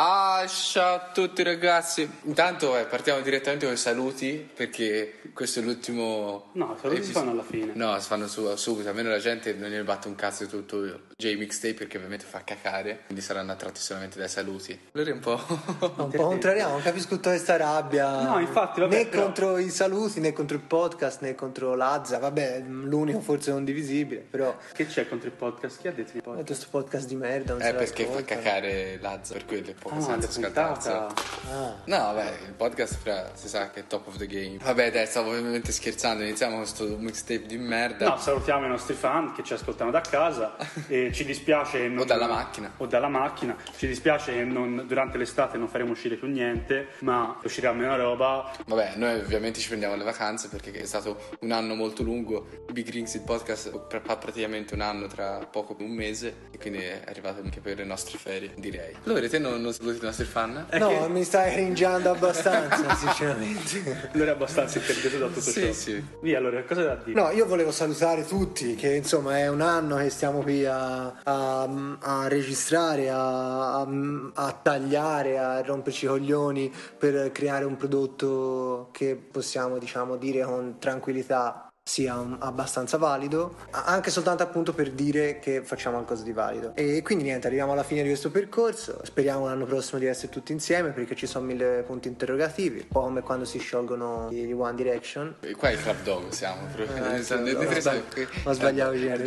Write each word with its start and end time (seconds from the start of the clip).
Ah, 0.00 0.46
ciao 0.46 0.94
a 0.94 1.10
tutti 1.12 1.42
ragazzi. 1.42 2.08
Intanto 2.22 2.78
eh, 2.78 2.84
partiamo 2.84 3.20
direttamente 3.20 3.64
con 3.64 3.74
i 3.74 3.78
saluti 3.78 4.48
perché 4.54 5.14
questo 5.34 5.58
è 5.58 5.62
l'ultimo. 5.64 6.50
No, 6.52 6.74
i 6.76 6.80
saluti 6.80 7.02
si 7.02 7.10
fanno 7.10 7.32
alla 7.32 7.42
fine. 7.42 7.72
No, 7.74 7.98
si 7.98 8.06
fanno 8.06 8.28
su- 8.28 8.54
subito. 8.54 8.88
Almeno 8.88 9.08
la 9.10 9.18
gente 9.18 9.52
non 9.54 9.68
gliene 9.68 9.82
batte 9.82 10.06
un 10.06 10.14
cazzo 10.14 10.44
di 10.44 10.50
tutto 10.50 11.06
J 11.16 11.34
Mixtape 11.36 11.74
perché 11.74 11.96
ovviamente 11.96 12.26
fa 12.26 12.44
cacare. 12.44 13.00
Quindi 13.06 13.24
saranno 13.24 13.50
attratti 13.50 13.80
solamente 13.80 14.20
dai 14.20 14.28
saluti. 14.28 14.78
Allora 14.92 15.10
è 15.10 15.12
un 15.14 15.18
po'. 15.18 15.40
un 15.48 16.10
po' 16.10 16.26
contrariamo, 16.28 16.72
non 16.74 16.82
capisco 16.82 17.16
tutta 17.16 17.30
questa 17.30 17.56
rabbia. 17.56 18.22
No, 18.22 18.38
infatti, 18.38 18.78
vabbè, 18.78 18.94
né 18.96 19.06
però- 19.06 19.22
contro 19.24 19.58
i 19.58 19.68
saluti, 19.68 20.20
né 20.20 20.32
contro 20.32 20.56
il 20.56 20.62
podcast, 20.62 21.22
né 21.22 21.34
contro 21.34 21.74
Lazza. 21.74 22.18
Vabbè, 22.18 22.60
l'unico 22.68 23.18
forse 23.18 23.50
condivisibile, 23.50 24.20
però 24.20 24.56
Che 24.74 24.86
c'è 24.86 25.08
contro 25.08 25.26
il 25.26 25.34
podcast? 25.34 25.80
Chi 25.80 25.88
ha 25.88 25.92
detto 25.92 26.12
il 26.12 26.18
ho 26.18 26.22
podcast? 26.22 26.46
detto 26.46 26.60
sto 26.60 26.68
podcast 26.70 27.08
di 27.08 27.16
merda. 27.16 27.54
Non 27.54 27.62
Eh, 27.62 27.74
perché 27.74 28.04
fa 28.04 28.10
ascoltano. 28.12 28.40
cacare 28.42 28.98
Lazza 29.00 29.32
per 29.32 29.44
quello 29.44 29.70
è 29.70 29.74
poco 29.88 29.94
Ah, 29.96 30.00
senza 30.20 30.40
puntata. 30.40 31.06
Ah. 31.50 31.74
No, 31.84 31.96
vabbè, 31.96 32.38
il 32.46 32.52
podcast 32.54 32.96
fra- 32.98 33.30
si 33.34 33.48
sa 33.48 33.70
che 33.70 33.80
è 33.80 33.86
top 33.86 34.06
of 34.08 34.16
the 34.16 34.26
game. 34.26 34.58
Vabbè, 34.62 34.90
dai, 34.90 35.06
stavo 35.06 35.30
ovviamente 35.30 35.72
scherzando. 35.72 36.22
Iniziamo 36.22 36.52
con 36.56 36.62
questo 36.62 36.84
mixtape 36.98 37.46
di 37.46 37.56
merda. 37.58 38.08
No, 38.08 38.16
salutiamo 38.18 38.66
i 38.66 38.68
nostri 38.68 38.94
fan 38.94 39.32
che 39.32 39.42
ci 39.42 39.52
ascoltano 39.54 39.90
da 39.90 40.00
casa 40.00 40.56
e 40.88 41.10
ci 41.12 41.24
dispiace 41.24 41.88
non- 41.88 42.00
O 42.00 42.04
dalla 42.04 42.26
macchina. 42.26 42.72
o 42.76 42.86
dalla 42.86 43.08
macchina. 43.08 43.56
Ci 43.76 43.86
dispiace 43.86 44.32
che 44.32 44.44
non- 44.44 44.84
durante 44.86 45.16
l'estate 45.18 45.56
non 45.56 45.68
faremo 45.68 45.92
uscire 45.92 46.16
più 46.16 46.28
niente, 46.28 46.88
ma 47.00 47.38
uscirà 47.42 47.72
meno 47.72 47.96
roba. 47.96 48.50
Vabbè, 48.66 48.92
noi 48.96 49.18
ovviamente 49.20 49.58
ci 49.60 49.68
prendiamo 49.68 49.96
le 49.96 50.04
vacanze 50.04 50.48
perché 50.48 50.72
è 50.72 50.84
stato 50.84 51.18
un 51.40 51.52
anno 51.52 51.74
molto 51.74 52.02
lungo. 52.02 52.46
Big 52.72 52.88
Rings, 52.90 53.14
il 53.14 53.22
podcast, 53.22 53.86
fa 54.02 54.16
praticamente 54.16 54.74
un 54.74 54.80
anno 54.80 55.06
tra 55.06 55.38
poco 55.50 55.76
un 55.78 55.90
mese 55.90 56.34
e 56.50 56.58
quindi 56.58 56.80
è 56.80 57.02
arrivato 57.06 57.40
anche 57.40 57.60
per 57.60 57.76
le 57.78 57.84
nostre 57.84 58.18
ferie, 58.18 58.52
direi. 58.56 58.94
Allora, 59.04 59.26
te 59.28 59.38
non, 59.38 59.60
non 59.60 59.72
saluti 59.78 59.98
i 59.98 60.04
nostri 60.04 60.24
fan? 60.24 60.66
È 60.68 60.78
No, 60.78 60.88
che 60.88 61.08
mi 61.08 61.22
stai 61.24 61.52
cringiando 61.52 62.10
abbastanza, 62.10 62.94
sinceramente. 62.96 64.10
lui 64.12 64.26
è 64.26 64.30
abbastanza 64.30 64.78
interessato 64.78 65.18
da 65.18 65.26
tutto 65.28 65.40
Sì, 65.40 65.60
ciò. 65.66 65.72
sì. 65.72 66.04
Via, 66.22 66.38
allora, 66.38 66.62
cosa 66.64 66.82
da 66.82 66.94
dire? 66.96 67.20
No, 67.20 67.30
io 67.30 67.46
volevo 67.46 67.70
salutare 67.70 68.24
tutti, 68.24 68.74
che 68.74 68.94
insomma 68.94 69.38
è 69.38 69.48
un 69.48 69.60
anno 69.60 69.96
che 69.96 70.10
stiamo 70.10 70.40
qui 70.40 70.64
a, 70.66 71.12
a- 71.22 71.96
a 72.00 72.28
registrare, 72.28 73.08
a, 73.10 73.80
a- 73.80 73.88
a 74.34 74.52
tagliare, 74.60 75.38
a 75.38 75.62
romperci 75.62 76.04
i 76.06 76.08
coglioni 76.08 76.72
per 76.98 77.30
creare 77.32 77.64
un 77.64 77.76
prodotto 77.76 78.88
che 78.92 79.14
possiamo 79.16 79.78
diciamo 79.78 80.16
dire 80.16 80.42
con 80.42 80.76
tranquillità 80.78 81.67
sia 81.88 82.18
un- 82.18 82.36
abbastanza 82.38 82.98
valido, 82.98 83.54
anche 83.70 84.10
soltanto 84.10 84.42
appunto 84.42 84.74
per 84.74 84.90
dire 84.90 85.38
che 85.38 85.62
facciamo 85.62 85.96
qualcosa 85.96 86.22
di 86.22 86.32
valido. 86.32 86.72
E 86.74 87.00
quindi 87.02 87.24
niente, 87.24 87.46
arriviamo 87.46 87.72
alla 87.72 87.82
fine 87.82 88.02
di 88.02 88.08
questo 88.08 88.30
percorso, 88.30 89.00
speriamo 89.04 89.46
l'anno 89.46 89.64
prossimo 89.64 89.98
di 89.98 90.04
essere 90.04 90.28
tutti 90.30 90.52
insieme 90.52 90.90
perché 90.90 91.14
ci 91.16 91.26
sono 91.26 91.46
mille 91.46 91.82
punti 91.86 92.08
interrogativi, 92.08 92.80
un 92.80 92.88
po' 92.88 93.00
come 93.00 93.22
quando 93.22 93.46
si 93.46 93.58
sciolgono 93.58 94.28
gli 94.30 94.52
One 94.52 94.74
Direction. 94.74 95.36
E 95.40 95.54
Qua 95.54 95.70
è 95.70 95.72
il 95.72 95.80
Club 95.82 96.02
Dog 96.02 96.28
siamo. 96.28 96.66
proprio. 96.74 97.02
Ah, 97.02 97.08
Noi 97.12 97.22
siamo- 97.22 97.48
ho 97.48 97.70
sbagli- 97.80 98.26
sbagliato 98.52 98.92
genere. 98.98 99.24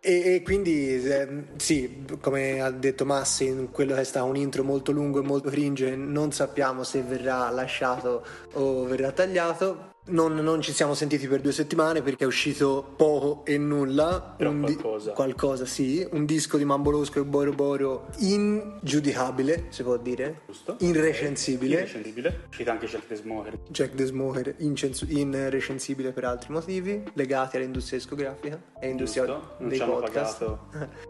E, 0.00 0.34
e 0.34 0.42
quindi 0.44 1.04
ehm, 1.10 1.44
sì, 1.56 2.04
come 2.20 2.60
ha 2.60 2.70
detto 2.70 3.04
Massi, 3.04 3.46
in 3.46 3.70
quello 3.72 3.94
che 3.94 4.02
è 4.02 4.04
stato 4.04 4.26
un 4.26 4.36
intro 4.36 4.62
molto 4.62 4.92
lungo 4.92 5.18
e 5.20 5.24
molto 5.24 5.50
cringe, 5.50 5.96
non 5.96 6.30
sappiamo 6.30 6.84
se 6.84 7.02
verrà 7.02 7.50
lasciato 7.50 8.24
o 8.52 8.84
verrà 8.84 9.10
tagliato. 9.10 9.94
Non, 10.08 10.34
non 10.36 10.60
ci 10.62 10.72
siamo 10.72 10.94
sentiti 10.94 11.26
per 11.26 11.40
due 11.40 11.50
settimane 11.52 12.00
perché 12.00 12.22
è 12.22 12.26
uscito 12.28 12.92
poco 12.96 13.44
e 13.44 13.58
nulla. 13.58 14.34
Però 14.36 14.50
Un 14.50 14.64
di- 14.64 14.74
qualcosa. 14.74 15.12
qualcosa, 15.12 15.66
sì. 15.66 16.06
Un 16.12 16.24
disco 16.24 16.56
di 16.56 16.64
Mambolosco 16.64 17.18
e 17.20 17.24
Boro 17.24 17.52
Boro 17.52 18.06
ingiudicabile, 18.18 19.66
si 19.70 19.82
può 19.82 19.96
dire. 19.96 20.42
Giusto. 20.46 20.76
Irrecensibile. 20.80 21.74
Irrecensibile. 21.74 22.40
Uscita 22.48 22.72
anche 22.72 22.86
Jack 22.86 23.06
the 23.08 23.16
Smoker. 23.16 23.58
Jack 23.68 23.94
the 23.94 24.04
Smoker 24.04 24.54
incensu- 24.58 25.10
irrecensibile 25.10 26.12
per 26.12 26.24
altri 26.24 26.52
motivi 26.52 27.02
legati 27.14 27.56
all'industria 27.56 27.98
discografica 27.98 28.60
e 28.80 28.88
industria 28.88 29.24
Giusto? 29.26 29.54
Non 29.58 29.68
dei 29.68 29.78
ci 29.78 29.82
hanno 29.84 29.92
podcast. 29.98 30.38
pagato 30.38 30.58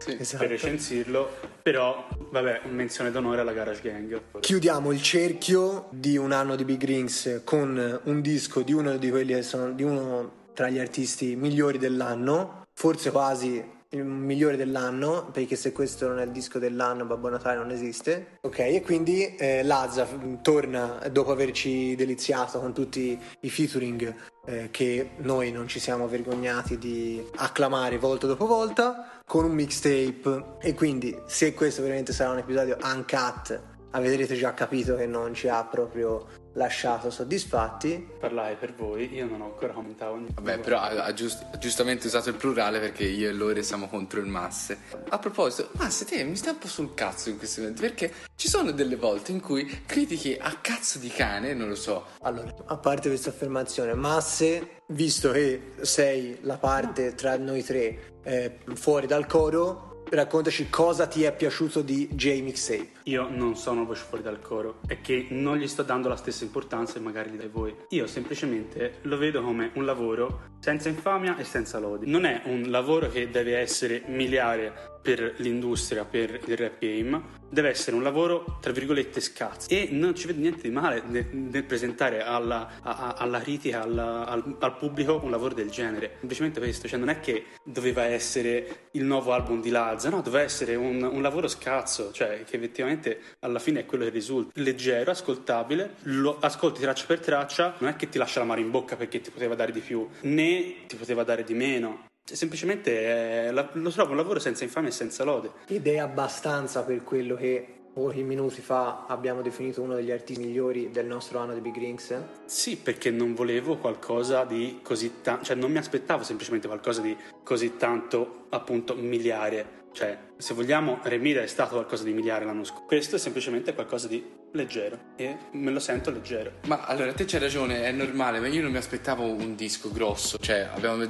Esatto. 0.17 0.37
per 0.39 0.49
recensirlo, 0.49 1.29
però 1.61 2.07
vabbè, 2.31 2.61
menzione 2.71 3.11
d'onore 3.11 3.41
alla 3.41 3.53
Garage 3.53 3.81
Gang. 3.83 4.21
Chiudiamo 4.39 4.91
il 4.91 5.01
cerchio 5.01 5.87
di 5.91 6.17
un 6.17 6.31
anno 6.31 6.55
di 6.55 6.63
Big 6.65 6.83
Rings 6.83 7.41
con 7.43 8.01
un 8.03 8.21
disco 8.21 8.61
di 8.61 8.73
uno 8.87 8.97
di 8.97 9.09
quelli 9.09 9.33
che 9.33 9.43
sono 9.43 9.71
di 9.71 9.83
uno 9.83 10.45
tra 10.53 10.69
gli 10.69 10.79
artisti 10.79 11.35
migliori 11.35 11.77
dell'anno, 11.77 12.65
forse 12.73 13.11
quasi 13.11 13.75
il 13.91 14.03
migliore 14.03 14.57
dell'anno, 14.57 15.29
perché 15.31 15.55
se 15.55 15.71
questo 15.71 16.07
non 16.07 16.19
è 16.19 16.23
il 16.23 16.31
disco 16.31 16.59
dell'anno 16.59 17.05
Babbo 17.05 17.29
Natale 17.29 17.57
non 17.57 17.71
esiste. 17.71 18.39
Ok, 18.41 18.59
e 18.59 18.81
quindi 18.83 19.35
eh, 19.35 19.63
Lazza 19.63 20.07
torna 20.41 20.99
dopo 21.11 21.31
averci 21.31 21.95
deliziato 21.95 22.59
con 22.59 22.73
tutti 22.73 23.17
i 23.41 23.49
featuring 23.49 24.13
eh, 24.45 24.69
che 24.71 25.11
noi 25.17 25.51
non 25.51 25.67
ci 25.67 25.79
siamo 25.79 26.07
vergognati 26.07 26.77
di 26.77 27.23
acclamare 27.35 27.97
volta 27.97 28.27
dopo 28.27 28.45
volta 28.45 29.21
con 29.25 29.45
un 29.45 29.51
mixtape 29.51 30.57
e 30.59 30.73
quindi 30.73 31.17
se 31.27 31.53
questo 31.53 31.81
veramente 31.81 32.13
sarà 32.13 32.31
un 32.31 32.39
episodio 32.39 32.77
uncut 32.81 33.75
avrete 33.97 34.35
già 34.35 34.53
capito 34.53 34.95
che 34.95 35.05
non 35.05 35.33
ci 35.33 35.47
ha 35.47 35.63
proprio 35.63 36.45
lasciato 36.53 37.09
soddisfatti 37.09 38.15
Parlare 38.19 38.55
per 38.55 38.73
voi, 38.73 39.13
io 39.13 39.27
non 39.27 39.41
ho 39.41 39.45
ancora 39.45 39.73
commentato. 39.73 40.19
Vabbè, 40.33 40.59
però 40.59 40.79
ha, 40.79 41.03
ha 41.03 41.13
giust- 41.13 41.45
ha 41.51 41.57
giustamente 41.57 42.07
usato 42.07 42.29
il 42.29 42.35
plurale 42.35 42.79
perché 42.79 43.03
io 43.03 43.29
e 43.29 43.31
Lore 43.31 43.63
siamo 43.63 43.87
contro 43.87 44.19
il 44.19 44.25
Masse. 44.25 44.79
A 45.09 45.19
proposito, 45.19 45.69
Masse, 45.73 46.05
te 46.05 46.23
mi 46.23 46.35
stai 46.35 46.53
un 46.53 46.59
po' 46.59 46.67
sul 46.67 46.93
cazzo 46.93 47.29
in 47.29 47.37
questo 47.37 47.61
momento 47.61 47.81
perché 47.81 48.11
ci 48.35 48.49
sono 48.49 48.71
delle 48.71 48.95
volte 48.95 49.31
in 49.31 49.39
cui 49.39 49.83
critichi 49.85 50.35
a 50.39 50.57
cazzo 50.59 50.97
di 50.97 51.09
cane, 51.09 51.53
non 51.53 51.69
lo 51.69 51.75
so. 51.75 52.05
allora 52.21 52.53
a 52.65 52.77
parte 52.77 53.09
questa 53.09 53.29
affermazione 53.29 53.93
Masse 53.93 54.81
visto 54.87 55.31
che 55.31 55.73
sei 55.81 56.39
la 56.41 56.57
parte 56.57 57.13
tra 57.15 57.37
noi 57.37 57.63
tre 57.63 58.15
eh, 58.23 58.57
fuori 58.73 59.05
dal 59.05 59.25
coro 59.27 60.03
raccontaci 60.09 60.69
cosa 60.69 61.05
ti 61.07 61.23
è 61.23 61.35
piaciuto 61.35 61.81
di 61.81 62.07
J 62.13 62.41
Mixtape 62.41 62.96
Io 63.07 63.29
non 63.29 63.55
sono 63.55 63.85
voce 63.85 64.03
fuori 64.03 64.21
dal 64.21 64.41
coro, 64.41 64.79
è 64.85 64.99
che 64.99 65.27
non 65.29 65.57
gli 65.57 65.67
sto 65.67 65.81
dando 65.81 66.09
la 66.09 66.17
stessa 66.17 66.43
importanza 66.43 66.93
che 66.93 66.99
magari 66.99 67.29
gli 67.29 67.37
dai 67.37 67.47
voi. 67.47 67.73
Io 67.89 68.05
semplicemente 68.05 68.99
lo 69.03 69.17
vedo 69.17 69.41
come 69.41 69.71
un 69.75 69.85
lavoro 69.85 70.55
senza 70.59 70.89
infamia 70.89 71.37
e 71.37 71.45
senza 71.45 71.79
lodi. 71.79 72.09
Non 72.09 72.25
è 72.25 72.41
un 72.45 72.69
lavoro 72.69 73.09
che 73.09 73.29
deve 73.29 73.57
essere 73.59 74.03
miliare 74.07 74.95
per 75.01 75.35
l'industria, 75.37 76.03
per 76.03 76.41
il 76.47 76.57
rap 76.57 76.79
game, 76.79 77.21
deve 77.49 77.69
essere 77.69 77.95
un 77.95 78.03
lavoro 78.03 78.57
tra 78.59 78.73
virgolette 78.73 79.21
scazzo. 79.21 79.69
E 79.69 79.87
non 79.91 80.13
ci 80.15 80.27
vedo 80.27 80.41
niente 80.41 80.63
di 80.63 80.69
male 80.69 81.01
nel, 81.05 81.63
presentare 81.63 82.21
alla, 82.21 82.81
a- 82.81 83.15
alla 83.17 83.39
critica, 83.39 83.83
alla- 83.83 84.25
al, 84.25 84.57
al 84.59 84.75
pubblico 84.75 85.21
un 85.23 85.31
lavoro 85.31 85.53
del 85.53 85.69
genere. 85.69 86.15
Semplicemente 86.19 86.59
questo, 86.59 86.89
cioè 86.89 86.99
non 86.99 87.07
è 87.07 87.21
che 87.21 87.45
doveva 87.63 88.03
essere 88.03 88.87
il 88.91 89.05
nuovo 89.05 89.31
album 89.31 89.61
di 89.61 89.69
Lazza, 89.69 90.09
no, 90.09 90.21
doveva 90.21 90.43
essere 90.43 90.75
un, 90.75 91.01
un 91.01 91.21
lavoro 91.21 91.47
scazzo, 91.47 92.11
cioè 92.11 92.43
che 92.43 92.57
effettivamente 92.57 92.96
alla 93.39 93.59
fine 93.59 93.81
è 93.81 93.85
quello 93.85 94.03
che 94.03 94.09
risulta. 94.09 94.51
Leggero, 94.55 95.11
ascoltabile, 95.11 95.95
lo 96.03 96.37
ascolti 96.39 96.81
traccia 96.81 97.05
per 97.05 97.19
traccia, 97.19 97.75
non 97.79 97.89
è 97.89 97.95
che 97.95 98.09
ti 98.09 98.17
lascia 98.17 98.39
la 98.39 98.45
mano 98.45 98.61
in 98.61 98.71
bocca 98.71 98.95
perché 98.95 99.21
ti 99.21 99.31
poteva 99.31 99.55
dare 99.55 99.71
di 99.71 99.79
più, 99.79 100.07
né 100.21 100.85
ti 100.87 100.95
poteva 100.95 101.23
dare 101.23 101.43
di 101.43 101.53
meno. 101.53 102.05
Cioè, 102.23 102.35
semplicemente 102.35 103.47
eh, 103.47 103.51
lo 103.51 103.89
trovo 103.91 104.11
un 104.11 104.17
lavoro 104.17 104.39
senza 104.39 104.65
infamia 104.65 104.89
e 104.89 104.93
senza 104.93 105.23
lode. 105.23 105.51
ed 105.67 105.87
è 105.87 105.97
abbastanza 105.97 106.83
per 106.83 107.03
quello 107.03 107.35
che 107.35 107.75
pochi 107.93 108.21
minuti 108.21 108.61
fa 108.61 109.05
abbiamo 109.07 109.41
definito 109.41 109.81
uno 109.81 109.95
degli 109.95 110.11
artisti 110.11 110.43
migliori 110.43 110.91
del 110.91 111.07
nostro 111.07 111.39
anno 111.39 111.55
di 111.55 111.61
Big 111.61 111.75
Rings 111.75 112.15
Sì, 112.45 112.77
perché 112.77 113.09
non 113.09 113.33
volevo 113.33 113.77
qualcosa 113.77 114.43
di 114.43 114.81
così 114.83 115.21
tanto, 115.21 115.45
cioè 115.45 115.55
non 115.55 115.71
mi 115.71 115.79
aspettavo 115.79 116.23
semplicemente 116.23 116.67
qualcosa 116.67 117.01
di 117.01 117.17
così 117.43 117.75
tanto 117.77 118.45
appunto 118.49 118.93
miliare. 118.93 119.85
Cioè, 119.93 120.15
se 120.37 120.53
vogliamo, 120.53 120.99
Remida 121.03 121.41
è 121.41 121.47
stato 121.47 121.75
qualcosa 121.75 122.03
di 122.03 122.13
miliare 122.13 122.45
l'anno 122.45 122.63
scorso. 122.63 122.83
Questo 122.85 123.15
è 123.15 123.19
semplicemente 123.19 123.73
qualcosa 123.73 124.07
di 124.07 124.23
leggero 124.51 124.97
e 125.17 125.35
me 125.51 125.71
lo 125.71 125.79
sento 125.79 126.09
leggero. 126.11 126.53
Ma 126.67 126.85
allora, 126.85 127.11
te 127.13 127.25
c'hai 127.25 127.39
ragione, 127.39 127.83
è 127.83 127.91
normale, 127.91 128.39
ma 128.39 128.47
io 128.47 128.61
non 128.61 128.71
mi 128.71 128.77
aspettavo 128.77 129.23
un 129.25 129.55
disco 129.55 129.91
grosso. 129.91 130.37
Cioè, 130.39 130.69
abbiamo, 130.73 131.03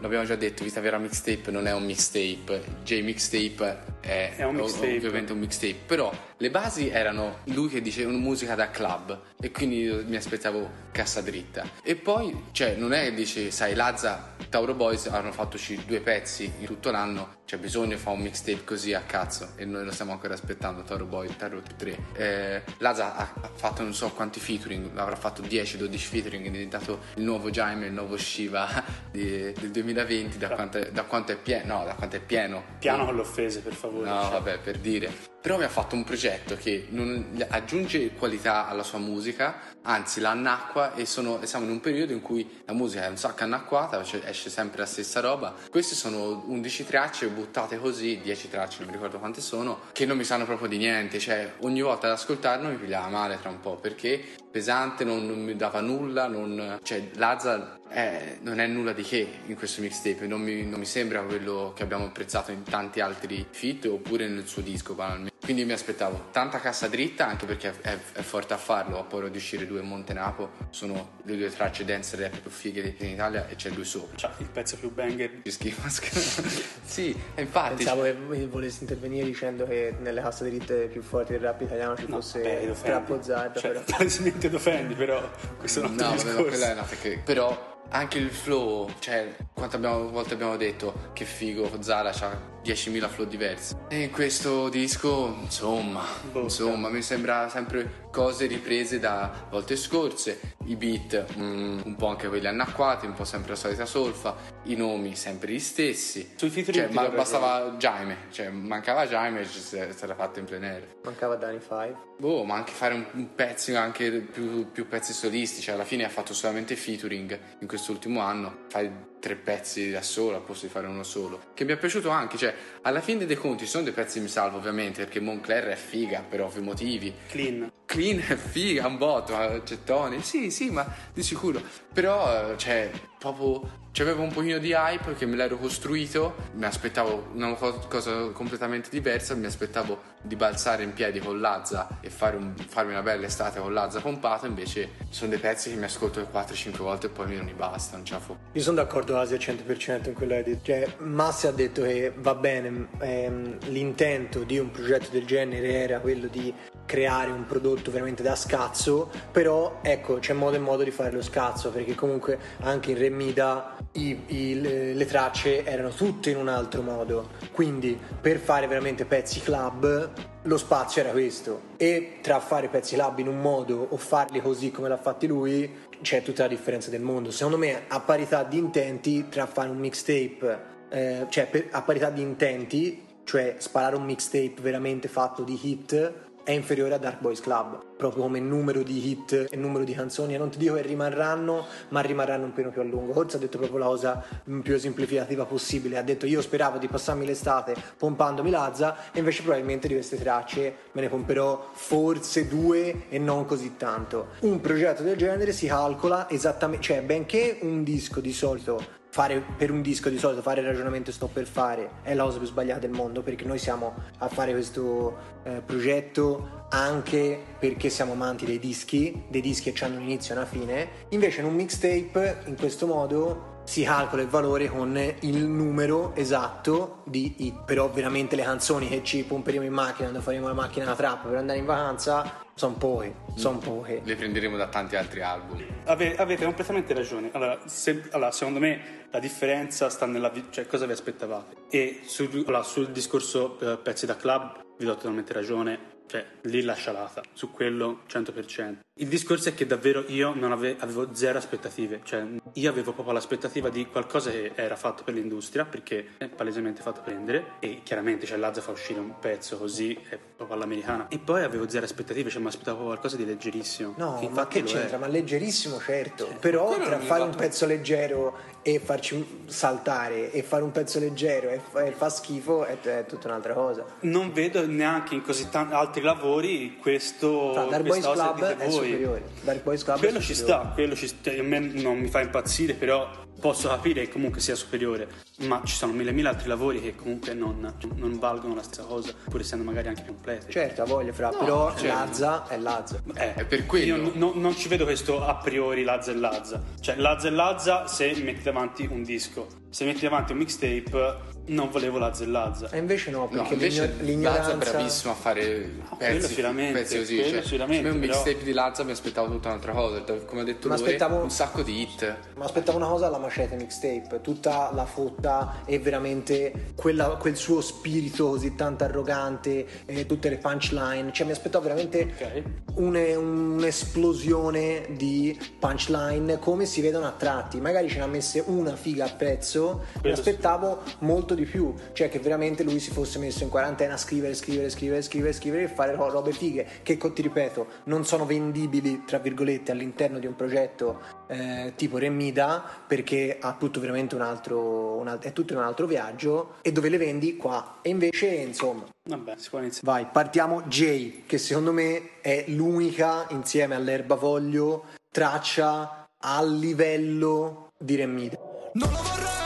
l'abbiamo 0.00 0.24
già 0.24 0.36
detto, 0.36 0.62
Vita 0.64 0.80
Vera 0.80 0.98
Mixtape 0.98 1.50
non 1.50 1.66
è 1.66 1.72
un 1.72 1.84
mixtape. 1.84 2.62
J 2.84 3.00
Mixtape 3.02 3.78
è, 4.00 4.34
È 4.36 4.44
un 4.44 4.56
mixtape. 4.56 4.96
ovviamente 4.96 5.32
un 5.32 5.38
mixtape. 5.38 5.76
Però 5.86 6.12
le 6.36 6.50
basi 6.50 6.88
erano 6.88 7.38
lui 7.46 7.68
che 7.68 7.80
diceva 7.80 8.10
una 8.10 8.18
musica 8.18 8.54
da 8.54 8.70
club 8.70 9.18
e 9.40 9.50
quindi 9.50 9.90
mi 10.06 10.16
aspettavo 10.16 10.68
cassa 10.92 11.20
dritta. 11.20 11.64
E 11.82 11.94
poi, 11.96 12.46
cioè, 12.52 12.74
non 12.74 12.92
è 12.92 13.04
che 13.04 13.14
dice, 13.14 13.50
sai, 13.50 13.74
Lazza, 13.74 14.34
Tauro 14.48 14.74
Boys 14.74 15.06
hanno 15.06 15.32
fatto 15.32 15.56
uscire 15.56 15.82
due 15.86 16.00
pezzi 16.00 16.50
in 16.58 16.66
tutto 16.66 16.90
l'anno, 16.90 17.40
c'è 17.46 17.56
bisogno 17.58 17.94
di 17.94 17.96
fare 17.96 18.16
un 18.16 18.22
mixtape 18.22 18.64
così 18.72 18.94
a 18.94 19.02
cazzo 19.02 19.50
e 19.56 19.66
noi 19.66 19.84
lo 19.84 19.92
stiamo 19.92 20.12
ancora 20.12 20.32
aspettando, 20.32 20.82
Tauro 20.82 21.04
Boys, 21.04 21.36
Tauro 21.36 21.60
3. 21.76 21.98
Eh, 22.14 22.62
Lazza 22.78 23.14
ha 23.16 23.32
ha 23.42 23.50
fatto 23.54 23.82
non 23.82 23.92
so 23.92 24.08
quanti 24.10 24.40
featuring, 24.40 24.96
avrà 24.96 25.14
fatto 25.14 25.42
10-12 25.42 25.96
featuring, 25.98 26.46
è 26.46 26.50
diventato 26.50 27.00
il 27.16 27.22
nuovo 27.24 27.50
Jaime, 27.50 27.86
il 27.86 27.92
nuovo 27.92 28.16
Shiva 28.16 28.82
di- 29.12 29.52
del 29.52 29.70
2020, 29.70 30.38
da 30.38 30.48
quanto, 30.48 30.78
è, 30.78 30.90
da 30.90 31.02
quanto 31.04 31.32
è 31.32 31.36
pieno, 31.36 31.78
no, 31.78 31.84
da 31.84 31.94
quanto 31.94 32.16
è 32.16 32.20
pieno. 32.20 32.64
Piano 32.78 33.04
con 33.04 33.14
le 33.14 33.20
offese, 33.20 33.60
per 33.60 33.74
favore. 33.74 34.08
No, 34.08 34.22
Cioè, 34.22 34.30
vabbè, 34.30 34.58
per 34.60 34.78
dire. 34.78 35.31
Però 35.42 35.58
mi 35.58 35.64
ha 35.64 35.68
fatto 35.68 35.96
un 35.96 36.04
progetto 36.04 36.54
che 36.54 36.86
non- 36.90 37.44
aggiunge 37.48 38.12
qualità 38.12 38.68
alla 38.68 38.84
sua 38.84 39.00
musica, 39.00 39.58
anzi 39.82 40.20
la 40.20 40.30
annacqua 40.30 40.94
e, 40.94 41.04
sono- 41.04 41.44
siamo 41.44 41.64
in 41.64 41.72
un 41.72 41.80
periodo 41.80 42.12
in 42.12 42.20
cui 42.22 42.48
la 42.64 42.72
musica 42.72 43.04
è 43.06 43.08
un 43.08 43.16
sacco 43.16 43.42
annacquata, 43.42 44.04
cioè 44.04 44.22
esce 44.24 44.50
sempre 44.50 44.78
la 44.78 44.86
stessa 44.86 45.18
roba. 45.18 45.52
Queste 45.68 45.96
sono 45.96 46.44
11 46.46 46.86
tracce 46.86 47.26
buttate 47.26 47.80
così, 47.80 48.20
10 48.22 48.50
tracce, 48.50 48.78
non 48.78 48.86
mi 48.86 48.92
ricordo 48.94 49.18
quante 49.18 49.40
sono, 49.40 49.80
che 49.90 50.06
non 50.06 50.16
mi 50.16 50.22
sanno 50.22 50.44
proprio 50.44 50.68
di 50.68 50.76
niente, 50.76 51.18
cioè 51.18 51.54
ogni 51.62 51.80
volta 51.82 52.06
ad 52.06 52.12
ascoltarlo 52.12 52.68
mi 52.68 52.76
pigliava 52.76 53.08
male 53.08 53.36
tra 53.40 53.50
un 53.50 53.58
po' 53.58 53.74
perché 53.74 54.22
pesante, 54.48 55.02
non, 55.02 55.26
non 55.26 55.42
mi 55.42 55.56
dava 55.56 55.80
nulla, 55.80 56.28
non, 56.28 56.78
cioè 56.84 57.08
Lazza 57.14 57.80
è- 57.88 58.38
non 58.42 58.60
è 58.60 58.66
nulla 58.68 58.92
di 58.92 59.02
che 59.02 59.26
in 59.46 59.56
questo 59.56 59.80
mixtape, 59.80 60.28
non 60.28 60.40
mi, 60.40 60.64
non 60.64 60.78
mi 60.78 60.86
sembra 60.86 61.20
quello 61.22 61.72
che 61.74 61.82
abbiamo 61.82 62.04
apprezzato 62.04 62.52
in 62.52 62.62
tanti 62.62 63.00
altri 63.00 63.44
feat 63.50 63.86
oppure 63.86 64.28
nel 64.28 64.46
suo 64.46 64.62
disco 64.62 64.94
banalmente. 64.94 65.31
Quindi 65.42 65.64
mi 65.64 65.72
aspettavo 65.72 66.28
tanta 66.30 66.60
cassa 66.60 66.86
dritta 66.86 67.26
anche 67.26 67.46
perché 67.46 67.74
è, 67.80 67.98
è 68.12 68.22
forte 68.22 68.54
a 68.54 68.56
farlo, 68.56 69.00
ha 69.00 69.02
paura 69.02 69.28
di 69.28 69.38
uscire 69.38 69.66
due 69.66 69.80
in 69.80 69.88
Montenapo, 69.88 70.50
sono 70.70 71.14
le 71.24 71.36
due 71.36 71.50
tracce 71.52 71.84
dance 71.84 72.16
rap 72.16 72.38
più 72.38 72.48
fighe 72.50 72.94
in 72.98 73.08
Italia 73.08 73.48
e 73.48 73.56
c'è 73.56 73.70
lui 73.70 73.84
sopra. 73.84 74.16
cioè, 74.16 74.30
il 74.38 74.46
pezzo 74.46 74.76
più 74.76 74.92
banger. 74.92 75.42
Che 75.42 75.50
schifo. 75.50 75.82
sì, 76.84 77.20
e 77.34 77.42
infatti... 77.42 77.74
Pensavo 77.76 78.02
che 78.02 78.46
volessi 78.46 78.82
intervenire 78.82 79.26
dicendo 79.26 79.66
che 79.66 79.94
nelle 79.98 80.20
casse 80.22 80.44
dritte 80.48 80.86
più 80.86 81.02
forti 81.02 81.32
del 81.32 81.40
rap 81.40 81.60
italiano 81.60 81.96
ci 81.96 82.06
No, 82.06 82.20
fosse 82.20 82.40
beh, 82.40 82.70
offendi. 82.70 83.22
Zarda, 83.24 83.58
Cioè, 83.60 83.70
però. 83.72 83.84
palesemente 83.96 84.48
lo 84.48 84.56
offendi, 84.56 84.94
però 84.94 85.30
questo 85.58 85.80
è 85.80 85.84
un 85.84 85.90
altro 85.90 86.06
No, 86.06 86.12
discorso. 86.14 86.42
quella 86.44 86.68
è 86.68 86.72
una 86.72 86.82
perché... 86.82 87.20
Però 87.24 87.80
anche 87.88 88.18
il 88.18 88.30
flow, 88.30 88.90
cioè, 89.00 89.34
quante 89.52 89.74
abbiamo- 89.76 90.08
volte 90.08 90.34
abbiamo 90.34 90.56
detto 90.56 91.10
che 91.12 91.24
figo, 91.24 91.82
Zara 91.82 92.10
ha 92.10 92.50
10.000 92.64 93.08
flow 93.08 93.26
diversi. 93.26 93.76
E 93.88 94.02
in 94.02 94.10
questo 94.10 94.68
disco, 94.68 95.36
insomma, 95.40 96.04
insomma, 96.34 96.88
mi 96.88 97.02
sembra 97.02 97.48
sempre 97.48 98.00
cose 98.10 98.46
riprese 98.46 98.98
da 99.00 99.46
volte 99.50 99.74
scorse, 99.76 100.54
i 100.66 100.76
beat 100.76 101.36
mm, 101.36 101.80
un 101.84 101.96
po' 101.96 102.08
anche 102.08 102.28
quelli 102.28 102.46
annacquati, 102.46 103.06
un 103.06 103.14
po' 103.14 103.24
sempre 103.24 103.50
la 103.50 103.56
solita 103.56 103.86
solfa, 103.86 104.36
i 104.64 104.76
nomi 104.76 105.16
sempre 105.16 105.52
gli 105.52 105.58
stessi. 105.58 106.32
Sui 106.36 106.50
featuring 106.50 106.86
Cioè, 106.86 106.94
ma 106.94 107.08
bastava 107.08 107.74
Jaime, 107.78 108.16
cioè 108.30 108.48
mancava 108.50 109.06
Jaime 109.06 109.40
e 109.40 109.44
ci 109.46 109.58
si 109.58 109.80
si 109.92 110.04
era 110.04 110.14
fatto 110.14 110.38
in 110.38 110.44
plein 110.44 110.64
air. 110.64 110.86
Mancava 111.04 111.36
Danny 111.36 111.58
Five. 111.58 111.96
Boh, 112.18 112.44
ma 112.44 112.54
anche 112.56 112.72
fare 112.72 112.94
un, 112.94 113.04
un 113.12 113.34
pezzo, 113.34 113.76
anche 113.76 114.10
più, 114.10 114.70
più 114.70 114.86
pezzi 114.86 115.12
solisti, 115.12 115.60
cioè 115.60 115.74
alla 115.74 115.84
fine 115.84 116.04
ha 116.04 116.08
fatto 116.08 116.34
solamente 116.34 116.76
featuring 116.76 117.38
in 117.60 117.66
quest'ultimo 117.66 118.20
anno, 118.20 118.64
fai 118.68 119.10
tre 119.22 119.36
pezzi 119.36 119.92
da 119.92 120.02
solo 120.02 120.34
al 120.34 120.42
posto 120.42 120.66
di 120.66 120.72
fare 120.72 120.88
uno 120.88 121.04
solo, 121.04 121.40
che 121.54 121.64
mi 121.64 121.72
è 121.72 121.76
piaciuto 121.76 122.10
anche, 122.10 122.36
cioè 122.36 122.52
alla 122.82 123.00
fine 123.00 123.24
dei 123.24 123.36
conti 123.36 123.66
sono 123.66 123.84
dei 123.84 123.92
pezzi 123.92 124.18
mi 124.18 124.26
salvo 124.26 124.56
ovviamente, 124.56 125.04
perché 125.04 125.20
Moncler 125.20 125.66
è 125.66 125.76
figa 125.76 126.24
per 126.28 126.40
ovvi 126.40 126.60
motivi, 126.60 127.14
Clean. 127.28 127.70
Clean 127.92 128.18
è 128.26 128.36
figa, 128.36 128.86
un 128.86 128.96
botto, 128.96 129.38
eh, 129.38 129.62
gettoni, 129.64 130.22
sì 130.22 130.50
sì, 130.50 130.70
ma 130.70 130.86
di 131.12 131.22
sicuro, 131.22 131.60
però 131.92 132.52
eh, 132.52 132.56
cioè 132.56 132.90
proprio 133.18 133.80
c'avevo 133.92 134.22
un 134.22 134.32
pochino 134.32 134.56
di 134.56 134.72
hype 134.72 135.14
che 135.14 135.26
me 135.26 135.36
l'ero 135.36 135.58
costruito, 135.58 136.34
mi 136.54 136.64
aspettavo 136.64 137.28
una 137.34 137.52
co- 137.52 137.84
cosa 137.88 138.30
completamente 138.30 138.88
diversa, 138.90 139.34
mi 139.34 139.44
aspettavo 139.44 140.10
di 140.22 140.34
balzare 140.34 140.82
in 140.82 140.94
piedi 140.94 141.18
con 141.18 141.38
Lazza 141.38 141.98
e 142.00 142.10
un- 142.34 142.54
farmi 142.56 142.92
una 142.92 143.02
bella 143.02 143.26
estate 143.26 143.60
con 143.60 143.74
Lazza 143.74 144.00
pompato, 144.00 144.46
invece 144.46 144.92
sono 145.10 145.28
dei 145.28 145.38
pezzi 145.38 145.68
che 145.68 145.76
mi 145.76 145.84
ascolto 145.84 146.26
4-5 146.32 146.78
volte 146.78 147.06
e 147.08 147.10
poi 147.10 147.36
non 147.36 147.44
mi 147.44 147.52
basta, 147.52 147.96
non 147.96 148.06
la 148.08 148.18
fo. 148.18 148.38
Io 148.52 148.62
sono 148.62 148.76
d'accordo 148.76 149.12
quasi 149.12 149.34
al 149.34 149.40
100% 149.40 150.08
in 150.08 150.14
quello 150.14 150.32
che 150.32 150.38
hai 150.38 150.44
detto. 150.44 150.64
Cioè, 150.64 150.94
Massi 151.00 151.46
ha 151.46 151.52
detto 151.52 151.82
che 151.82 152.14
va 152.16 152.34
bene, 152.34 152.88
ehm, 152.98 153.58
l'intento 153.68 154.44
di 154.44 154.58
un 154.58 154.70
progetto 154.70 155.08
del 155.10 155.26
genere 155.26 155.74
era 155.74 156.00
quello 156.00 156.28
di 156.28 156.52
creare 156.86 157.30
un 157.30 157.46
prodotto 157.46 157.81
veramente 157.90 158.22
da 158.22 158.36
scazzo, 158.36 159.10
però 159.30 159.78
ecco, 159.82 160.18
c'è 160.18 160.32
modo 160.32 160.56
e 160.56 160.60
modo 160.60 160.82
di 160.82 160.90
fare 160.90 161.10
lo 161.10 161.22
scazzo, 161.22 161.70
perché 161.70 161.94
comunque 161.94 162.38
anche 162.60 162.92
in 162.92 162.98
Remida 162.98 163.76
i- 163.92 164.22
i- 164.26 164.60
le, 164.60 164.94
le 164.94 165.06
tracce 165.06 165.64
erano 165.64 165.90
tutte 165.90 166.30
in 166.30 166.36
un 166.36 166.48
altro 166.48 166.82
modo. 166.82 167.30
Quindi 167.52 167.98
per 168.20 168.38
fare 168.38 168.66
veramente 168.66 169.04
pezzi 169.04 169.40
club 169.40 170.10
lo 170.44 170.56
spazio 170.58 171.02
era 171.02 171.10
questo. 171.10 171.60
E 171.76 172.18
tra 172.20 172.40
fare 172.40 172.68
pezzi 172.68 172.94
club 172.94 173.18
in 173.18 173.28
un 173.28 173.40
modo 173.40 173.86
o 173.90 173.96
farli 173.96 174.40
così 174.40 174.70
come 174.70 174.88
l'ha 174.88 174.96
fatti 174.96 175.26
lui, 175.26 175.70
c'è 176.02 176.22
tutta 176.22 176.42
la 176.42 176.48
differenza 176.48 176.90
del 176.90 177.00
mondo. 177.00 177.30
Secondo 177.30 177.58
me, 177.58 177.82
a 177.88 178.00
parità 178.00 178.42
di 178.42 178.58
intenti, 178.58 179.28
tra 179.28 179.46
fare 179.46 179.68
un 179.68 179.78
mixtape, 179.78 180.58
eh, 180.90 181.26
cioè 181.28 181.46
per- 181.46 181.68
a 181.70 181.82
parità 181.82 182.10
di 182.10 182.20
intenti, 182.22 183.06
cioè 183.24 183.54
sparare 183.58 183.94
un 183.94 184.02
mixtape 184.04 184.54
veramente 184.60 185.06
fatto 185.06 185.44
di 185.44 185.56
hit, 185.62 186.12
è 186.44 186.50
inferiore 186.52 186.94
a 186.94 186.98
Dark 186.98 187.20
Boys 187.20 187.40
Club, 187.40 187.96
proprio 187.96 188.22
come 188.22 188.40
numero 188.40 188.82
di 188.82 189.10
hit 189.10 189.46
e 189.50 189.56
numero 189.56 189.84
di 189.84 189.94
canzoni. 189.94 190.34
E 190.34 190.38
non 190.38 190.50
ti 190.50 190.58
dico 190.58 190.74
che 190.74 190.82
rimarranno, 190.82 191.66
ma 191.88 192.00
rimarranno 192.00 192.44
un 192.44 192.52
pelo 192.52 192.70
più 192.70 192.80
a 192.80 192.84
lungo. 192.84 193.12
Forse 193.12 193.36
ha 193.36 193.40
detto 193.40 193.58
proprio 193.58 193.78
la 193.78 193.86
cosa 193.86 194.24
più 194.62 194.74
esemplificativa 194.74 195.44
possibile. 195.44 195.98
Ha 195.98 196.02
detto: 196.02 196.26
Io 196.26 196.40
speravo 196.40 196.78
di 196.78 196.88
passarmi 196.88 197.24
l'estate 197.24 197.74
pompandomi 197.96 198.50
Lazza, 198.50 198.96
e 199.12 199.18
invece 199.18 199.42
probabilmente 199.42 199.88
di 199.88 199.94
queste 199.94 200.18
tracce 200.18 200.74
me 200.92 201.00
ne 201.00 201.08
pomperò 201.08 201.70
forse 201.72 202.48
due 202.48 203.08
e 203.08 203.18
non 203.18 203.46
così 203.46 203.76
tanto. 203.76 204.28
Un 204.40 204.60
progetto 204.60 205.02
del 205.02 205.16
genere 205.16 205.52
si 205.52 205.66
calcola 205.66 206.28
esattamente, 206.28 206.84
cioè, 206.84 207.02
benché 207.02 207.58
un 207.62 207.82
disco 207.82 208.20
di 208.20 208.32
solito 208.32 209.00
fare 209.12 209.44
per 209.58 209.70
un 209.70 209.82
disco 209.82 210.08
di 210.08 210.16
solito 210.16 210.40
fare 210.40 210.62
il 210.62 210.66
ragionamento 210.66 211.12
sto 211.12 211.26
per 211.26 211.46
fare 211.46 211.96
è 212.00 212.14
la 212.14 212.24
cosa 212.24 212.38
più 212.38 212.46
sbagliata 212.46 212.80
del 212.80 212.92
mondo 212.92 213.20
perché 213.20 213.44
noi 213.44 213.58
siamo 213.58 213.94
a 214.16 214.28
fare 214.28 214.52
questo 214.52 215.40
eh, 215.42 215.60
progetto 215.60 216.64
anche 216.70 217.38
perché 217.58 217.90
siamo 217.90 218.12
amanti 218.12 218.46
dei 218.46 218.58
dischi 218.58 219.24
dei 219.28 219.42
dischi 219.42 219.70
che 219.70 219.84
hanno 219.84 219.96
un 219.96 220.02
inizio 220.04 220.34
e 220.34 220.38
una 220.38 220.46
fine. 220.46 220.88
Invece 221.10 221.40
in 221.40 221.46
un 221.46 221.54
mixtape 221.54 222.44
in 222.46 222.56
questo 222.56 222.86
modo 222.86 223.51
si 223.64 223.84
calcola 223.84 224.22
il 224.22 224.28
valore 224.28 224.68
con 224.68 225.00
il 225.20 225.44
numero 225.44 226.14
esatto 226.14 227.02
di 227.04 227.34
hit 227.38 227.64
però 227.64 227.90
veramente 227.90 228.36
le 228.36 228.42
canzoni 228.42 228.88
che 228.88 229.02
ci 229.04 229.22
pomperemo 229.24 229.64
in 229.64 229.72
macchina 229.72 230.08
quando 230.08 230.20
faremo 230.20 230.48
la 230.48 230.54
macchina 230.54 230.84
da 230.84 230.94
trappa 230.94 231.28
per 231.28 231.38
andare 231.38 231.58
in 231.58 231.64
vacanza 231.64 232.40
sono 232.54 232.74
poche 232.74 233.14
sono 233.34 233.58
poche 233.58 234.02
Le 234.04 234.16
prenderemo 234.16 234.56
da 234.56 234.68
tanti 234.68 234.96
altri 234.96 235.22
album. 235.22 235.64
Ave- 235.84 236.16
avete 236.16 236.44
completamente 236.44 236.92
ragione. 236.92 237.30
Allora, 237.32 237.58
se- 237.66 238.08
allora, 238.10 238.30
secondo 238.30 238.58
me 238.58 239.06
la 239.10 239.18
differenza 239.18 239.88
sta 239.88 240.06
nella 240.06 240.30
cioè 240.50 240.66
cosa 240.66 240.86
vi 240.86 240.92
aspettavate. 240.92 241.56
E 241.70 242.00
sul, 242.04 242.44
allora, 242.46 242.62
sul 242.62 242.90
discorso 242.90 243.58
eh, 243.58 243.78
pezzi 243.78 244.06
da 244.06 244.16
club 244.16 244.60
vi 244.76 244.84
do 244.84 244.94
totalmente 244.94 245.32
ragione. 245.32 245.90
Cioè, 246.06 246.26
lì 246.42 246.62
la 246.62 246.74
scialata, 246.74 247.22
su 247.32 247.50
quello 247.50 248.00
100%. 248.06 248.76
Il 249.02 249.08
discorso 249.08 249.48
è 249.48 249.54
che 249.54 249.66
davvero 249.66 250.04
io 250.06 250.32
non 250.32 250.52
ave- 250.52 250.76
avevo 250.78 251.08
zero 251.12 251.36
aspettative, 251.36 252.02
cioè 252.04 252.24
io 252.52 252.70
avevo 252.70 252.92
proprio 252.92 253.12
l'aspettativa 253.12 253.68
di 253.68 253.84
qualcosa 253.86 254.30
che 254.30 254.52
era 254.54 254.76
fatto 254.76 255.02
per 255.02 255.14
l'industria, 255.14 255.64
perché 255.64 256.10
è 256.18 256.28
palesemente 256.28 256.82
fatto 256.82 257.00
prendere, 257.00 257.54
e 257.58 257.80
chiaramente 257.82 258.26
cioè, 258.26 258.38
Lazza 258.38 258.60
fa 258.60 258.70
uscire 258.70 259.00
un 259.00 259.18
pezzo 259.18 259.58
così, 259.58 259.92
è 260.08 260.16
proprio 260.16 260.56
all'americana. 260.56 261.08
E 261.08 261.18
poi 261.18 261.42
avevo 261.42 261.68
zero 261.68 261.84
aspettative, 261.84 262.30
cioè 262.30 262.40
mi 262.40 262.46
aspettavo 262.46 262.84
qualcosa 262.84 263.16
di 263.16 263.26
leggerissimo. 263.26 263.94
No, 263.96 264.12
ma 264.12 264.20
Infatti 264.20 264.62
che 264.62 264.72
lo 264.72 264.78
è. 264.78 264.80
c'entra? 264.80 264.98
Ma 264.98 265.08
leggerissimo, 265.08 265.80
certo. 265.80 266.36
Però 266.38 266.66
quello 266.66 266.84
tra 266.84 267.00
fare 267.00 267.24
un 267.24 267.34
pezzo 267.34 267.66
leggero 267.66 268.50
e 268.62 268.78
farci 268.78 269.42
saltare 269.46 270.30
e 270.30 270.44
fare 270.44 270.62
un 270.62 270.70
pezzo 270.70 271.00
leggero 271.00 271.48
e 271.48 271.58
fa, 271.58 271.82
e 271.82 271.90
fa 271.90 272.08
schifo 272.08 272.64
è, 272.64 272.78
è 272.78 273.04
tutta 273.06 273.26
un'altra 273.26 273.52
cosa. 273.54 273.84
Non 274.02 274.32
vedo 274.32 274.64
neanche 274.64 275.14
in 275.16 275.22
così 275.22 275.48
tanti 275.50 275.74
altri 275.74 276.02
lavori 276.02 276.76
questo. 276.80 277.52
Fra 277.52 277.64
Dark 277.64 277.82
Boys 277.84 278.08
Club 278.08 278.44
è 278.44 278.68
voi. 278.68 278.91
Superiore. 278.92 279.22
Dark 279.42 279.62
Boys 279.62 279.84
Club 279.84 279.98
Quello 279.98 280.20
ci 280.20 280.34
superiore. 280.34 280.62
sta, 280.64 280.72
quello 280.74 280.94
ci 280.94 281.06
sta. 281.06 281.30
A 281.30 281.42
me 281.42 281.58
non 281.58 281.98
mi 281.98 282.08
fa 282.08 282.20
impazzire, 282.20 282.74
però 282.74 283.08
posso 283.40 283.68
capire 283.68 284.02
che 284.02 284.08
comunque 284.12 284.40
sia 284.40 284.54
superiore. 284.54 285.08
Ma 285.46 285.60
ci 285.64 285.74
sono 285.74 285.92
mille 285.92 286.12
mille 286.12 286.28
altri 286.28 286.46
lavori 286.48 286.80
che 286.80 286.94
comunque 286.94 287.34
non, 287.34 287.74
non 287.96 288.18
valgono 288.18 288.54
la 288.54 288.62
stessa 288.62 288.84
cosa, 288.84 289.12
pur 289.28 289.40
essendo 289.40 289.64
magari 289.64 289.88
anche 289.88 290.02
più 290.02 290.12
completi. 290.12 290.52
Certo, 290.52 290.82
ha 290.82 290.84
voglia, 290.84 291.12
fra, 291.12 291.30
però 291.30 291.70
certo. 291.76 291.86
Lazza 291.86 292.46
è 292.48 292.58
Lazza. 292.58 293.02
Eh, 293.14 293.34
È 293.34 293.44
per 293.44 293.66
quello. 293.66 293.96
Io 293.96 294.12
no- 294.14 294.32
non 294.36 294.54
ci 294.54 294.68
vedo 294.68 294.84
questo 294.84 295.24
a 295.24 295.34
priori 295.36 295.82
Lazza 295.82 296.12
e 296.12 296.14
Lazza. 296.16 296.62
Cioè, 296.80 296.96
Lazza 296.96 297.28
e 297.28 297.30
Lazza 297.30 297.86
se 297.88 298.14
metti 298.22 298.42
davanti 298.42 298.86
un 298.90 299.02
disco. 299.02 299.46
Se 299.70 299.84
metti 299.86 300.02
davanti 300.02 300.32
un 300.32 300.38
mixtape, 300.38 301.16
non 301.46 301.70
volevo 301.70 301.98
Lazza 301.98 302.24
e 302.24 302.26
Lazza. 302.28 302.70
E 302.70 302.78
invece 302.78 303.10
no, 303.10 303.20
No, 303.20 303.28
perché 303.28 303.54
invece 303.54 303.86
l'igno- 303.86 304.02
l'ignoranza... 304.04 304.54
Lazza 304.54 304.68
è 304.70 304.70
bravissimo 304.72 305.12
a 305.12 305.16
fare 305.16 305.44
quello 305.44 305.96
pezzi, 305.98 306.26
sicuramente, 306.28 306.78
pezzi 306.80 306.98
così. 306.98 307.14
quello 307.16 307.30
Cioè, 307.32 307.42
sicuramente, 307.42 307.88
a 307.88 307.90
me 307.90 307.94
un 307.96 308.00
però- 308.00 308.12
mixtape 308.22 308.44
di 308.44 308.52
Lazza 308.52 308.82
mi 308.84 308.90
aspettavo 308.92 309.30
tutta 309.30 309.48
un'altra 309.48 309.72
cosa. 309.72 310.02
Come 310.24 310.40
ha 310.40 310.44
detto 310.44 310.68
Ma 310.68 310.74
lui, 310.76 310.84
aspettavo- 310.84 311.16
un 311.22 311.30
sacco 311.30 311.62
di 311.62 311.80
hit. 311.80 312.16
Ma 312.36 312.44
aspettavo 312.44 312.78
una 312.78 312.86
cosa 312.88 313.06
alla 313.06 313.18
Macete 313.18 313.56
Mixtape, 313.56 314.20
tutta 314.22 314.70
la 314.72 314.84
fotta 314.84 315.62
e 315.66 315.78
veramente 315.78 316.70
quella- 316.76 317.16
quel 317.16 317.36
suo 317.36 317.60
spirito 317.60 318.28
così 318.28 318.54
tanto 318.54 318.84
arrogante, 318.84 319.66
e 319.86 320.06
tutte 320.06 320.28
le 320.28 320.38
punchline, 320.38 321.12
cioè 321.12 321.26
mi 321.26 321.32
aspettavo 321.32 321.64
veramente 321.64 322.12
Ok. 322.18 322.42
un- 322.76 322.96
un'esplosione 322.96 324.86
di 324.96 325.38
punchline 325.58 326.38
come 326.38 326.66
si 326.66 326.80
vedono 326.80 327.06
a 327.06 327.12
tratti, 327.16 327.60
magari 327.60 327.88
ce 327.88 327.98
ne 327.98 328.02
ha 328.04 328.06
messe 328.06 328.42
una 328.46 328.76
figa 328.76 329.04
a 329.06 329.08
pezzo, 329.10 329.82
mi 329.94 330.00
Quello 330.00 330.14
aspettavo 330.16 330.82
molto 331.00 331.31
di 331.34 331.44
più, 331.44 331.74
cioè 331.92 332.08
che 332.08 332.18
veramente 332.18 332.62
lui 332.62 332.78
si 332.78 332.90
fosse 332.90 333.18
messo 333.18 333.42
in 333.42 333.48
quarantena 333.48 333.94
a 333.94 333.96
scrivere, 333.96 334.34
scrivere, 334.34 334.70
scrivere, 334.70 335.02
scrivere, 335.02 335.32
scrivere 335.32 335.62
e 335.64 335.68
fare 335.68 335.94
ro- 335.94 336.10
robe 336.10 336.32
fighe 336.32 336.66
che 336.82 336.96
ti 336.96 337.22
ripeto 337.22 337.66
non 337.84 338.04
sono 338.04 338.24
vendibili 338.24 339.02
tra 339.04 339.18
virgolette 339.18 339.72
all'interno 339.72 340.18
di 340.18 340.26
un 340.26 340.36
progetto 340.36 341.00
eh, 341.28 341.72
tipo 341.76 341.98
Remida 341.98 342.62
perché 342.86 343.38
ha 343.40 343.54
tutto 343.58 343.80
veramente 343.80 344.14
un 344.14 344.20
altro, 344.22 344.96
un 344.96 345.18
è 345.20 345.32
tutto 345.32 345.54
un 345.54 345.62
altro 345.62 345.86
viaggio. 345.86 346.54
E 346.62 346.72
dove 346.72 346.88
le 346.88 346.96
vendi? 346.98 347.36
Qua. 347.36 347.78
E 347.82 347.88
invece 347.90 348.26
insomma 348.26 348.84
Vabbè, 349.04 349.34
si 349.36 349.48
può 349.50 349.58
iniziare. 349.58 349.86
vai 349.86 350.06
partiamo 350.10 350.62
Jay 350.62 351.24
che 351.26 351.38
secondo 351.38 351.72
me 351.72 352.20
è 352.20 352.44
l'unica 352.48 353.26
insieme 353.30 353.74
all'erbavoglio 353.74 354.84
traccia 355.10 356.08
a 356.18 356.42
livello 356.44 357.70
di 357.76 357.96
Remida 357.96 358.38
Non 358.74 358.90
lo 358.90 358.96
vorrei, 359.02 359.41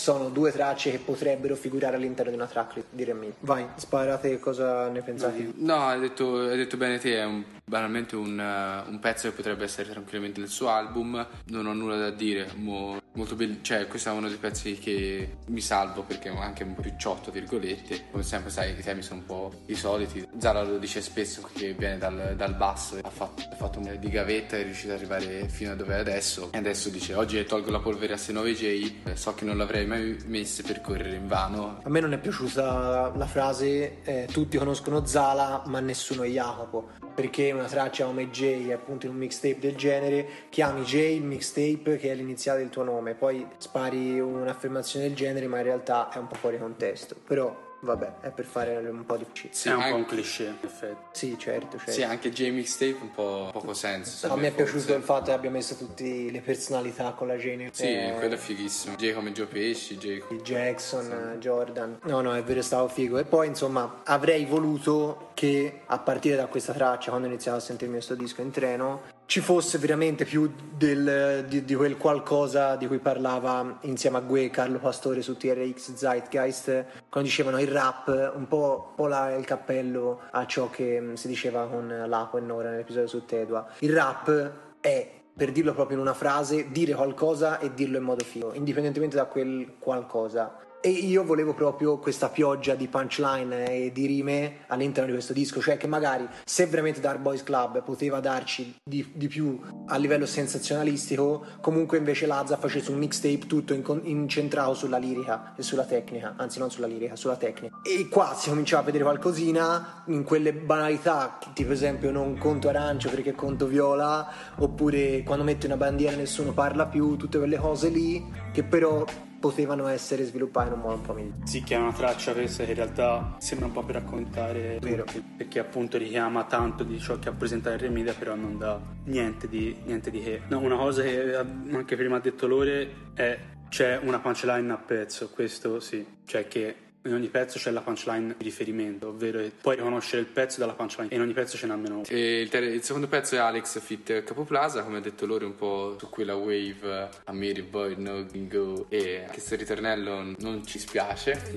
sono 0.00 0.30
due 0.30 0.50
tracce 0.50 0.90
che 0.90 0.98
potrebbero 0.98 1.54
figurare 1.54 1.96
all'interno 1.96 2.30
di 2.30 2.36
una 2.36 2.46
tracklist 2.46 2.88
di 2.90 3.04
Remida 3.04 3.34
vai 3.40 3.66
sparate 3.76 4.38
cosa 4.38 4.88
ne 4.88 5.02
pensate 5.02 5.52
No, 5.56 5.88
hai 5.88 6.00
detto, 6.00 6.38
hai 6.40 6.56
detto 6.56 6.76
bene 6.76 6.98
te, 6.98 7.16
è 7.16 7.24
un- 7.24 7.44
banalmente 7.64 8.16
un, 8.16 8.36
un 8.38 8.98
pezzo 8.98 9.28
che 9.28 9.34
potrebbe 9.34 9.64
essere 9.64 9.88
tranquillamente 9.90 10.40
nel 10.40 10.48
suo 10.48 10.68
album. 10.70 11.24
Non 11.46 11.66
ho 11.66 11.72
nulla 11.72 11.96
da 11.96 12.10
dire, 12.10 12.50
mo- 12.56 13.00
molto 13.12 13.36
bello. 13.36 13.56
Cioè, 13.62 13.86
questo 13.86 14.08
è 14.08 14.12
uno 14.12 14.26
dei 14.26 14.38
pezzi 14.38 14.74
che 14.78 15.36
mi 15.46 15.60
salvo 15.60 16.02
perché 16.02 16.30
è 16.30 16.36
anche 16.36 16.64
un 16.64 16.74
po' 16.74 16.82
più 16.82 16.92
ciotto, 16.98 17.30
virgolette. 17.30 18.06
Come 18.10 18.24
sempre, 18.24 18.50
sai, 18.50 18.72
i 18.76 18.82
temi 18.82 19.02
sono 19.02 19.20
un 19.20 19.26
po' 19.26 19.52
i 19.66 19.74
soliti. 19.76 20.26
Zara 20.38 20.62
lo 20.62 20.78
dice 20.78 21.00
spesso 21.00 21.48
che 21.52 21.72
viene 21.74 21.96
dal, 21.98 22.34
dal 22.36 22.54
basso, 22.56 22.98
ha 23.00 23.10
fatto, 23.10 23.42
ha 23.48 23.54
fatto 23.54 23.78
un 23.78 23.96
di 24.00 24.08
gavetta, 24.08 24.56
è 24.56 24.64
riuscito 24.64 24.92
ad 24.92 24.98
arrivare 24.98 25.48
fino 25.48 25.70
a 25.70 25.74
dove 25.76 25.94
è 25.94 25.98
adesso. 26.00 26.48
E 26.52 26.58
adesso 26.58 26.88
dice: 26.88 27.14
Oggi 27.14 27.44
tolgo 27.44 27.70
la 27.70 27.78
polvere 27.80 28.14
a 28.14 28.16
C9J, 28.16 28.92
eh, 29.04 29.16
so 29.16 29.32
che 29.34 29.44
non 29.44 29.56
l'avrei 29.56 29.86
mai 29.86 29.99
messe 30.26 30.62
per 30.62 30.80
correre 30.80 31.14
in 31.16 31.26
vano. 31.26 31.80
A 31.82 31.88
me 31.88 32.00
non 32.00 32.12
è 32.12 32.18
piaciuta 32.18 33.12
la 33.14 33.26
frase 33.26 34.02
eh, 34.02 34.28
tutti 34.30 34.58
conoscono 34.58 35.04
Zala 35.06 35.62
ma 35.66 35.80
nessuno 35.80 36.24
Jacopo 36.24 36.90
perché 37.14 37.50
una 37.52 37.64
traccia 37.64 38.06
come 38.06 38.30
J 38.30 38.70
appunto 38.72 39.06
in 39.06 39.12
un 39.12 39.18
mixtape 39.18 39.58
del 39.58 39.76
genere 39.76 40.28
chiami 40.48 40.82
J 40.82 40.94
il 40.94 41.22
mixtape 41.22 41.96
che 41.96 42.10
è 42.10 42.14
l'iniziale 42.14 42.60
del 42.60 42.70
tuo 42.70 42.82
nome 42.82 43.14
poi 43.14 43.46
spari 43.58 44.20
un'affermazione 44.20 45.06
del 45.06 45.14
genere 45.14 45.46
ma 45.46 45.58
in 45.58 45.64
realtà 45.64 46.10
è 46.10 46.18
un 46.18 46.26
po' 46.26 46.36
fuori 46.36 46.58
contesto 46.58 47.16
però 47.24 47.68
vabbè 47.80 48.20
è 48.20 48.30
per 48.30 48.44
fare 48.44 48.76
un 48.88 49.04
po' 49.04 49.16
di 49.16 49.24
shit 49.32 49.52
Sì, 49.52 49.68
è 49.68 49.72
un 49.72 49.78
po' 49.78 49.84
anche- 49.84 49.96
un 49.96 50.04
cliché, 50.06 50.44
in 50.44 50.56
effetti. 50.62 50.96
sì 51.12 51.38
certo 51.38 51.76
certo 51.78 51.92
Sì, 51.92 52.02
anche 52.02 52.30
J 52.30 52.50
Mixtape 52.50 52.96
un 53.00 53.10
po' 53.10 53.50
poco 53.52 53.72
senso. 53.74 54.26
No, 54.28 54.36
mi 54.36 54.46
è 54.46 54.52
forse. 54.52 54.72
piaciuto 54.72 54.94
il 54.94 55.02
fatto 55.02 55.24
che 55.26 55.32
abbia 55.32 55.50
messo 55.50 55.74
tutte 55.74 56.04
le 56.04 56.40
personalità 56.40 57.12
con 57.12 57.26
la 57.26 57.36
Gene 57.36 57.70
Sì, 57.72 57.84
eh, 57.84 58.14
quello 58.18 58.34
è 58.34 58.38
fighissimo. 58.38 58.96
J 58.96 59.12
come 59.14 59.32
Joe 59.32 59.46
Pesci, 59.46 59.96
J 59.98 60.18
come... 60.18 60.40
Jackson, 60.42 61.36
Jordan. 61.40 61.98
No, 62.04 62.20
no, 62.20 62.34
è 62.34 62.42
vero, 62.42 62.62
stavo 62.62 62.88
figo. 62.88 63.18
E 63.18 63.24
poi, 63.24 63.46
insomma, 63.48 64.00
avrei 64.04 64.44
voluto 64.44 65.30
che 65.34 65.80
a 65.86 65.98
partire 65.98 66.36
da 66.36 66.46
questa 66.46 66.72
traccia, 66.72 67.10
quando 67.10 67.26
iniziavo 67.28 67.56
a 67.56 67.60
sentirmi 67.60 67.94
questo 67.94 68.14
disco 68.14 68.42
in 68.42 68.50
treno, 68.50 69.02
ci 69.30 69.38
fosse 69.38 69.78
veramente 69.78 70.24
più 70.24 70.50
del- 70.76 71.44
di, 71.46 71.64
di 71.64 71.74
quel 71.76 71.96
qualcosa 71.96 72.74
di 72.74 72.88
cui 72.88 72.98
parlava 72.98 73.78
insieme 73.82 74.16
a 74.16 74.20
Gue 74.22 74.50
Carlo 74.50 74.80
Pastore 74.80 75.22
su 75.22 75.36
TRX 75.36 75.94
Zeitgeist, 75.94 76.84
quando 77.08 77.28
dicevano 77.28 77.60
il 77.60 77.68
rap, 77.68 78.32
un 78.34 78.48
po', 78.48 78.92
po' 78.96 79.06
là 79.06 79.32
il 79.36 79.44
cappello 79.44 80.22
a 80.32 80.44
ciò 80.46 80.68
che 80.68 81.00
mm, 81.00 81.12
si 81.12 81.28
diceva 81.28 81.68
con 81.68 82.06
Lapo 82.08 82.38
e 82.38 82.40
Nora 82.40 82.70
nell'episodio 82.70 83.06
su 83.06 83.24
Tedua. 83.24 83.68
Il 83.78 83.94
rap 83.94 84.50
è 84.80 85.08
per 85.32 85.52
dirlo 85.52 85.74
proprio 85.74 85.96
in 85.96 86.02
una 86.02 86.14
frase, 86.14 86.72
dire 86.72 86.92
qualcosa 86.94 87.60
e 87.60 87.72
dirlo 87.72 87.98
in 87.98 88.02
modo 88.02 88.24
figo, 88.24 88.52
indipendentemente 88.54 89.14
da 89.14 89.26
quel 89.26 89.74
qualcosa. 89.78 90.56
E 90.82 90.88
io 90.88 91.24
volevo 91.24 91.52
proprio 91.52 91.98
questa 91.98 92.30
pioggia 92.30 92.74
di 92.74 92.88
punchline 92.88 93.84
e 93.84 93.92
di 93.92 94.06
rime 94.06 94.60
all'interno 94.68 95.08
di 95.08 95.12
questo 95.12 95.34
disco, 95.34 95.60
cioè 95.60 95.76
che 95.76 95.86
magari 95.86 96.26
se 96.42 96.64
veramente 96.64 97.00
Dark 97.00 97.18
Boys 97.18 97.42
Club 97.42 97.82
poteva 97.82 98.18
darci 98.20 98.76
di, 98.82 99.06
di 99.12 99.28
più 99.28 99.60
a 99.88 99.96
livello 99.98 100.24
sensazionalistico, 100.24 101.44
comunque 101.60 101.98
invece 101.98 102.24
Lazza 102.24 102.56
facesse 102.56 102.90
un 102.90 102.96
mixtape 102.96 103.46
tutto 103.46 103.74
in- 103.74 104.00
incentrato 104.04 104.72
sulla 104.72 104.96
lirica 104.96 105.52
e 105.54 105.62
sulla 105.62 105.84
tecnica, 105.84 106.32
anzi 106.38 106.58
non 106.58 106.70
sulla 106.70 106.86
lirica, 106.86 107.14
sulla 107.14 107.36
tecnica. 107.36 107.80
E 107.82 108.08
qua 108.08 108.34
si 108.34 108.48
cominciava 108.48 108.80
a 108.80 108.86
vedere 108.86 109.04
qualcosina 109.04 110.04
in 110.06 110.24
quelle 110.24 110.54
banalità, 110.54 111.38
tipo 111.52 111.72
esempio 111.72 112.10
non 112.10 112.38
conto 112.38 112.70
arancio 112.70 113.10
perché 113.10 113.34
conto 113.34 113.66
viola, 113.66 114.26
oppure 114.56 115.24
quando 115.24 115.44
metti 115.44 115.66
una 115.66 115.76
bandiera 115.76 116.16
nessuno 116.16 116.52
parla 116.52 116.86
più, 116.86 117.16
tutte 117.16 117.36
quelle 117.36 117.58
cose 117.58 117.90
lì 117.90 118.24
che 118.50 118.62
però 118.62 119.04
potevano 119.40 119.86
essere 119.88 120.24
sviluppate 120.24 120.68
in 120.68 120.74
un 120.74 120.80
modo 120.80 120.94
un 120.94 121.02
po' 121.02 121.12
migliore. 121.14 121.46
Sì, 121.46 121.62
che 121.62 121.74
è 121.74 121.78
una 121.78 121.92
traccia 121.92 122.32
questa 122.32 122.64
che 122.64 122.70
in 122.70 122.76
realtà 122.76 123.36
sembra 123.38 123.66
un 123.66 123.72
po' 123.72 123.82
per 123.82 123.96
raccontare 123.96 124.78
Vero. 124.80 125.04
perché 125.36 125.58
appunto 125.58 125.96
richiama 125.98 126.44
tanto 126.44 126.84
di 126.84 127.00
ciò 127.00 127.18
che 127.18 127.30
ha 127.30 127.32
presentato 127.32 127.74
il 127.76 127.80
Remida, 127.80 128.12
però 128.12 128.34
non 128.34 128.58
dà 128.58 128.78
niente 129.04 129.48
di, 129.48 129.74
niente 129.84 130.10
di 130.10 130.22
che. 130.22 130.42
No, 130.48 130.60
una 130.60 130.76
cosa 130.76 131.02
che 131.02 131.32
eh, 131.32 131.36
anche 131.36 131.96
prima 131.96 132.16
ha 132.16 132.20
detto 132.20 132.46
Lore 132.46 133.12
è 133.14 133.38
c'è 133.70 133.98
una 134.02 134.18
punchline 134.18 134.72
a 134.72 134.76
pezzo, 134.76 135.30
questo 135.30 135.80
sì, 135.80 136.04
cioè 136.24 136.46
che 136.46 136.74
in 137.04 137.14
ogni 137.14 137.28
pezzo 137.28 137.58
c'è 137.58 137.70
la 137.70 137.80
punchline 137.80 138.34
di 138.36 138.44
riferimento, 138.44 139.08
ovvero 139.08 139.42
puoi 139.60 139.76
riconoscere 139.76 140.20
il 140.20 140.28
pezzo 140.28 140.60
dalla 140.60 140.74
punchline 140.74 141.10
e 141.10 141.14
in 141.14 141.22
ogni 141.22 141.32
pezzo 141.32 141.56
ce 141.56 141.66
n'è 141.66 141.72
almeno 141.72 141.94
uno. 141.96 142.04
E 142.08 142.40
il, 142.40 142.48
ter- 142.48 142.64
il 142.64 142.82
secondo 142.82 143.06
pezzo 143.08 143.36
è 143.36 143.38
Alex 143.38 143.80
Fit 143.80 144.22
Capoplaza, 144.22 144.82
come 144.82 144.98
ha 144.98 145.00
detto 145.00 145.24
loro 145.24 145.46
un 145.46 145.54
po' 145.54 145.96
su 145.98 146.08
quella 146.10 146.34
wave 146.34 147.08
a 147.24 147.32
Mary 147.32 147.62
Boy 147.62 147.94
No 147.96 148.26
Go 148.30 148.86
e 148.90 149.26
questo 149.30 149.56
ritornello 149.56 150.34
non 150.38 150.66
ci 150.66 150.78
spiace. 150.78 151.54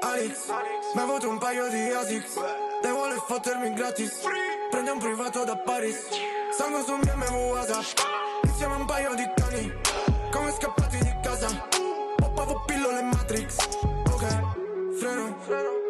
Alex, 0.00 0.48
mi 0.94 1.00
ha 1.00 1.02
avuto 1.02 1.28
un 1.28 1.38
paio 1.38 1.68
di 1.68 1.90
Asics. 1.90 2.36
Lei 2.82 2.90
vuole 2.90 3.14
fottermi 3.26 3.72
gratis. 3.74 4.20
Prende 4.70 4.90
un 4.90 4.98
privato 4.98 5.44
da 5.44 5.56
Paris. 5.56 6.08
Salgo 6.50 6.82
su 6.82 6.92
un 6.92 7.00
BMW 7.00 7.52
WhatsApp 7.52 7.98
Insieme 8.42 8.74
a 8.74 8.76
un 8.78 8.84
paio 8.86 9.14
di 9.14 9.30
cani. 9.36 9.72
Come 10.32 10.50
scappati 10.50 10.98
di 10.98 11.14
casa. 11.22 11.68
Poppavo 12.16 12.64
pillole 12.66 13.02
Matrix 13.02 13.91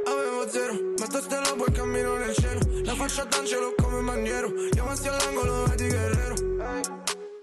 Avevo 0.05 0.49
zero 0.49 0.75
Metto 0.99 1.21
stella 1.21 1.55
poi 1.57 1.73
cammino 1.73 2.17
nel 2.17 2.35
cielo 2.35 2.61
La 2.85 2.95
faccia 2.95 3.25
d'angelo 3.25 3.75
come 3.77 4.01
maniero 4.01 4.51
Chiamasti 4.71 5.09
all'angolo 5.09 5.65
vedi 5.67 5.89
guerrero 5.89 6.35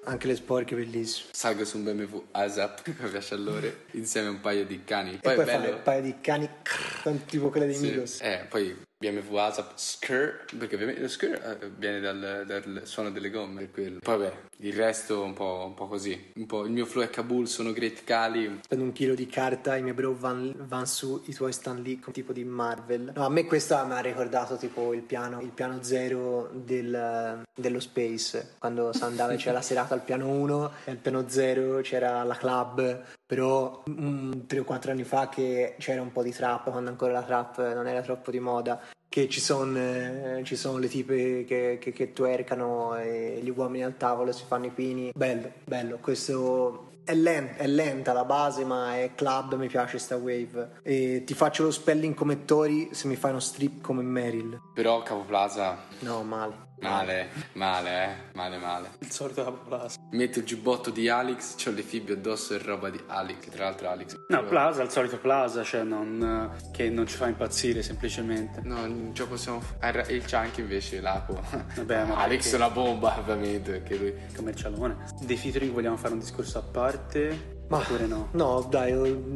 Anche 0.05 0.25
le 0.27 0.35
sporche 0.35 0.75
bellissime. 0.75 1.29
Salgo 1.33 1.63
su 1.65 1.77
un 1.77 1.83
BMW 1.83 2.23
ASAP, 2.31 2.81
mi 2.99 3.09
piace 3.09 3.35
all'ore, 3.35 3.85
insieme 3.91 4.27
a 4.29 4.31
un 4.31 4.39
paio 4.41 4.65
di 4.65 4.83
cani. 4.83 5.13
E 5.13 5.17
Poi 5.19 5.35
poi 5.35 5.43
è 5.43 5.47
fare 5.47 5.59
bello... 5.61 5.75
un 5.75 5.81
paio 5.83 6.01
di 6.01 6.15
cani 6.19 6.49
crrr, 6.63 7.15
tipo 7.29 7.49
quelle 7.49 7.67
dei 7.67 7.75
Sì. 7.75 7.81
Migos. 7.83 8.19
Eh, 8.21 8.45
poi 8.49 8.75
BMW 9.01 9.37
ASAP 9.37 9.71
Skr, 9.75 10.45
perché 10.57 10.75
ovviamente 10.75 10.99
lo 10.99 11.07
Skr 11.07 11.57
eh, 11.61 11.71
viene 11.77 12.01
dal, 12.01 12.43
dal 12.45 12.81
suono 12.83 13.09
delle 13.11 13.29
gomme, 13.29 13.71
quello. 13.71 13.99
Poi 13.99 14.17
vabbè, 14.17 14.33
il 14.57 14.73
resto 14.73 15.23
un 15.23 15.31
po', 15.31 15.63
un 15.67 15.73
po' 15.73 15.87
così. 15.87 16.31
Un 16.35 16.45
po', 16.45 16.65
il 16.65 16.71
mio 16.71 16.85
flow 16.85 17.05
è 17.05 17.09
Kabul, 17.09 17.47
sono 17.47 17.71
Great 17.71 18.03
Cali. 18.03 18.59
Prendo 18.67 18.83
un 18.83 18.91
chilo 18.91 19.15
di 19.15 19.25
carta, 19.25 19.77
i 19.77 19.81
miei 19.81 19.93
bro 19.93 20.13
van, 20.13 20.53
van 20.67 20.85
su, 20.85 21.23
i 21.27 21.33
tuoi 21.33 21.53
stanno 21.53 21.79
lì 21.79 21.97
con 21.97 22.11
tipo 22.11 22.33
di 22.33 22.43
Marvel. 22.43 23.13
No, 23.15 23.23
a 23.23 23.29
me 23.29 23.45
questa 23.45 23.85
mi 23.85 23.93
ha 23.93 23.99
ricordato 23.99 24.57
tipo 24.57 24.93
il 24.93 25.03
piano, 25.03 25.39
il 25.39 25.51
piano 25.51 25.81
zero 25.81 26.49
del- 26.53 27.45
dello 27.55 27.79
Space, 27.79 28.55
quando 28.59 28.91
si 28.91 29.01
andava 29.03 29.33
c'era 29.35 29.53
la 29.53 29.61
serata 29.61 29.93
al 29.93 30.03
piano 30.03 30.27
1 30.27 30.71
e 30.83 30.91
al 30.91 30.97
piano 30.97 31.23
0 31.29 31.79
c'era 31.79 32.21
la 32.23 32.35
club, 32.35 33.03
però 33.29 33.83
3 33.85 34.59
o 34.59 34.63
4 34.63 34.89
anni 34.89 35.03
fa 35.03 35.29
che 35.29 35.75
c'era 35.77 36.01
un 36.01 36.11
po' 36.11 36.23
di 36.23 36.31
trap, 36.31 36.71
quando 36.71 36.89
ancora 36.89 37.13
la 37.13 37.21
trap 37.21 37.75
non 37.75 37.85
era 37.85 38.01
troppo 38.01 38.31
di 38.31 38.39
moda. 38.39 38.81
Che 39.07 39.29
ci 39.29 39.39
sono 39.39 40.41
ci 40.41 40.55
son 40.55 40.79
le 40.79 40.87
tipe 40.87 41.43
che, 41.45 41.77
che, 41.79 41.91
che 41.91 42.11
twerkano 42.11 42.95
e 42.97 43.39
gli 43.43 43.49
uomini 43.55 43.83
al 43.83 43.97
tavolo 43.97 44.31
si 44.31 44.45
fanno 44.47 44.65
i 44.65 44.71
pini. 44.71 45.11
Bello, 45.13 45.51
bello. 45.63 45.99
Questo 46.01 46.89
è, 47.03 47.13
len- 47.13 47.53
è 47.55 47.67
lenta 47.67 48.13
la 48.13 48.25
base, 48.25 48.65
ma 48.65 48.97
è 48.97 49.11
club, 49.13 49.53
mi 49.57 49.67
piace 49.67 49.99
sta 49.99 50.15
wave. 50.15 50.79
E 50.81 51.21
ti 51.23 51.35
faccio 51.35 51.61
lo 51.61 51.71
spelling 51.71 52.15
come 52.15 52.45
Tori 52.45 52.89
se 52.93 53.07
mi 53.07 53.15
fai 53.15 53.29
uno 53.29 53.39
strip 53.39 53.81
come 53.81 54.01
Meryl. 54.01 54.59
Però 54.73 55.03
Capo 55.03 55.21
Plaza, 55.21 55.77
No, 55.99 56.23
male. 56.23 56.68
Male, 56.81 57.29
male, 57.53 58.03
eh, 58.03 58.15
male, 58.33 58.57
male. 58.57 58.89
Il 58.99 59.11
solito 59.11 59.51
Plaza. 59.67 59.97
Metto 60.11 60.39
il 60.39 60.45
giubbotto 60.45 60.89
di 60.89 61.09
Alex, 61.09 61.55
c'ho 61.63 61.71
le 61.71 61.81
fibbie 61.81 62.15
addosso 62.15 62.53
e 62.53 62.57
roba 62.59 62.89
di 62.89 62.99
Alex, 63.07 63.39
che 63.39 63.49
tra 63.51 63.65
l'altro 63.65 63.89
Alex... 63.89 64.15
No, 64.29 64.43
Plaza, 64.45 64.81
il 64.83 64.89
solito 64.89 65.17
Plaza, 65.19 65.63
cioè 65.63 65.83
non, 65.83 66.51
che 66.71 66.89
non 66.89 67.07
ci 67.07 67.15
fa 67.15 67.27
impazzire 67.27 67.81
semplicemente. 67.83 68.61
No, 68.63 68.85
in 68.85 69.13
gioco 69.13 69.35
siamo... 69.37 69.61
ah, 69.79 69.91
ra- 69.91 70.07
Il 70.07 70.23
Chunk 70.29 70.57
invece, 70.57 71.01
l'Apo. 71.01 71.39
Vabbè, 71.75 72.05
ma 72.05 72.17
Alex 72.23 72.49
perché- 72.49 72.51
è 72.51 72.55
una 72.55 72.69
bomba, 72.73 73.17
ovviamente, 73.17 73.71
perché 73.71 73.95
lui... 73.97 74.13
Commercialone. 74.35 74.97
Dei 75.21 75.37
featuring 75.37 75.71
vogliamo 75.73 75.97
fare 75.97 76.13
un 76.13 76.19
discorso 76.19 76.57
a 76.59 76.63
parte? 76.63 77.57
Oppure 77.77 78.05
no? 78.07 78.27
No, 78.31 78.67
dai, 78.69 78.93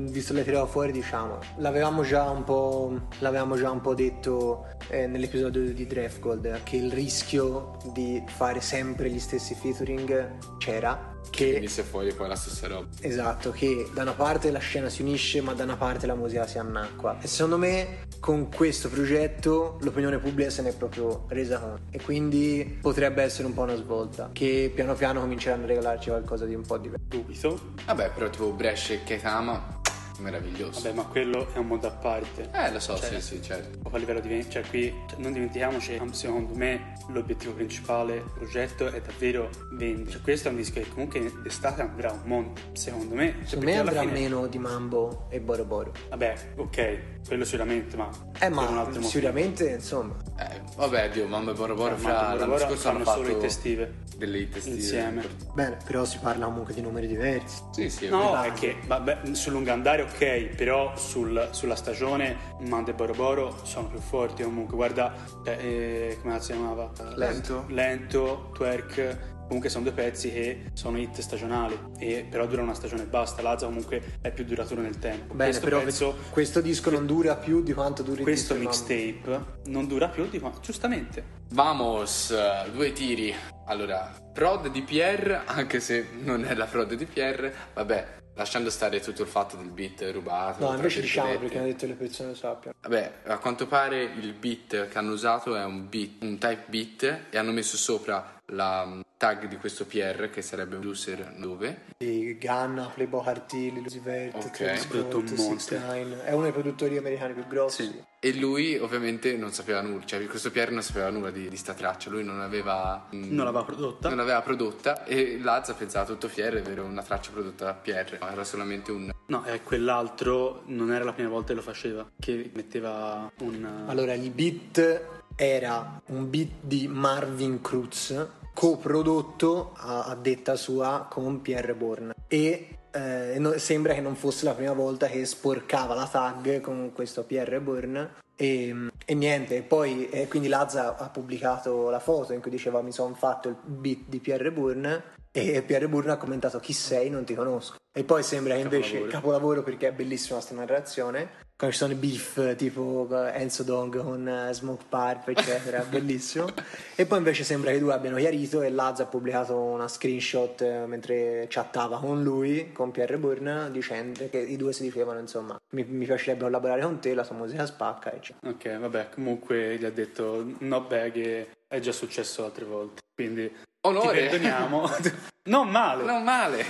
visto 0.10 0.34
le 0.34 0.44
tiravo 0.44 0.66
fuori, 0.66 0.92
diciamo. 0.92 1.40
L'avevamo 1.58 2.04
già 2.04 2.30
un 2.30 2.44
po', 2.44 3.00
l'avevamo 3.20 3.56
già 3.56 3.70
un 3.70 3.82
po' 3.82 3.94
detto 3.94 4.66
eh, 4.90 5.08
nell'episodio 5.08 5.74
di 5.74 5.86
Draft 5.86 6.20
Gold 6.20 6.64
che 6.64 6.78
il 6.78 6.92
rischio 6.92 7.78
di 7.94 8.24
fare 8.26 8.62
sempre 8.62 9.10
gli 9.10 9.20
stessi 9.20 9.54
featuring 9.54 10.58
c'era. 10.58 11.13
Che 11.30 11.52
Venisse 11.52 11.84
fuori 11.84 12.14
poi 12.14 12.28
la 12.28 12.36
stessa 12.36 12.68
roba. 12.68 12.88
Esatto, 13.02 13.52
che 13.52 13.90
da 13.94 14.04
una 14.04 14.14
parte 14.14 14.52
la 14.52 14.60
scena 14.60 14.90
si 14.90 15.02
unisce, 15.02 15.42
ma 15.42 15.54
da 15.54 15.64
una 15.64 15.78
parte 15.78 16.06
la 16.06 16.16
musica 16.16 16.46
si 16.48 16.58
annacqua. 16.58 17.18
E 17.22 17.28
secondo 17.28 17.58
me 17.58 18.02
con 18.20 18.50
questo 18.50 18.90
progetto 18.90 19.78
l'opinione 19.82 20.18
pubblica 20.18 20.50
se 20.50 20.62
ne 20.62 20.70
è 20.70 20.76
proprio 20.76 21.26
resa 21.28 21.60
conto. 21.60 21.82
E 21.90 22.02
quindi 22.02 22.78
potrebbe 22.82 23.24
essere 23.24 23.48
un 23.48 23.54
po' 23.54 23.64
una 23.64 23.76
svolta. 23.76 24.30
Che 24.32 24.72
piano 24.74 24.94
piano 24.94 25.20
cominceranno 25.22 25.64
a 25.64 25.68
regalarci 25.68 26.10
qualcosa 26.10 26.46
di 26.46 26.56
un 26.56 26.62
po' 26.62 26.78
diverso. 26.78 27.06
Dubito. 27.08 27.60
Vabbè, 27.86 28.12
però 28.12 28.30
tipo 28.30 28.52
Brescia 28.52 28.94
e 28.94 29.04
Ketama, 29.04 29.82
meraviglioso. 30.20 30.82
Vabbè, 30.82 30.94
ma 30.96 31.04
quello 31.06 31.48
è 31.54 31.58
un 31.58 31.68
mondo 31.68 31.88
a 31.88 31.92
parte. 31.92 32.50
Eh, 32.54 32.72
lo 32.72 32.80
so, 32.80 32.98
Cioè, 32.98 33.20
sì, 33.20 33.22
sì, 33.22 33.42
certo. 33.42 33.90
A 33.90 33.98
livello 33.98 34.20
di 34.20 34.50
cioè 34.50 34.64
qui 34.64 34.92
non 35.18 35.32
dimentichiamoci 35.34 36.00
secondo 36.12 36.56
me 36.56 36.94
l'obiettivo 37.10 37.54
principale 37.54 38.14
del 38.14 38.24
progetto 38.34 38.88
è 38.92 39.00
davvero 39.02 39.50
vendere 39.74 40.10
cioè, 40.10 40.22
questo 40.22 40.48
è 40.48 40.52
un 40.52 40.58
disco 40.58 40.80
che 40.80 40.90
comunque 40.90 41.32
d'estate 41.44 41.82
andrà 41.82 42.12
un 42.12 42.22
monte 42.24 42.62
secondo 42.74 43.14
me 43.14 43.34
cioè, 43.42 43.46
Secondo 43.50 43.66
me 43.72 43.78
andrà 43.78 44.00
fine- 44.00 44.12
meno 44.14 44.48
di 44.48 44.58
Mambo 44.58 45.28
e 45.30 45.40
Boro 45.40 45.64
Boro. 45.66 45.92
vabbè 46.10 46.36
ok 46.56 47.00
quello 47.28 47.46
sicuramente 47.46 47.96
ma 47.96 48.10
Eh, 48.10 48.40
per 48.40 48.50
un 48.50 48.54
ma 48.56 48.62
altro 48.64 48.84
motivo. 48.86 49.08
sicuramente, 49.08 49.70
insomma. 49.70 50.16
Eh, 50.40 50.60
vabbè, 50.76 51.10
Dio, 51.12 51.26
Mamma 51.28 51.52
e 51.52 51.54
Boro 51.54 51.74
Boro 51.76 51.96
Eh, 51.96 51.98
fra 52.00 52.34
l'anno 52.34 52.58
scorso 52.58 52.90
hanno 52.90 53.06
solo 53.06 53.30
hit 53.30 53.44
estive 53.44 53.94
delle 54.18 54.40
hit 54.40 54.56
estive. 54.58 54.76
insieme 54.76 55.24
Bene, 55.54 55.78
però 55.86 56.04
si 56.04 56.18
parla 56.18 56.46
comunque 56.46 56.74
di 56.74 56.82
numeri 56.82 57.08
diversi. 57.08 57.62
Sì, 57.72 57.90
sì, 57.90 58.06
è 58.08 58.10
No, 58.10 58.42
è 58.42 58.52
che 58.54 58.76
vabbè, 58.86 59.20
sul 59.32 59.54
lungo 59.54 59.72
andare 59.72 60.03
ok, 60.04 60.56
però 60.56 60.96
sul- 60.96 61.50
sulla 61.52 61.76
stagione 61.76 62.36
Mande 62.62 62.92
e 62.92 62.94
Boro 62.94 63.14
Boro 63.14 63.60
sono 63.64 63.88
più 63.88 64.00
forti 64.00 64.44
comunque. 64.44 64.76
Guarda, 64.76 65.14
cioè, 65.44 65.58
eh, 65.60 66.18
come 66.22 66.40
si 66.40 66.52
chiamava? 66.52 66.92
Lento. 67.16 67.66
Lento, 67.70 68.52
Twerk. 68.54 69.32
Comunque 69.46 69.70
sono 69.70 69.84
due 69.84 69.94
pezzi 69.94 70.32
che 70.32 70.72
sono 70.74 70.98
hit 70.98 71.20
stagionali, 71.20 71.78
e 72.00 72.26
però 72.28 72.48
durano 72.48 72.68
una 72.68 72.74
stagione 72.76 73.04
e 73.04 73.06
basta. 73.06 73.42
Lazza 73.42 73.66
comunque 73.66 74.02
è 74.22 74.32
più 74.32 74.46
duraturo 74.46 74.82
nel 74.82 74.98
tempo. 74.98 75.34
Bene, 75.34 75.50
questo 75.50 75.66
però 75.66 75.82
pezzo, 75.82 76.16
questo 76.32 76.62
disco 76.62 76.90
non 76.90 77.06
dura 77.06 77.36
più 77.36 77.62
di 77.62 77.74
quanto 77.74 78.04
duri 78.04 78.20
il 78.20 78.24
questo 78.24 78.56
mixtape 78.56 79.62
non 79.66 79.86
dura 79.86 80.08
più 80.08 80.28
di 80.30 80.40
quanto. 80.40 80.60
Giustamente. 80.62 81.42
Vamos, 81.52 82.32
eh, 82.32 82.72
due 82.72 82.94
tiri. 82.94 83.36
Allora, 83.66 84.12
prod 84.34 84.70
di 84.70 84.82
Pierre, 84.82 85.42
anche 85.46 85.80
se 85.82 86.08
non 86.22 86.46
è 86.46 86.56
la 86.56 86.66
prod 86.66 86.94
di 86.94 87.06
Pierre, 87.06 87.54
vabbè, 87.74 88.22
lasciando 88.36 88.70
stare 88.70 89.00
tutto 89.00 89.22
il 89.22 89.28
fatto 89.28 89.56
del 89.56 89.70
beat 89.70 90.10
rubato. 90.12 90.66
No, 90.66 90.76
invece 90.76 91.02
diciamo 91.02 91.38
perché 91.38 91.58
hanno 91.58 91.68
detto 91.68 91.86
le 91.86 91.94
persone 91.94 92.30
lo 92.30 92.36
sappiano. 92.36 92.76
Vabbè, 92.82 93.14
a 93.26 93.38
quanto 93.38 93.68
pare 93.68 94.04
il 94.04 94.34
beat 94.34 94.88
che 94.88 94.98
hanno 94.98 95.12
usato 95.12 95.56
è 95.56 95.64
un 95.64 95.88
beat, 95.90 96.22
un 96.22 96.38
type 96.38 96.64
beat 96.68 97.20
e 97.30 97.38
hanno 97.38 97.52
messo 97.52 97.78
sopra 97.78 98.42
la 98.54 99.02
tag 99.16 99.48
di 99.48 99.56
questo 99.56 99.86
PR 99.86 100.30
che 100.30 100.42
sarebbe 100.42 100.76
un 100.76 100.86
user 100.86 101.34
dove 101.38 101.84
Di 101.98 102.38
Ganna, 102.38 102.92
Playboy 102.94 103.24
Cartilli, 103.24 103.82
Lucy 103.82 104.02
Vert, 104.02 104.36
Ok. 104.36 104.52
Travis 104.52 104.86
Prodotto 104.86 105.28
Scott, 105.28 105.40
un 105.40 105.46
monster. 105.46 105.80
6ix9ine. 105.82 106.24
È 106.26 106.32
uno 106.34 106.44
dei 106.44 106.52
produttori 106.52 106.98
americani 106.98 107.34
più 107.34 107.48
grossi. 107.48 107.84
Sì. 107.86 108.04
e 108.20 108.34
lui 108.36 108.78
ovviamente 108.78 109.38
non 109.38 109.52
sapeva 109.52 109.80
nulla, 109.82 110.04
cioè 110.04 110.26
questo 110.26 110.52
PR 110.52 110.72
non 110.72 110.82
sapeva 110.82 111.10
nulla 111.10 111.32
di, 111.32 111.48
di 111.48 111.56
sta 111.56 111.74
traccia, 111.74 112.10
lui 112.10 112.24
non 112.26 112.42
aveva 112.42 113.08
mm, 113.16 113.34
Non 113.34 113.46
l'aveva 113.46 113.64
prodotta. 113.64 114.10
non 114.10 114.18
l'aveva 114.18 114.42
prodotta 114.42 115.06
e 115.06 115.40
Lazza 115.42 115.74
pensava 115.74 116.06
tutto 116.06 116.28
fiero 116.28 116.58
avere 116.58 116.82
una 116.82 117.02
traccia 117.04 117.32
prodotta 117.32 117.66
da 117.66 117.74
PR, 117.76 118.18
ma 118.20 118.32
era 118.32 118.44
solamente 118.44 118.92
un 118.92 119.12
No, 119.28 119.46
e 119.46 119.62
quell'altro 119.64 120.64
non 120.66 120.92
era 120.92 121.06
la 121.06 121.14
prima 121.14 121.30
volta 121.30 121.48
che 121.50 121.54
lo 121.54 121.62
faceva, 121.62 122.06
che 122.20 122.52
metteva 122.54 123.32
un... 123.40 123.86
Allora, 123.88 124.14
il 124.14 124.30
beat 124.32 125.02
era 125.36 126.02
un 126.08 126.30
beat 126.30 126.50
di 126.60 126.88
Marvin 126.90 127.62
Cruz, 127.62 128.14
coprodotto 128.54 129.74
a, 129.76 130.06
a 130.06 130.16
detta 130.16 130.56
sua 130.56 131.08
con 131.10 131.42
Pierre 131.42 131.74
Bourne. 131.74 132.14
E 132.28 132.78
eh, 132.92 133.36
no- 133.40 133.58
sembra 133.58 133.94
che 133.94 134.02
non 134.02 134.16
fosse 134.16 134.46
la 134.46 134.54
prima 134.54 134.74
volta 134.74 135.08
che 135.08 135.26
sporcava 135.26 135.94
la 135.96 136.08
tag 136.08 136.62
con 136.62 136.92
questo 136.94 137.24
Pierre 137.24 137.60
Bourne. 137.60 138.22
E, 138.36 138.90
e 139.06 139.14
niente, 139.14 139.62
poi 139.62 140.10
eh, 140.10 140.28
quindi 140.28 140.48
Lazza 140.48 140.98
ha 140.98 141.10
pubblicato 141.10 141.90
la 141.90 142.00
foto 142.00 142.34
in 142.34 142.42
cui 142.42 142.52
diceva 142.52 142.82
mi 142.82 142.92
sono 142.92 143.14
fatto 143.14 143.50
il 143.50 143.56
beat 143.64 144.08
di 144.08 144.20
Pierre 144.20 144.52
Bourne 144.52 145.22
e 145.36 145.64
Pierre 145.64 145.88
Bourne 145.88 146.12
ha 146.12 146.18
commentato 146.18 146.60
chi 146.60 146.74
sei, 146.74 147.10
non 147.10 147.24
ti 147.24 147.34
conosco. 147.34 147.78
E 147.92 148.04
poi 148.04 148.22
sembra 148.22 148.54
che 148.54 148.62
invece 148.62 148.92
Capolavoro. 148.92 149.12
capolavoro 149.12 149.64
perché 149.64 149.88
è 149.88 149.92
bellissima 149.92 150.40
sta 150.40 150.54
narrazione. 150.54 151.42
Quando 151.56 151.76
ci 151.76 151.82
sono 151.82 151.94
i 151.94 151.96
beef 151.96 152.56
tipo 152.56 153.08
Enzo 153.32 153.64
Dong 153.64 154.04
con 154.04 154.28
eh, 154.28 154.54
Smoke 154.54 154.84
Parp, 154.88 155.30
eccetera, 155.30 155.82
bellissimo. 155.90 156.48
E 156.96 157.08
poi 157.08 157.18
invece 157.18 157.44
sembra 157.44 157.72
che 157.72 157.78
i 157.78 157.80
due 157.80 157.94
abbiano 157.94 158.18
chiarito 158.18 158.62
e 158.62 158.70
Lazza 158.70 159.04
ha 159.04 159.06
pubblicato 159.08 159.58
una 159.58 159.88
screenshot 159.88 160.62
eh, 160.62 160.86
mentre 160.86 161.48
chattava 161.50 161.98
con 161.98 162.22
lui, 162.22 162.72
con 162.72 162.92
Pierre 162.92 163.18
Bourne, 163.18 163.72
dicendo 163.72 164.30
che 164.30 164.38
i 164.38 164.56
due 164.56 164.72
si 164.72 164.84
dicevano 164.84 165.20
insomma 165.20 165.60
mi, 165.72 165.84
mi 165.84 166.06
piacerebbe 166.06 166.44
collaborare 166.44 166.82
con 166.84 167.00
te, 167.00 167.14
la 167.16 167.26
tua 167.26 167.36
musica 167.38 167.66
spacca, 167.66 168.14
eccetera. 168.14 168.52
Ok, 168.52 168.78
vabbè, 168.80 169.10
comunque 169.10 169.78
gli 169.78 169.86
ha 169.86 169.92
detto 169.92 170.46
no 170.60 170.82
bag 170.82 171.48
è 171.68 171.80
già 171.80 171.92
successo 171.92 172.44
altre 172.44 172.66
volte, 172.66 173.02
quindi 173.16 173.52
Onore! 173.86 174.14
ti 174.14 174.28
perdoniamo. 174.28 174.90
non 175.44 175.70
male. 175.70 176.04
non 176.04 176.24
male. 176.24 176.66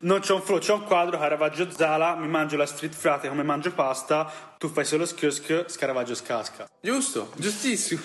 Non 0.00 0.20
c'ho 0.20 0.34
un 0.36 0.42
flow, 0.42 0.58
c'ho 0.58 0.74
un 0.74 0.84
quadro, 0.84 1.18
Caravaggio 1.18 1.70
Zala, 1.70 2.16
mi 2.16 2.28
mangio 2.28 2.56
la 2.56 2.66
street 2.66 2.94
frate 2.94 3.28
come 3.28 3.42
mangio 3.42 3.72
pasta, 3.72 4.30
tu 4.58 4.68
fai 4.68 4.84
solo 4.84 5.06
skirsk, 5.06 5.64
Scaravaggio 5.68 6.14
scasca. 6.14 6.68
Giusto, 6.80 7.32
giustissimo. 7.36 8.02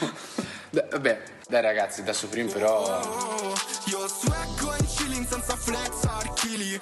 Dai, 0.69 0.87
vabbè, 0.89 1.23
dai 1.47 1.61
ragazzi, 1.61 2.03
da 2.03 2.13
Supreme 2.13 2.51
però 2.51 2.99
Io 3.87 4.07
swaggo 4.07 4.75
in 4.79 4.85
chilling 4.85 5.27
senza 5.27 5.55
flex 5.55 6.03
archili 6.05 6.79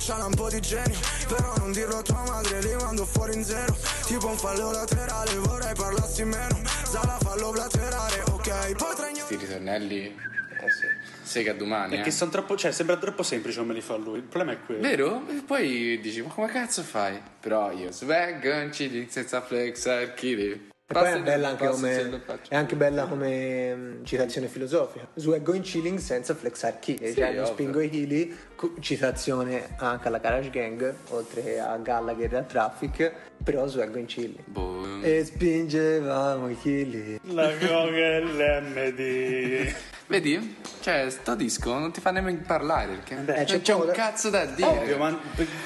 faccia 0.00 0.24
un 0.24 0.34
po' 0.34 0.48
di 0.48 0.60
genio 0.60 0.98
Però 1.28 1.54
non 1.58 1.72
dirlo 1.72 1.98
a 1.98 2.02
tua 2.02 2.22
madre, 2.26 2.60
li 2.62 2.74
mando 2.76 3.04
fuori 3.04 3.34
in 3.34 3.44
zero 3.44 3.76
Tipo 4.06 4.28
un 4.28 4.36
fallo 4.36 4.70
laterale, 4.72 5.34
vorrei 5.36 5.74
parlassi 5.74 6.24
meno 6.24 6.60
Sala 6.84 7.18
fallo 7.20 7.52
laterale, 7.52 8.22
ok 8.30 8.72
Potrei 8.76 9.14
Sti 9.14 9.36
ritornelli, 9.36 10.06
Eh 10.06 10.70
sì. 10.70 10.86
sega 11.22 11.52
domani. 11.52 11.94
Perché 11.94 12.08
Eh. 12.08 12.12
sono 12.12 12.30
troppo, 12.30 12.56
cioè, 12.56 12.72
sembra 12.72 12.96
troppo 12.96 13.22
semplice 13.22 13.58
come 13.60 13.74
li 13.74 13.80
fa 13.80 13.96
lui. 13.96 14.16
Il 14.16 14.24
problema 14.24 14.58
è 14.58 14.64
quello. 14.64 14.80
Vero? 14.80 15.22
E 15.28 15.42
poi 15.46 16.00
dici, 16.02 16.20
ma 16.22 16.28
come 16.30 16.48
cazzo 16.48 16.82
fai? 16.82 17.20
Però 17.38 17.70
io 17.70 17.92
swag, 17.92 18.44
un 18.64 18.70
chilling 18.70 19.08
senza 19.08 19.40
flex, 19.40 19.86
archivi. 19.86 20.69
E 20.90 20.92
poi 20.92 21.06
è 21.06 21.22
bella 21.22 21.50
anche 21.50 21.68
come, 21.68 22.22
è 22.48 22.56
anche 22.56 22.74
bella 22.74 23.06
come 23.06 23.74
mm, 23.76 24.04
citazione 24.04 24.48
filosofica. 24.48 25.06
Swag 25.14 25.40
going 25.40 25.62
chilling 25.62 26.00
senza 26.00 26.34
flexar 26.34 26.80
chi. 26.80 26.98
Sì, 27.00 27.14
cioè 27.14 27.32
non 27.32 27.46
spingo 27.46 27.78
i 27.78 27.88
chili. 27.88 28.36
Citazione 28.80 29.76
anche 29.76 30.08
alla 30.08 30.18
Garage 30.18 30.50
Gang, 30.50 30.92
oltre 31.10 31.60
a 31.60 31.76
Gallagher 31.76 32.34
e 32.34 32.36
a 32.38 32.42
Traffic, 32.42 33.12
però 33.42 33.66
swag 33.66 33.90
going 33.90 34.06
chilling. 34.06 34.38
Boh. 34.44 35.00
E 35.02 35.24
spingevamo 35.24 36.48
i 36.50 36.58
chili. 36.60 37.18
La 37.32 37.50
Google 37.56 38.60
MD. 38.60 39.74
Vedi? 40.10 40.56
Cioè, 40.80 41.08
sto 41.08 41.34
disco 41.36 41.72
non 41.78 41.92
ti 41.92 42.00
fa 42.00 42.10
nemmeno 42.10 42.40
parlare 42.44 42.94
perché 42.96 43.14
Beh, 43.14 43.36
non 43.36 43.44
c'è 43.44 43.60
c'è 43.60 43.74
un 43.74 43.86
da- 43.86 43.92
cazzo 43.92 44.28
da 44.28 44.44
dire. 44.44 44.66
Ovvio, 44.68 44.98
ma... 44.98 45.16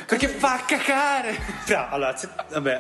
Perché 0.06 0.28
fa 0.28 0.62
cacare! 0.66 1.32
Fra, 1.32 1.88
allora, 1.88 2.14
se- 2.16 2.28
vabbè, 2.50 2.78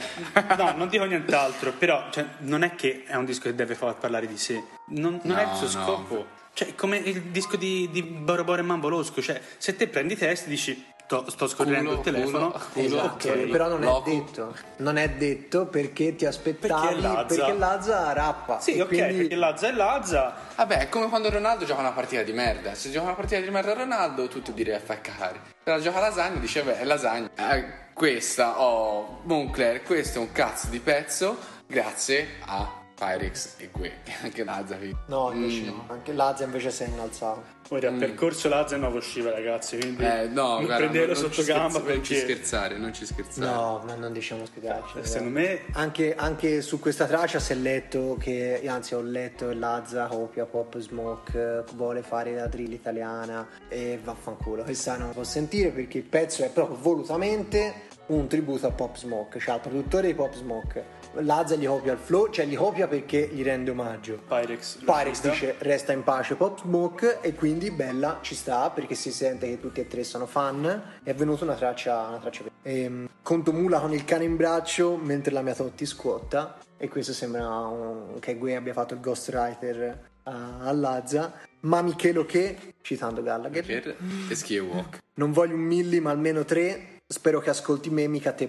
no, 0.58 0.72
non 0.76 0.88
dico 0.88 1.04
nient'altro, 1.04 1.72
però 1.72 2.10
cioè, 2.10 2.26
non 2.40 2.62
è 2.64 2.74
che 2.74 3.04
è 3.06 3.14
un 3.14 3.24
disco 3.24 3.44
che 3.44 3.54
deve 3.54 3.74
far 3.74 3.96
parlare 3.96 4.26
di 4.26 4.36
sé, 4.36 4.62
non, 4.88 5.20
non 5.22 5.38
è 5.38 5.44
No, 5.46 5.50
il 5.52 5.56
suo 5.56 5.78
no. 5.78 5.84
scopo. 5.86 6.26
Cioè, 6.52 6.68
è 6.68 6.74
come 6.74 6.98
il 6.98 7.22
disco 7.22 7.56
di, 7.56 7.88
di 7.90 8.02
Boro 8.02 8.44
Boro 8.44 8.60
e 8.60 8.64
Mambo 8.64 8.88
Losco, 8.88 9.22
cioè, 9.22 9.40
se 9.56 9.74
te 9.74 9.88
prendi 9.88 10.12
i 10.12 10.16
testi 10.18 10.48
dici, 10.50 10.84
sto, 11.06 11.30
sto 11.30 11.46
scorrendo 11.48 11.90
Culo, 11.90 12.00
il 12.00 12.04
telefono, 12.04 12.50
culo, 12.50 12.64
culo. 12.72 12.84
Esatto, 12.86 13.28
ok. 13.28 13.46
però 13.48 13.68
non 13.68 13.80
Loco. 13.80 14.10
è 14.10 14.14
detto. 14.14 14.54
Non 14.76 14.96
è 14.96 15.08
detto 15.10 15.66
perché 15.66 16.14
ti 16.16 16.26
aspettavi 16.26 16.86
Perché 16.86 17.00
Lazza. 17.00 17.24
perché 17.36 17.52
Lazza 17.52 18.12
rappa. 18.12 18.60
sì, 18.60 18.80
ok, 18.80 18.88
quindi- 18.88 19.16
perché 19.16 19.34
Lazza 19.36 19.68
è 19.68 19.72
Lazza, 19.72 20.34
Vabbè, 20.56 20.78
è 20.78 20.88
come 20.88 21.08
quando 21.08 21.30
Ronaldo 21.30 21.64
gioca 21.64 21.80
una 21.80 21.92
partita 21.92 22.22
di 22.22 22.32
merda. 22.32 22.74
Se 22.74 22.90
gioca 22.90 23.06
una 23.06 23.14
partita 23.14 23.40
di 23.40 23.50
merda 23.50 23.72
a 23.72 23.74
Ronaldo, 23.74 24.28
tutto 24.28 24.50
direi 24.52 24.74
a 24.74 24.80
fa 24.80 25.00
cacare. 25.00 25.40
Però 25.62 25.78
gioca 25.78 25.98
a 25.98 26.00
lasagna, 26.00 26.38
dice, 26.38 26.62
beh, 26.62 26.78
è 26.80 26.84
lasagna. 26.84 27.28
Eh, 27.36 27.92
questa, 27.92 28.60
oh, 28.60 29.20
Moncler, 29.24 29.82
questo 29.82 30.18
è 30.18 30.20
un 30.20 30.32
cazzo 30.32 30.68
di 30.68 30.80
pezzo 30.80 31.36
grazie 31.66 32.26
a 32.46 32.82
Pyrex 32.94 33.54
e 33.58 33.68
Gue. 33.72 33.92
Anche 34.22 34.44
Lazza, 34.44 34.76
figlio. 34.76 34.98
No, 35.06 35.32
invece 35.32 35.60
Mm. 35.62 35.66
no. 35.66 35.84
Anche 35.88 36.12
Lazza 36.12 36.44
invece 36.44 36.70
si 36.70 36.84
è 36.84 36.86
innalzato. 36.86 37.42
ora 37.70 37.88
ha 37.88 37.92
percorso 37.92 38.48
Lazza 38.48 38.74
e 38.76 38.78
nuovo 38.78 38.98
usciva 38.98 39.30
ragazzi, 39.30 39.76
quindi 39.78 40.04
Eh, 40.04 40.26
no, 40.28 40.42
non 40.54 40.64
guarda, 40.64 40.76
prendetelo 40.76 41.12
non 41.12 41.16
sotto 41.32 41.42
gamba 41.44 41.70
scherza- 41.80 41.94
Non 41.94 42.04
ci 42.04 42.12
perché 42.14 42.20
scherzare, 42.34 42.76
non 42.78 42.92
ci 42.94 43.06
scherzare. 43.06 43.50
No, 43.52 43.82
ma 43.86 43.94
non 43.94 44.12
diciamo 44.12 44.44
spiegarci. 44.44 44.98
secondo 45.02 45.38
me 45.40 45.60
Anche, 45.72 46.14
anche 46.14 46.60
su 46.62 46.78
questa 46.78 47.06
traccia 47.06 47.38
si 47.40 47.52
è 47.52 47.56
letto 47.56 48.16
che, 48.20 48.62
anzi 48.66 48.94
ho 48.94 49.00
letto 49.00 49.48
che 49.48 49.54
Lazza 49.54 50.06
copia 50.06 50.44
Pop 50.44 50.78
Smoke, 50.78 51.38
eh, 51.66 51.72
vuole 51.74 52.02
fare 52.02 52.34
la 52.34 52.46
drill 52.46 52.72
italiana 52.72 53.46
e 53.68 53.98
vaffanculo. 54.02 54.62
Questa 54.62 54.96
non 54.96 55.10
può 55.12 55.24
sentire 55.24 55.70
perché 55.70 55.98
il 55.98 56.04
pezzo 56.04 56.44
è 56.44 56.50
proprio 56.50 56.76
volutamente 56.80 57.92
un 58.06 58.26
tributo 58.28 58.66
a 58.66 58.70
Pop 58.70 58.96
Smoke, 58.96 59.38
cioè 59.40 59.54
al 59.54 59.60
produttore 59.60 60.08
di 60.08 60.14
Pop 60.14 60.34
Smoke. 60.34 60.84
Lazza 61.20 61.54
gli 61.56 61.66
copia 61.66 61.92
il 61.92 61.98
flow, 61.98 62.30
cioè 62.30 62.46
gli 62.46 62.56
copia 62.56 62.86
perché 62.88 63.28
gli 63.32 63.42
rende 63.42 63.70
omaggio. 63.70 64.20
Pyrex 64.26 64.76
Pyrex 64.84 65.20
dice 65.22 65.54
resta 65.58 65.92
in 65.92 66.02
pace 66.02 66.34
Pop 66.34 66.60
Smoke 66.60 67.20
e 67.20 67.34
quindi 67.34 67.70
Bella 67.70 68.18
ci 68.22 68.34
sta 68.34 68.70
perché 68.70 68.94
si 68.94 69.10
sente 69.12 69.46
che 69.48 69.60
tutti 69.60 69.80
e 69.80 69.86
tre 69.86 70.04
sono 70.04 70.26
fan. 70.26 70.64
E 71.02 71.10
è 71.10 71.14
venuta 71.14 71.44
una 71.44 71.54
traccia, 71.54 72.08
una 72.08 72.18
traccia 72.18 72.44
ehm, 72.62 73.08
conto 73.22 73.52
mula 73.52 73.80
con 73.80 73.92
il 73.92 74.04
cane 74.04 74.24
in 74.24 74.36
braccio 74.36 74.96
mentre 74.96 75.32
la 75.32 75.42
mia 75.42 75.54
Totti 75.54 75.86
scuotta 75.86 76.58
e 76.76 76.88
questo 76.88 77.12
sembra 77.12 77.46
un- 77.48 78.18
che 78.20 78.36
Gue 78.36 78.56
abbia 78.56 78.72
fatto 78.72 78.94
il 78.94 79.00
ghostwriter 79.00 80.00
a, 80.24 80.58
a 80.60 80.72
Lazza. 80.72 81.32
Ma 81.60 81.80
Michelo 81.80 82.26
che 82.26 82.74
citando 82.82 83.22
Gallagher. 83.22 83.64
Per 83.64 83.96
e 84.28 84.34
Ski 84.34 84.56
e 84.56 84.60
Walk. 84.60 84.98
non 85.14 85.32
voglio 85.32 85.54
un 85.54 85.62
milli 85.62 86.00
ma 86.00 86.10
almeno 86.10 86.44
tre. 86.44 87.00
Spero 87.06 87.38
che 87.40 87.50
ascolti 87.50 87.90
me 87.90 88.06
mica 88.08 88.32
te 88.32 88.48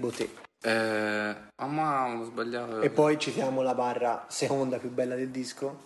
Eh, 0.67 1.35
ah, 1.57 1.67
ma 1.67 2.07
ho 2.07 2.23
sbagliato. 2.23 2.81
e 2.81 2.89
poi 2.89 3.19
citiamo 3.19 3.61
la 3.61 3.75
barra 3.75 4.25
seconda 4.29 4.79
più 4.79 4.89
bella 4.89 5.13
del 5.13 5.29
disco 5.29 5.81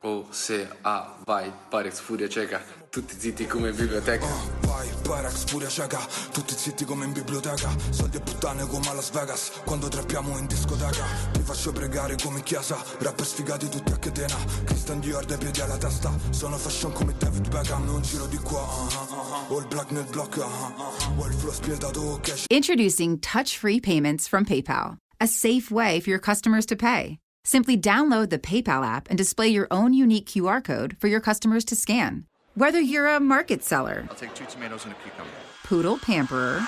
Oh, 0.00 0.26
se, 0.30 0.66
ah, 0.80 1.16
vai, 1.26 1.52
Pyrex, 1.68 1.98
furia 2.00 2.26
cieca. 2.28 2.62
Tutti 2.88 3.14
zitti 3.18 3.46
come 3.46 3.70
biblioteca. 3.72 4.63
Vai, 4.74 4.88
Pyrex, 5.02 5.44
furia 5.44 5.68
cieca 5.68 6.00
Tutti 6.32 6.52
zitti 6.56 6.84
come 6.84 7.04
in 7.04 7.12
biblioteca. 7.12 7.70
Soldi 7.90 8.16
e 8.16 8.20
puttane 8.20 8.66
come 8.66 8.88
a 8.88 8.94
Las 8.94 9.10
Vegas. 9.12 9.52
Quando 9.64 9.86
trappiamo 9.86 10.36
in 10.36 10.46
discoteca. 10.46 11.04
Ti 11.32 11.40
faccio 11.42 11.70
pregare 11.70 12.16
come 12.20 12.38
in 12.38 12.42
chiesa. 12.42 12.82
Rapper 12.98 13.24
sfigati 13.24 13.68
tutti 13.68 13.92
a 13.92 13.96
catena. 13.96 14.34
Christian 14.64 14.98
Dior 14.98 15.24
dai 15.26 15.38
piedi 15.38 15.60
alla 15.60 15.76
testa. 15.76 16.12
Sono 16.30 16.56
fashion 16.56 16.92
come 16.92 17.14
David 17.16 17.48
Beckham. 17.50 17.84
Non 17.84 18.02
giro 18.02 18.26
di 18.26 18.36
qua 18.38 18.62
uh-huh, 18.62 19.54
uh-huh. 19.54 19.68
Black 19.68 19.92
nel 19.92 20.06
block 20.10 20.36
uh-huh, 20.38 20.44
uh-huh. 20.44 21.30
Flow 21.30 21.52
spietato 21.52 22.18
cash. 22.20 22.46
Introducing 22.50 23.20
touch 23.20 23.56
free 23.56 23.78
payments 23.78 24.26
from 24.26 24.44
PayPal, 24.44 24.96
a 25.20 25.28
safe 25.28 25.70
way 25.70 26.00
for 26.00 26.10
your 26.10 26.18
customers 26.18 26.66
to 26.66 26.74
pay. 26.74 27.18
Simply 27.44 27.76
download 27.76 28.30
the 28.30 28.38
PayPal 28.38 28.84
app 28.84 29.08
and 29.08 29.16
display 29.16 29.48
your 29.48 29.68
own 29.70 29.92
unique 29.92 30.26
QR 30.26 30.62
code 30.64 30.96
for 30.98 31.06
your 31.08 31.20
customers 31.20 31.64
to 31.66 31.76
scan. 31.76 32.24
Whether 32.56 32.78
you're 32.80 33.08
a 33.08 33.18
market 33.18 33.64
seller, 33.64 34.06
I'll 34.08 34.14
take 34.14 34.32
two 34.34 34.44
tomatoes 34.44 34.84
and 34.84 34.94
a 34.94 34.96
cucumber. 35.02 35.30
poodle 35.64 35.98
pamperer, 35.98 36.62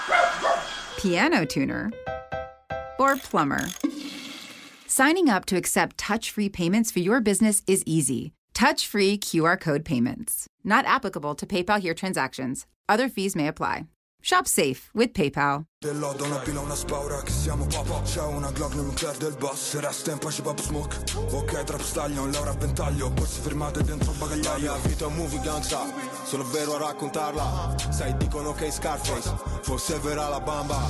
piano 0.99 1.45
tuner, 1.45 1.93
or 2.99 3.15
plumber, 3.17 3.69
signing 4.89 5.29
up 5.29 5.47
to 5.47 5.57
accept 5.57 5.97
touch 5.97 6.33
free 6.33 6.49
payments 6.49 6.91
for 6.91 6.99
your 6.99 7.21
business 7.21 7.63
is 7.69 7.85
easy. 7.87 8.33
Touch 8.53 8.85
free 8.85 9.17
QR 9.17 9.61
code 9.61 9.85
payments. 9.85 10.49
Not 10.65 10.87
applicable 10.87 11.37
to 11.37 11.47
PayPal 11.47 11.79
here 11.79 11.95
transactions. 11.95 12.67
Other 12.89 13.09
fees 13.09 13.37
may 13.37 13.47
apply. 13.47 13.87
Shop 14.29 14.45
safe 14.45 14.91
with 14.93 15.13
PayPal. 15.13 15.67
Dell'odo 15.79 16.25
una 16.25 16.39
pila, 16.39 16.59
una 16.59 16.75
spaura 16.75 17.23
che 17.23 17.31
siamo 17.31 17.65
papa 17.67 18.03
C'è 18.03 18.23
una 18.23 18.51
Glock 18.51 18.75
nel 18.75 19.17
del 19.19 19.37
boss 19.39 19.79
Resta 19.79 20.11
in 20.11 20.19
pace 20.19 20.43
Pop 20.43 20.59
Smoke 20.59 20.97
Ok, 21.31 21.63
trap 21.63 21.81
stallion, 21.81 22.33
Laura 22.33 22.51
a 22.51 22.55
ventaglio 22.55 23.09
Borse 23.11 23.41
firmate 23.43 23.85
dentro 23.85 24.11
il 24.11 24.19
bagagliaio 24.19 24.73
La 24.73 24.79
vita 24.79 25.05
è 25.05 25.07
un 25.07 25.15
movie 25.15 25.39
gangsta, 25.43 25.85
sono 26.25 26.43
vero 26.43 26.75
a 26.75 26.79
raccontarla. 26.79 27.77
Sai, 27.91 28.17
dicono 28.17 28.53
che 28.53 28.67
è 28.67 28.71
Scarface, 28.73 29.33
forse 29.63 29.95
è 29.95 29.99
vera 30.01 30.29
la 30.29 30.41
bamba. 30.41 30.81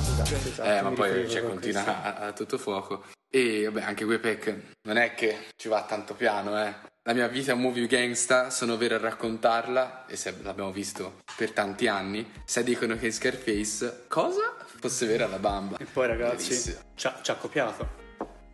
Eh, 0.59 0.81
ma 0.81 0.89
poi 0.93 1.29
cioè, 1.29 1.43
continua 1.43 2.01
a, 2.01 2.15
a 2.15 2.33
tutto 2.33 2.57
fuoco. 2.57 3.03
E 3.29 3.65
vabbè, 3.65 3.83
anche 3.83 4.03
Wepec 4.03 4.77
non 4.87 4.97
è 4.97 5.13
che 5.13 5.49
ci 5.57 5.67
va 5.67 5.83
tanto 5.83 6.15
piano, 6.15 6.59
eh. 6.59 6.73
La 7.07 7.13
mia 7.13 7.29
vita 7.29 7.51
è 7.51 7.55
un 7.55 7.61
movie 7.61 7.87
gangsta, 7.87 8.49
sono 8.49 8.75
vero 8.75 8.95
a 8.95 8.97
raccontarla, 8.97 10.07
e 10.07 10.17
se 10.17 10.35
l'abbiamo 10.41 10.73
visto 10.73 11.21
per 11.37 11.51
tanti 11.51 11.87
anni, 11.87 12.29
se 12.43 12.65
dicono 12.65 12.97
che 12.97 13.11
Scarface, 13.11 14.03
cosa? 14.09 14.57
Fosse 14.81 15.05
vera 15.05 15.25
la 15.25 15.39
bamba. 15.39 15.77
E 15.77 15.85
poi 15.85 16.05
ragazzi 16.05 16.49
Bellissimo. 16.49 16.79
ci 16.95 17.07
ha, 17.07 17.17
ci 17.21 17.31
ha 17.31 17.35
copiato. 17.35 18.06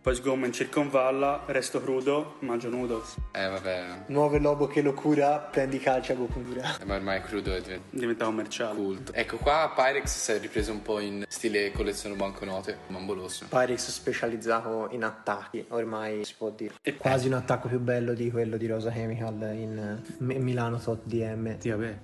Poi 0.03 0.15
sgomma 0.15 0.47
in 0.47 0.51
circonvalla, 0.51 1.43
resto 1.45 1.81
crudo, 1.81 2.35
mangio 2.39 2.67
nudo. 2.67 3.05
Eh, 3.31 3.47
vabbè, 3.47 4.03
nuovo 4.07 4.37
lobo 4.37 4.67
che 4.67 4.81
lo 4.81 4.91
cura 4.93 5.37
prendi 5.37 5.79
calcio 5.79 6.11
a 6.11 6.15
Gokura 6.15 6.75
ma 6.85 6.95
ormai 6.95 7.21
crudo 7.21 7.55
è 7.55 7.61
diventato 7.61 7.89
Diventa 7.97 8.25
commerciale. 8.25 8.75
culto. 8.75 9.13
Ecco, 9.13 9.37
qua 9.37 9.71
Pyrex 9.73 10.07
si 10.07 10.31
è 10.33 10.39
ripreso 10.39 10.73
un 10.73 10.81
po' 10.81 10.99
in 10.99 11.23
stile 11.29 11.71
collezione 11.71 12.15
banconote, 12.15 12.79
Mambolosso. 12.87 13.45
Pyrex 13.47 13.89
specializzato 13.91 14.89
in 14.91 15.05
attacchi, 15.05 15.63
ormai 15.69 16.25
si 16.25 16.33
può 16.37 16.49
dire. 16.49 16.73
E- 16.81 16.97
Quasi 16.97 17.27
un 17.27 17.33
attacco 17.35 17.69
più 17.69 17.79
bello 17.79 18.13
di 18.13 18.29
quello 18.29 18.57
di 18.57 18.67
Rosa 18.67 18.91
Chemical 18.91 19.41
in 19.55 19.77
eh, 20.05 20.13
Mi- 20.17 20.37
Milano 20.39 20.79
Tot 20.79 20.99
DM. 21.05 21.59
Sì, 21.59 21.69
vabbè. 21.69 21.99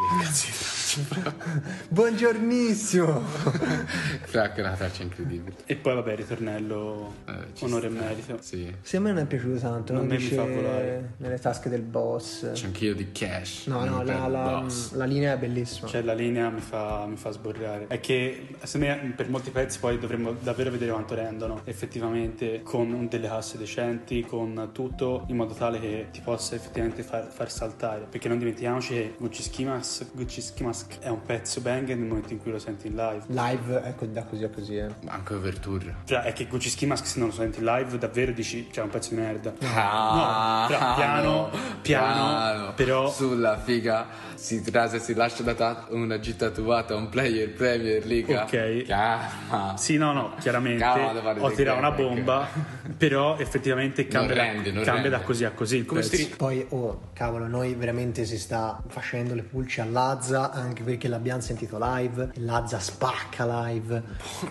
Buongiornissimo! 1.90 3.20
Fra 4.24 4.50
che 4.50 4.60
una 4.62 4.72
traccia 4.72 5.02
incredibile. 5.02 5.56
E 5.66 5.76
poi 5.76 5.94
vabbè, 5.94 6.16
ritornello, 6.16 7.14
Eh, 7.28 7.32
onore 7.60 7.88
e 7.88 7.90
sta. 7.90 8.00
merito. 8.00 8.38
Sì. 8.40 8.74
Se 8.80 8.96
a 8.96 9.00
me 9.00 9.10
non 9.12 9.18
è 9.22 9.26
piaciuto 9.26 9.58
tanto, 9.60 9.92
Non 9.92 10.06
non 10.06 10.16
me 10.16 10.22
mi 10.22 10.28
fa 10.28 10.44
volare. 10.44 11.12
nelle 11.18 11.38
tasche 11.38 11.68
del 11.68 11.82
boss. 11.82 12.50
C'è 12.52 12.64
anch'io 12.64 12.94
di 12.94 13.12
cash. 13.12 13.66
No, 13.66 13.84
no, 13.84 14.02
la, 14.02 14.26
la- 14.26 14.64
la 14.92 15.04
linea 15.04 15.34
è 15.34 15.38
bellissima. 15.38 15.86
Cioè 15.86 16.00
la 16.02 16.14
linea 16.14 16.48
mi 16.48 16.60
fa, 16.60 17.04
mi 17.06 17.16
fa 17.16 17.30
sborrare. 17.30 17.86
È 17.88 18.00
che 18.00 18.48
secondo 18.62 18.86
me 18.86 19.12
per 19.14 19.28
molti 19.28 19.50
pezzi 19.50 19.78
poi 19.80 19.98
dovremmo 19.98 20.32
davvero 20.32 20.70
vedere 20.70 20.92
quanto 20.92 21.14
rendono 21.14 21.60
effettivamente 21.64 22.62
con 22.62 23.06
delle 23.08 23.28
casse 23.28 23.58
decenti, 23.58 24.22
con 24.22 24.70
tutto 24.72 25.24
in 25.28 25.36
modo 25.36 25.52
tale 25.52 25.78
che 25.78 26.08
ti 26.10 26.20
possa 26.22 26.54
effettivamente 26.54 27.02
far, 27.02 27.28
far 27.30 27.50
saltare. 27.50 28.06
Perché 28.08 28.28
non 28.28 28.38
dimentichiamoci 28.38 28.94
che 28.94 29.14
Gucci 29.18 29.42
Schimas, 29.90 30.06
Gucci 30.12 30.42
Mask 30.62 30.98
è 31.00 31.08
un 31.08 31.22
pezzo 31.22 31.60
banger 31.60 31.96
nel 31.96 32.06
momento 32.06 32.32
in 32.32 32.38
cui 32.40 32.52
lo 32.52 32.58
senti 32.60 32.86
in 32.86 32.94
live. 32.94 33.24
Live, 33.26 33.82
ecco, 33.84 34.06
da 34.06 34.22
così 34.24 34.44
a 34.44 34.48
così, 34.48 34.76
eh. 34.76 34.86
Anche 35.06 35.34
Overture. 35.34 35.96
Cioè, 36.04 36.20
è 36.22 36.32
che 36.32 36.46
Gucci 36.46 36.68
Ski 36.68 36.86
Mask 36.86 37.06
se 37.06 37.18
non 37.18 37.28
lo 37.28 37.34
senti 37.34 37.58
in 37.58 37.64
live 37.64 37.98
davvero 37.98 38.30
dici 38.32 38.68
c'è 38.70 38.82
un 38.82 38.88
pezzo 38.88 39.14
di 39.14 39.20
merda. 39.20 39.52
Ah, 39.74 40.66
no, 40.70 40.76
però 40.76 40.94
piano, 40.94 41.50
piano, 41.82 42.72
però 42.74 43.10
Sulla 43.10 43.58
figa 43.58 44.06
si 44.34 44.62
trasa 44.62 44.96
e 44.96 45.00
si 45.00 45.12
lascia 45.14 45.42
da 45.42 45.54
ta- 45.54 45.86
una 45.90 46.18
gita 46.20 46.48
tatuata 46.50 46.94
un 46.94 47.08
player 47.08 47.52
Premier 47.52 48.04
League. 48.06 48.36
Ok. 48.36 48.84
Calma. 48.86 49.76
Sì, 49.76 49.96
no, 49.96 50.12
no, 50.12 50.34
chiaramente 50.38 50.78
Calma, 50.82 51.08
devo 51.12 51.20
fare 51.26 51.40
ho 51.40 51.50
tirato 51.50 51.78
una 51.78 51.90
bomba, 51.90 52.48
però 52.96 53.36
effettivamente 53.38 54.06
cambia, 54.06 54.36
da- 54.36 54.42
rende, 54.42 54.70
non 54.70 54.84
cambia 54.84 55.02
rende. 55.02 55.08
da 55.18 55.20
così 55.22 55.44
a 55.44 55.50
così. 55.50 55.76
il 55.78 55.84
Come 55.86 56.00
pezzo. 56.00 56.14
stri- 56.16 56.36
Poi, 56.36 56.64
oh, 56.70 57.00
cavolo, 57.12 57.46
noi 57.48 57.74
veramente 57.74 58.24
si 58.24 58.38
sta 58.38 58.80
facendo 58.88 59.34
le 59.34 59.42
pulci 59.70 59.80
a 59.80 59.84
Lazza 59.84 60.50
anche 60.50 60.82
perché 60.82 61.06
l'abbiamo 61.06 61.40
sentito 61.40 61.78
live. 61.80 62.30
Lazza 62.36 62.80
spacca 62.80 63.46
live. 63.66 64.02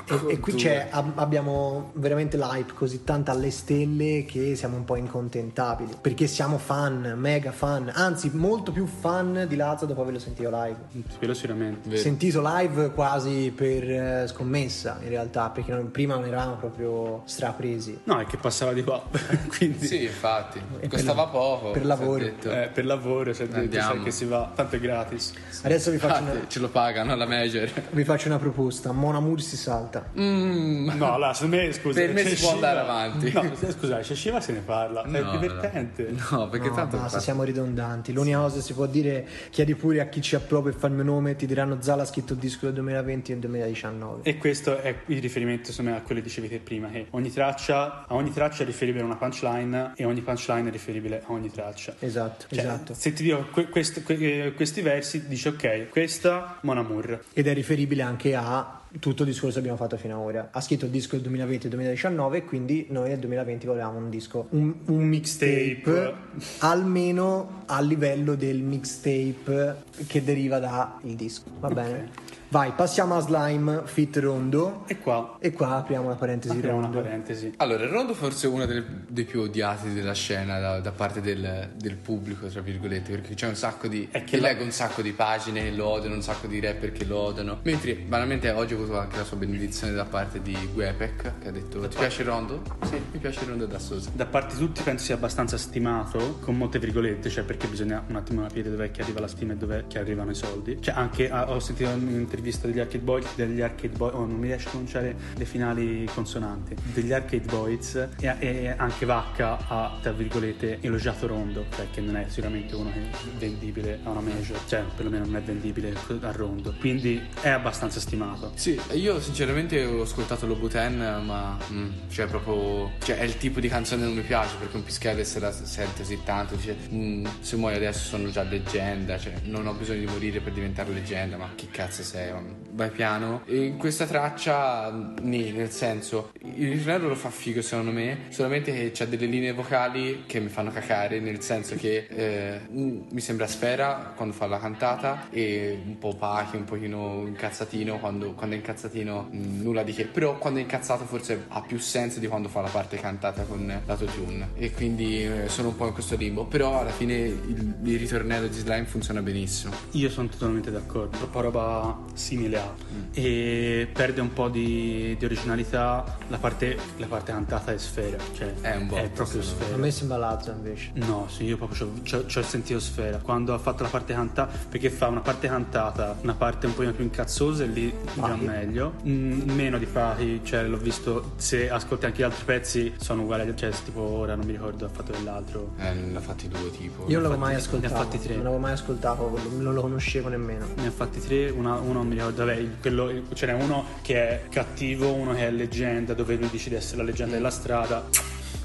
E, 0.08 0.34
e 0.34 0.40
qui 0.40 0.66
ab- 0.90 1.18
abbiamo 1.20 1.92
veramente 1.96 2.38
l'hype 2.38 2.74
così 2.74 3.04
tanta 3.04 3.32
alle 3.34 3.52
stelle 3.52 4.24
che 4.26 4.56
siamo 4.56 4.78
un 4.78 4.86
po' 4.86 4.96
incontentabili. 4.96 5.96
Perché 6.00 6.26
siamo 6.28 6.58
fan, 6.58 7.16
mega 7.18 7.52
fan, 7.52 7.92
anzi, 7.94 8.32
molto 8.34 8.72
più 8.72 8.86
fan 8.86 9.46
di 9.48 9.56
Lazza 9.58 9.86
dopo 9.86 10.02
averlo 10.02 10.20
sentito 10.20 10.50
live. 10.50 10.78
Quello 11.18 11.34
sicuramente. 11.34 11.90
Vero. 11.90 12.02
Sentito 12.02 12.42
live 12.42 12.92
quasi 12.94 13.52
per 13.54 13.90
eh, 13.92 14.28
scommessa 14.28 15.00
in 15.02 15.10
realtà, 15.10 15.50
perché 15.50 15.72
non- 15.74 15.92
prima 15.92 16.16
non 16.16 16.26
eravamo 16.26 16.56
proprio 16.56 17.24
strapresi. 17.26 18.00
No, 18.06 18.20
è 18.20 18.26
che 18.26 18.38
passava 18.38 18.72
di 18.72 18.84
qua, 18.84 19.04
quindi 19.58 19.86
Sì, 19.86 20.04
infatti. 20.04 20.62
E 20.80 20.88
Costava 20.88 21.24
per- 21.24 21.32
poco. 21.32 21.72
per 21.72 21.86
lavoro. 21.86 22.24
eh, 22.24 22.70
per 22.74 22.86
lavoro 22.86 23.34
si 23.34 23.44
è 23.44 23.48
detto 23.48 23.60
Andiamo. 23.60 23.94
sai 23.96 24.04
che 24.04 24.12
si 24.12 24.26
va, 24.26 24.50
tanto 24.56 24.76
è 24.76 24.80
gratis. 24.80 25.08
Adesso 25.16 25.92
vi 25.92 25.98
faccio, 25.98 26.20
Infatti, 26.20 26.38
una, 26.38 26.48
ce 26.48 26.60
lo 26.60 26.70
pagano 26.70 27.16
la 27.16 27.26
major. 27.26 27.70
vi 27.92 28.04
faccio 28.04 28.28
una 28.28 28.38
proposta. 28.38 28.92
Mona 28.92 29.20
Moore 29.20 29.42
si 29.42 29.58
salta. 29.58 30.10
Mm. 30.18 30.90
No, 30.98 31.14
allora, 31.14 31.34
secondo 31.34 31.58
me, 31.58 31.72
scusa, 31.72 32.00
Per 32.00 32.14
me 32.14 32.24
si 32.26 32.36
può 32.42 32.52
Shiva- 32.52 32.54
andare 32.70 32.80
avanti. 32.80 33.32
No, 33.32 33.72
scusa, 33.78 34.00
c'è 34.00 34.16
Shiva 34.16 34.40
se 34.42 34.52
ne 34.54 34.60
parla, 34.60 35.04
è 35.04 35.22
No, 35.22 35.32
divertente. 35.32 36.14
No, 36.32 36.48
perché 36.50 36.70
No, 36.70 36.76
tanto 36.76 36.98
basta, 36.98 37.20
siamo 37.20 37.44
ridondanti. 37.44 38.12
L'unica 38.14 38.38
cosa 38.40 38.56
che 38.58 38.62
si 38.62 38.74
può 38.74 38.86
dire, 38.86 39.26
chiedi 39.50 39.76
pure 39.76 40.00
a 40.02 40.06
chi 40.08 40.22
ci 40.22 40.36
approva 40.36 40.70
e 40.70 40.74
fa 40.74 40.88
il 40.88 40.94
mio 40.94 41.04
nome, 41.04 41.36
ti 41.36 41.46
diranno 41.46 41.78
Zala 41.82 42.04
ha 42.04 42.06
scritto 42.06 42.34
il 42.34 42.40
disco 42.40 42.66
del 42.66 42.74
2020 42.76 43.32
e 43.32 43.38
del 43.38 43.50
2019. 43.50 44.22
E 44.24 44.38
questo 44.38 44.78
è 44.80 44.96
il 45.08 45.22
riferimento 45.22 45.72
secondo 45.72 45.92
me 45.92 45.98
a 45.98 46.02
quello 46.02 46.22
che 46.22 46.28
dicevi 46.28 46.48
te 46.50 46.60
prima, 46.60 46.90
che 46.90 47.08
ogni 47.12 47.32
traccia, 47.32 48.06
a 48.08 48.14
ogni 48.16 48.32
traccia 48.32 48.64
è 48.64 48.66
riferibile 48.66 49.04
a 49.04 49.06
una 49.08 49.16
punchline 49.18 49.94
e 49.96 50.06
ogni 50.06 50.22
punchline 50.22 50.68
è 50.68 50.72
riferibile 50.72 51.22
a 51.26 51.32
ogni 51.32 51.52
traccia. 51.52 51.96
Esatto, 52.00 52.46
Cioè, 52.50 52.60
esatto. 52.60 52.94
Se 52.94 53.14
ti 53.14 53.24
dico 53.24 53.46
que- 53.52 53.70
quest- 53.70 54.04
que- 54.04 54.54
questi 54.56 54.82
versi, 55.00 55.28
dici 55.28 55.48
ok, 55.48 55.90
questa 55.90 56.58
Mon 56.62 56.78
Amour. 56.78 57.24
Ed 57.34 57.48
è 57.48 57.54
riferibile 57.54 58.04
anche 58.04 58.36
a 58.36 58.79
tutto 59.00 59.22
il 59.24 59.30
discorso 59.30 59.54
che 59.56 59.60
abbiamo 59.60 59.78
fatto 59.78 59.98
fino 59.98 60.16
ad 60.20 60.26
ora. 60.26 60.50
Ha 60.52 60.62
scritto 60.62 60.86
il 60.86 60.92
disco 60.92 61.12
del 61.14 61.22
2020 61.22 61.68
e 61.68 61.70
2019 61.70 62.38
e 62.38 62.46
quindi 62.46 62.88
noi 62.90 63.10
nel 63.10 63.20
2020 63.20 63.66
volevamo 63.68 63.98
un 64.00 64.10
disco, 64.10 64.48
un, 64.52 64.74
un 64.86 65.04
mixtape 65.04 65.82
Tape. 65.84 66.14
almeno 66.60 67.64
a 67.68 67.82
livello 67.82 68.36
del 68.36 68.62
mixtape 68.62 69.84
che 70.08 70.24
deriva 70.24 70.60
dal 70.60 70.94
disco. 71.02 71.44
Va 71.60 71.70
bene? 71.70 72.38
Vai, 72.52 72.72
passiamo 72.76 73.16
a 73.16 73.20
Slime 73.20 73.84
Fit 73.86 74.18
Rondo 74.18 74.84
E 74.88 74.98
qua 74.98 75.38
e 75.40 75.52
qua 75.54 75.76
apriamo 75.76 76.10
la 76.10 76.16
parentesi 76.16 76.56
apriamo 76.56 76.78
una 76.80 76.88
Rondo. 76.88 77.02
parentesi. 77.04 77.54
Allora, 77.58 77.84
il 77.84 77.90
Rondo 77.92 78.16
forse 78.16 78.48
è 78.48 78.50
uno 78.50 78.66
delle- 78.66 79.04
dei 79.08 79.24
più 79.26 79.42
odiati 79.42 79.94
della 79.94 80.14
scena 80.16 80.60
da, 80.60 80.80
da 80.80 80.92
parte 80.92 81.22
del, 81.22 81.70
del 81.76 81.96
pubblico, 81.98 82.48
tra 82.48 82.62
virgolette, 82.62 83.12
perché 83.12 83.36
c'è 83.36 83.48
un 83.48 83.54
sacco 83.56 83.88
di... 83.88 84.08
È 84.10 84.24
che 84.24 84.32
Che 84.32 84.40
la- 84.40 84.48
leggo 84.48 84.64
un 84.64 84.72
sacco 84.72 85.04
di 85.04 85.12
pagine 85.12 85.62
che 85.62 85.72
lo 85.72 85.90
odiano, 85.90 86.16
un 86.16 86.24
sacco 86.24 86.48
di 86.48 86.60
rapper 86.60 86.92
che 86.92 87.06
lo 87.06 87.18
odiano. 87.20 87.60
Mentre, 87.62 87.94
banalmente, 87.94 88.50
oggi 88.50 88.74
ho 88.80 88.84
avuto 88.84 89.00
anche 89.00 89.18
la 89.18 89.24
sua 89.24 89.38
benedizione 89.38 89.94
da 89.94 90.06
parte 90.06 90.42
di 90.42 90.58
Guepec, 90.74 91.40
che 91.40 91.48
ha 91.48 91.52
detto, 91.52 91.88
ti 91.88 91.98
piace 91.98 92.22
il 92.22 92.28
Rondo? 92.28 92.62
Sì, 92.84 93.02
mi 93.12 93.20
piace 93.20 93.42
il 93.42 93.50
Rondo 93.50 93.66
da 93.66 93.80
Sosa. 93.80 94.10
Da 94.14 94.26
parte 94.26 94.56
di 94.56 94.62
tutti 94.62 94.82
penso 94.82 95.06
sia 95.06 95.16
abbastanza 95.16 95.58
stimato, 95.58 96.38
con 96.42 96.56
molte 96.56 96.80
virgolette, 96.80 97.30
cioè 97.30 97.44
perché 97.44 97.68
bisogna 97.68 98.04
un 98.08 98.16
attimo 98.16 98.42
capire 98.44 98.70
dov'è 98.70 98.92
che 98.92 99.02
arriva 99.02 99.20
la 99.20 99.28
stima 99.28 99.54
e 99.54 99.58
dov'è 99.58 99.88
che 99.88 100.00
arrivano 100.00 100.32
i 100.32 100.36
soldi. 100.36 100.82
Cioè 100.82 100.94
anche 100.96 101.30
ah, 101.30 101.52
ho 101.52 101.60
sentito 101.60 101.90
un'intervista 101.90 102.68
degli 102.68 102.80
Arcade 102.80 103.04
Boys, 103.04 103.28
degli 103.36 103.62
Arcade 103.62 103.96
Boys, 103.96 104.14
oh 104.14 104.26
non 104.26 104.38
mi 104.38 104.48
riesco 104.48 104.68
a 104.68 104.72
pronunciare 104.72 105.16
le 105.36 105.46
finali 105.46 106.10
consonanti, 106.14 106.76
degli 106.94 107.12
Arcade 107.12 107.46
Boys 107.46 107.96
e, 108.20 108.36
e 108.40 108.74
anche 108.78 109.06
Vacca 109.06 109.58
ha, 109.68 109.98
tra 110.02 110.12
virgolette, 110.12 110.80
elogiato 110.82 111.28
Rondo, 111.28 111.66
cioè 111.76 111.88
che 111.92 112.02
non 112.02 112.16
è 112.16 112.26
sicuramente 112.28 112.76
uno 112.76 112.92
che 112.92 113.00
è 113.00 113.10
vendibile 113.38 114.00
a 114.04 114.10
una 114.10 114.22
major, 114.22 114.60
cioè 114.68 114.84
perlomeno 114.96 115.26
non 115.26 115.36
è 115.36 115.42
vendibile 115.42 115.94
a 116.22 116.32
Rondo, 116.32 116.74
quindi 116.80 117.22
è 117.42 117.50
abbastanza 117.50 118.00
stimato. 118.00 118.52
Sì, 118.56 118.69
io 118.94 119.20
sinceramente 119.22 119.84
ho 119.86 120.02
ascoltato 120.02 120.46
Lobuten, 120.46 121.24
ma 121.26 121.58
mm, 121.72 121.90
cioè 122.10 122.28
proprio 122.28 122.92
cioè 123.04 123.18
è 123.18 123.24
il 123.24 123.38
tipo 123.38 123.60
di 123.60 123.68
canzone 123.68 124.02
che 124.02 124.08
non 124.08 124.16
mi 124.16 124.24
piace 124.24 124.56
perché 124.58 124.76
un 124.78 124.84
pischello 124.84 125.24
se 125.24 125.40
la 125.40 125.52
sente 125.52 126.02
così 126.02 126.20
tanto, 126.24 126.56
dice 126.56 126.76
"Mm, 126.92 127.26
se 127.40 127.56
muoio 127.56 127.78
adesso 127.78 128.00
sono 128.08 128.30
già 128.30 128.44
leggenda, 128.44 129.18
cioè 129.18 129.34
non 129.44 129.66
ho 129.68 129.74
bisogno 129.74 130.00
di 130.00 130.06
morire 130.06 130.40
per 130.40 130.54
diventare 130.54 130.92
leggenda, 130.92 131.38
ma 131.38 131.50
che 131.56 131.68
cazzo 131.72 132.04
sei? 132.04 132.32
ma 132.32 132.42
Vai 132.72 132.90
piano. 132.90 133.42
E 133.46 133.64
in 133.66 133.78
questa 133.78 134.06
traccia, 134.06 134.92
mm, 134.92 135.18
nì, 135.22 135.52
nel 135.52 135.72
senso, 135.72 136.32
il 136.42 136.72
ritornello 136.72 137.10
lo 137.10 137.16
fa 137.16 137.30
figo 137.30 137.62
secondo 137.62 137.92
me, 137.92 138.26
solamente 138.30 138.72
che 138.72 138.92
c'ha 138.94 139.06
delle 139.06 139.26
linee 139.26 139.54
vocali 139.54 140.24
che 140.26 140.40
mi 140.40 140.50
fanno 140.50 140.72
cacare, 140.72 141.20
nel 141.20 141.42
senso 141.42 141.76
che 141.76 142.08
eh, 142.10 142.60
mm, 142.72 143.02
mi 143.12 143.22
sembra 143.22 143.48
Sfera 143.48 144.14
quando 144.16 144.34
fa 144.34 144.48
la 144.48 144.60
cantata 144.60 145.30
e 145.30 145.82
un 145.86 145.98
po' 145.98 146.16
Pachi, 146.16 146.58
un 146.58 146.66
pochino 146.66 147.24
incazzatino 147.26 148.00
quando, 148.00 148.34
quando 148.34 148.56
è 148.56 148.58
incazzatino 148.60 149.30
mm, 149.34 149.62
nulla 149.62 149.84
di 149.84 149.94
che, 149.94 150.06
però 150.06 150.38
quando 150.38 150.60
è 150.60 150.62
incazzato 150.62 151.06
forse 151.06 151.46
ha 151.48 151.62
più 151.62 151.80
senso 151.80 152.20
di 152.20 152.28
quando 152.28 152.50
fa 152.50 152.62
la 152.62 152.70
parte 152.70 152.98
cantata 152.98 153.44
con 153.44 153.82
l'autotune 153.86 154.50
e 154.56 154.72
quindi 154.72 155.24
eh, 155.24 155.48
sono 155.48 155.70
un 155.70 155.76
po' 155.76 155.88
in 155.88 155.94
questo 155.94 156.16
limbo, 156.16 156.46
però 156.46 156.80
alla 156.80 156.92
fine 156.92 157.16
il, 157.16 157.76
il 157.84 158.00
ritornello 158.00 158.48
di 158.48 158.58
Slime 158.58 158.86
funziona 158.86 159.22
benissimo. 159.22 159.74
Io 159.92 160.10
sono 160.10 160.28
totalmente 160.28 160.72
d'accordo, 160.72 161.18
troppa 161.18 161.42
roba 161.42 162.00
simile 162.14 162.58
a 162.60 162.88
e 163.14 163.88
perde 163.92 164.22
un 164.22 164.32
po' 164.34 164.50
di, 164.50 165.16
di 165.18 165.26
originalità 165.26 166.18
la 166.28 166.38
parte, 166.38 166.78
la 166.98 167.08
parte 167.08 167.32
cantata 167.32 167.74
è 167.74 167.78
sfera, 167.78 168.18
cioè 168.36 168.54
È 168.62 168.76
un 168.76 168.88
botto, 168.88 169.02
proprio 169.14 169.42
secondo 169.42 169.64
sfera. 169.64 169.76
A 169.76 169.78
me 169.78 169.92
sembra 169.92 170.18
Lazza 170.18 170.52
invece. 170.52 170.92
No, 170.94 171.26
sì, 171.30 171.46
io 171.46 171.58
proprio 171.58 171.92
ci 172.04 172.16
ho- 172.16 172.42
sentito 172.44 172.80
sfera 172.80 173.18
quando 173.18 173.54
ha 173.54 173.58
fatto 173.58 173.84
la 173.84 173.90
parte 173.90 174.14
cantata, 174.14 174.52
perché 174.70 174.90
fa 174.90 175.08
una 175.08 175.22
parte 175.22 175.48
cantata, 175.48 176.18
una 176.22 176.34
parte 176.36 176.68
un 176.68 176.74
po' 176.76 176.84
più 176.92 177.04
incazzosa 177.04 177.64
e 177.64 177.68
lì 177.68 177.90
già 178.16 178.22
Pachi. 178.22 178.46
meglio. 178.46 178.94
Mm, 179.08 179.50
meno 179.52 179.78
di 179.78 179.86
Pachi, 179.86 180.42
cioè 180.44 180.64
l'ho 180.64 180.78
visto, 180.78 181.34
se 181.38 181.70
ascolti 181.70 182.06
anche 182.06 182.20
gli 182.22 182.26
altri 182.26 182.44
pezzi 182.46 182.94
sono 182.98 183.24
uguali, 183.24 183.52
cioè 183.56 183.72
tipo 183.84 184.02
ora 184.02 184.36
non 184.36 184.46
mi 184.46 184.52
ricordo, 184.54 184.86
ha 184.86 184.90
fatto 184.90 185.12
dell'altro. 185.12 185.74
Eh, 185.80 185.94
ne 185.94 186.18
ha 186.18 186.22
fatti 186.22 186.48
due 186.48 186.72
tipo. 186.72 187.04
Io 187.08 187.20
non 187.20 187.24
l'avevo 187.24 187.40
mai 187.42 187.50
ne 187.52 187.56
ha 187.56 187.60
ascoltato. 187.60 187.96
fatti 187.96 188.20
tre. 188.20 188.34
Non 188.36 188.44
l'avevo 188.44 188.62
mai 188.62 188.72
ascoltato, 188.74 189.40
non 189.58 189.74
lo 189.74 189.82
conoscevo 189.82 190.30
nemmeno. 190.30 190.66
Ne 190.76 190.88
ha 190.88 190.92
fatti 190.92 191.20
tre, 191.20 191.50
una- 191.50 191.78
uno 191.80 191.94
non 192.00 192.08
mi 192.08 192.14
ricordo, 192.16 192.44
vabbè, 192.50 192.68
quello- 192.82 193.12
ce 193.34 193.46
n'è 193.46 193.54
uno 193.54 193.86
che 194.02 194.16
è 194.16 194.42
cattivo, 194.50 195.14
uno 195.14 195.34
che 195.34 195.48
è 195.48 195.52
leggenda, 195.52 196.14
dove 196.14 196.36
lui 196.36 196.50
dice 196.50 196.70
di 196.70 196.76
essere 196.76 196.98
la 196.98 197.04
leggenda 197.04 197.36
della 197.36 197.52
strada, 197.52 198.08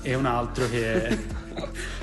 e 0.05 0.15
un 0.15 0.27
altro 0.27 0.69
che 0.69 1.07
è. 1.09 1.19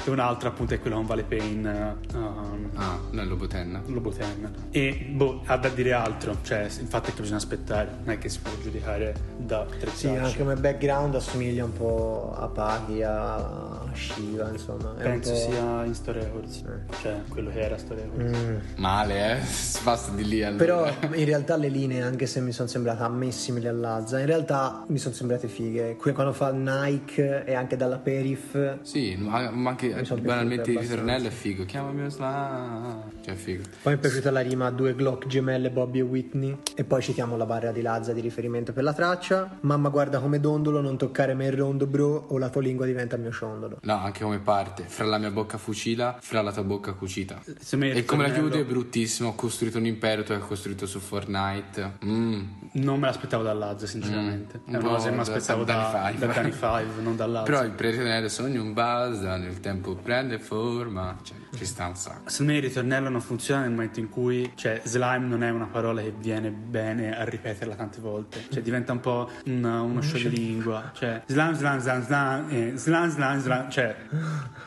e 0.05 0.09
un 0.09 0.19
altro 0.19 0.47
appunto 0.49 0.73
è 0.73 0.79
quello 0.79 0.95
con 0.97 1.05
Vale 1.05 1.23
Pain. 1.23 1.95
um, 2.13 2.69
Ah, 2.75 2.97
no, 3.11 3.21
è 3.21 3.25
Lobuten. 3.25 3.81
Loboten 3.87 4.51
e 4.71 5.07
boh 5.11 5.41
ha 5.45 5.57
da 5.57 5.67
dire 5.69 5.91
altro 5.93 6.37
cioè 6.41 6.61
il 6.63 6.87
fatto 6.87 7.09
è 7.09 7.13
che 7.13 7.19
bisogna 7.19 7.37
aspettare 7.37 7.89
non 8.03 8.13
è 8.15 8.17
che 8.17 8.29
si 8.29 8.39
può 8.39 8.51
giudicare 8.61 9.13
da 9.37 9.65
tre 9.77 9.89
Sì, 9.91 10.07
tracce. 10.07 10.19
anche 10.23 10.37
come 10.37 10.55
background 10.55 11.15
assomiglia 11.15 11.65
un 11.65 11.73
po' 11.73 12.33
a 12.37 12.47
Paghi, 12.47 13.03
a 13.03 13.81
Shiva, 13.93 14.49
insomma. 14.49 14.93
È 14.97 15.05
un 15.05 15.19
penso 15.19 15.31
po'- 15.31 15.37
sia 15.51 15.83
in 15.83 15.93
Sto 15.93 16.11
Records 16.13 16.63
cioè 17.01 17.21
quello 17.27 17.49
che 17.51 17.59
era 17.59 17.77
Sto 17.77 17.93
Records 17.93 18.37
Mm. 18.37 18.57
Male, 18.77 19.37
eh? 19.37 19.41
Basta 19.83 20.11
di 20.13 20.25
lì 20.27 20.43
allora. 20.43 20.63
Però 20.63 20.87
in 21.15 21.25
realtà 21.25 21.57
le 21.57 21.67
linee, 21.69 22.01
anche 22.01 22.25
se 22.25 22.39
mi 22.39 22.51
sono 22.53 22.67
sembrate 22.69 23.03
a 23.03 23.09
me 23.09 23.31
simili 23.31 23.67
a 23.67 23.73
Lazza, 23.73 24.19
in 24.19 24.25
realtà 24.25 24.83
mi 24.87 24.97
sono 24.97 25.13
sembrate 25.13 25.47
fighe. 25.47 25.95
Quando 25.97 26.31
fa 26.33 26.51
Nike 26.51 27.43
e 27.45 27.53
anche 27.53 27.75
dalla 27.75 27.90
Perif, 27.97 28.80
Sì, 28.82 29.15
ma, 29.17 29.49
ma 29.51 29.69
anche 29.71 30.04
son 30.06 30.21
banalmente 30.21 30.71
il 30.71 30.80
ritornello 30.80 31.27
è 31.27 31.32
figo. 31.32 31.65
Chiamami 31.65 32.04
Osla. 32.04 33.04
Cioè, 33.23 33.34
è 33.34 33.38
figo. 33.38 33.63
poi 33.82 33.93
mi 33.93 33.97
è 33.97 34.01
piaciuta 34.01 34.32
la 34.32 34.41
rima 34.41 34.69
due 34.71 34.95
Glock 34.95 35.27
gemelle 35.27 35.69
Bobby 35.69 35.99
e 35.99 36.04
Whitney. 36.04 36.58
E 36.75 36.84
poi 36.84 37.01
citiamo 37.01 37.38
la 37.38 37.45
barra 37.45 37.71
di 37.71 37.82
Lazza 37.82 38.13
di 38.13 38.21
riferimento 38.21 38.73
per 38.73 38.84
la 38.84 38.93
traccia. 38.93 39.58
Mamma 39.62 39.89
guarda 39.89 40.19
come 40.19 40.39
dondolo, 40.39 40.82
non 40.82 40.97
toccare 40.97 41.34
me 41.34 41.45
il 41.47 41.54
rondo 41.54 41.86
bro 41.88 42.25
o 42.30 42.38
la 42.38 42.49
tua 42.49 42.62
lingua 42.62 42.86
diventa 42.86 43.15
il 43.15 43.21
mio 43.21 43.32
ciondolo. 43.32 43.77
No, 43.82 43.97
anche 43.97 44.23
come 44.23 44.39
parte. 44.39 44.84
Fra 44.88 45.06
la 45.06 45.17
mia 45.17 45.32
bocca 45.32 45.58
fucila, 45.58 46.17
fra 46.21 46.41
la 46.41 46.51
tua 46.51 46.63
bocca 46.63 46.93
cucita. 46.93 47.41
E 47.45 48.06
come 48.06 48.27
la 48.27 48.34
chiudi 48.34 48.60
è 48.60 48.65
bruttissimo. 48.65 49.30
Ho 49.30 49.36
costruito 49.36 49.77
un 49.77 49.86
impero, 49.86 50.23
tu 50.23 50.32
hai 50.32 50.39
costruito 50.39 50.86
su 50.86 50.99
Fortnite. 50.99 51.97
Mm. 52.06 52.41
Non 52.73 52.99
me 52.99 53.08
l'aspettavo 53.08 53.43
da 53.43 53.54
Lazza, 53.54 53.86
sinceramente. 53.86 54.60
Mm, 54.69 54.73
È 54.73 54.77
un 54.77 54.84
una 54.84 54.93
cosa 54.95 55.06
che 55.06 55.10
mi 55.12 55.15
da- 55.15 55.21
aspettavo 55.21 55.63
da 55.63 55.73
da, 55.73 55.91
Danny 55.91 56.12
Five. 56.15 56.25
da 56.25 56.34
Danny 56.34 56.51
Five, 56.51 57.01
non 57.01 57.15
da 57.15 57.25
Lazza. 57.27 57.43
Però 57.51 57.63
ritornello 57.81 58.29
sogno 58.29 58.61
un 58.61 58.73
buzz, 58.73 59.21
nel 59.21 59.59
tempo 59.59 59.95
prende 59.95 60.39
forma. 60.39 61.17
Cioè, 61.21 61.37
ci 61.55 61.65
sta 61.65 61.87
un 61.87 61.95
sacco. 61.95 62.29
Secondo 62.29 62.51
me 62.53 62.57
il 62.59 62.63
ritornello 62.65 63.09
non 63.09 63.21
funziona 63.21 63.61
nel 63.61 63.71
momento 63.71 63.99
in 63.99 64.09
cui, 64.09 64.51
cioè, 64.55 64.81
slime 64.83 65.25
non 65.27 65.43
è 65.43 65.49
una 65.49 65.65
parola 65.67 66.01
che 66.01 66.13
viene 66.17 66.49
bene 66.51 67.17
a 67.17 67.23
ripeterla 67.23 67.75
tante 67.75 67.99
volte. 67.99 68.45
Cioè, 68.51 68.61
diventa 68.61 68.91
un 68.93 68.99
po' 68.99 69.29
una- 69.45 69.81
uno 69.81 70.01
scioglilingua. 70.01 70.91
Cioè, 70.93 71.23
slime, 71.27 71.53
slime, 71.55 71.79
slime, 71.79 72.03
slime, 72.03 72.45
eh, 72.49 72.77
slime, 72.77 73.09
slime, 73.09 73.39
slime. 73.39 73.65
Cioè, 73.69 73.95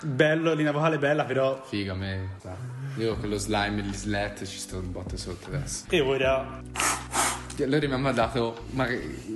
bello, 0.03 0.53
linea 0.55 0.73
vocale 0.73 0.99
bella, 0.99 1.25
però. 1.25 1.63
Figa, 1.65 1.95
me. 1.95 2.29
Io 2.97 3.17
con 3.17 3.29
lo 3.29 3.39
slime 3.39 3.81
e 3.81 3.83
gli 3.83 3.93
slat 3.95 4.45
ci 4.45 4.59
sto 4.59 4.79
un 4.79 4.93
botto 4.93 5.17
sotto 5.17 5.49
adesso. 5.49 5.87
E 5.89 6.01
ora. 6.01 6.63
Allora 7.63 7.87
mi 7.87 7.93
ha 7.95 7.99
mandato, 7.99 8.65
ma 8.71 8.87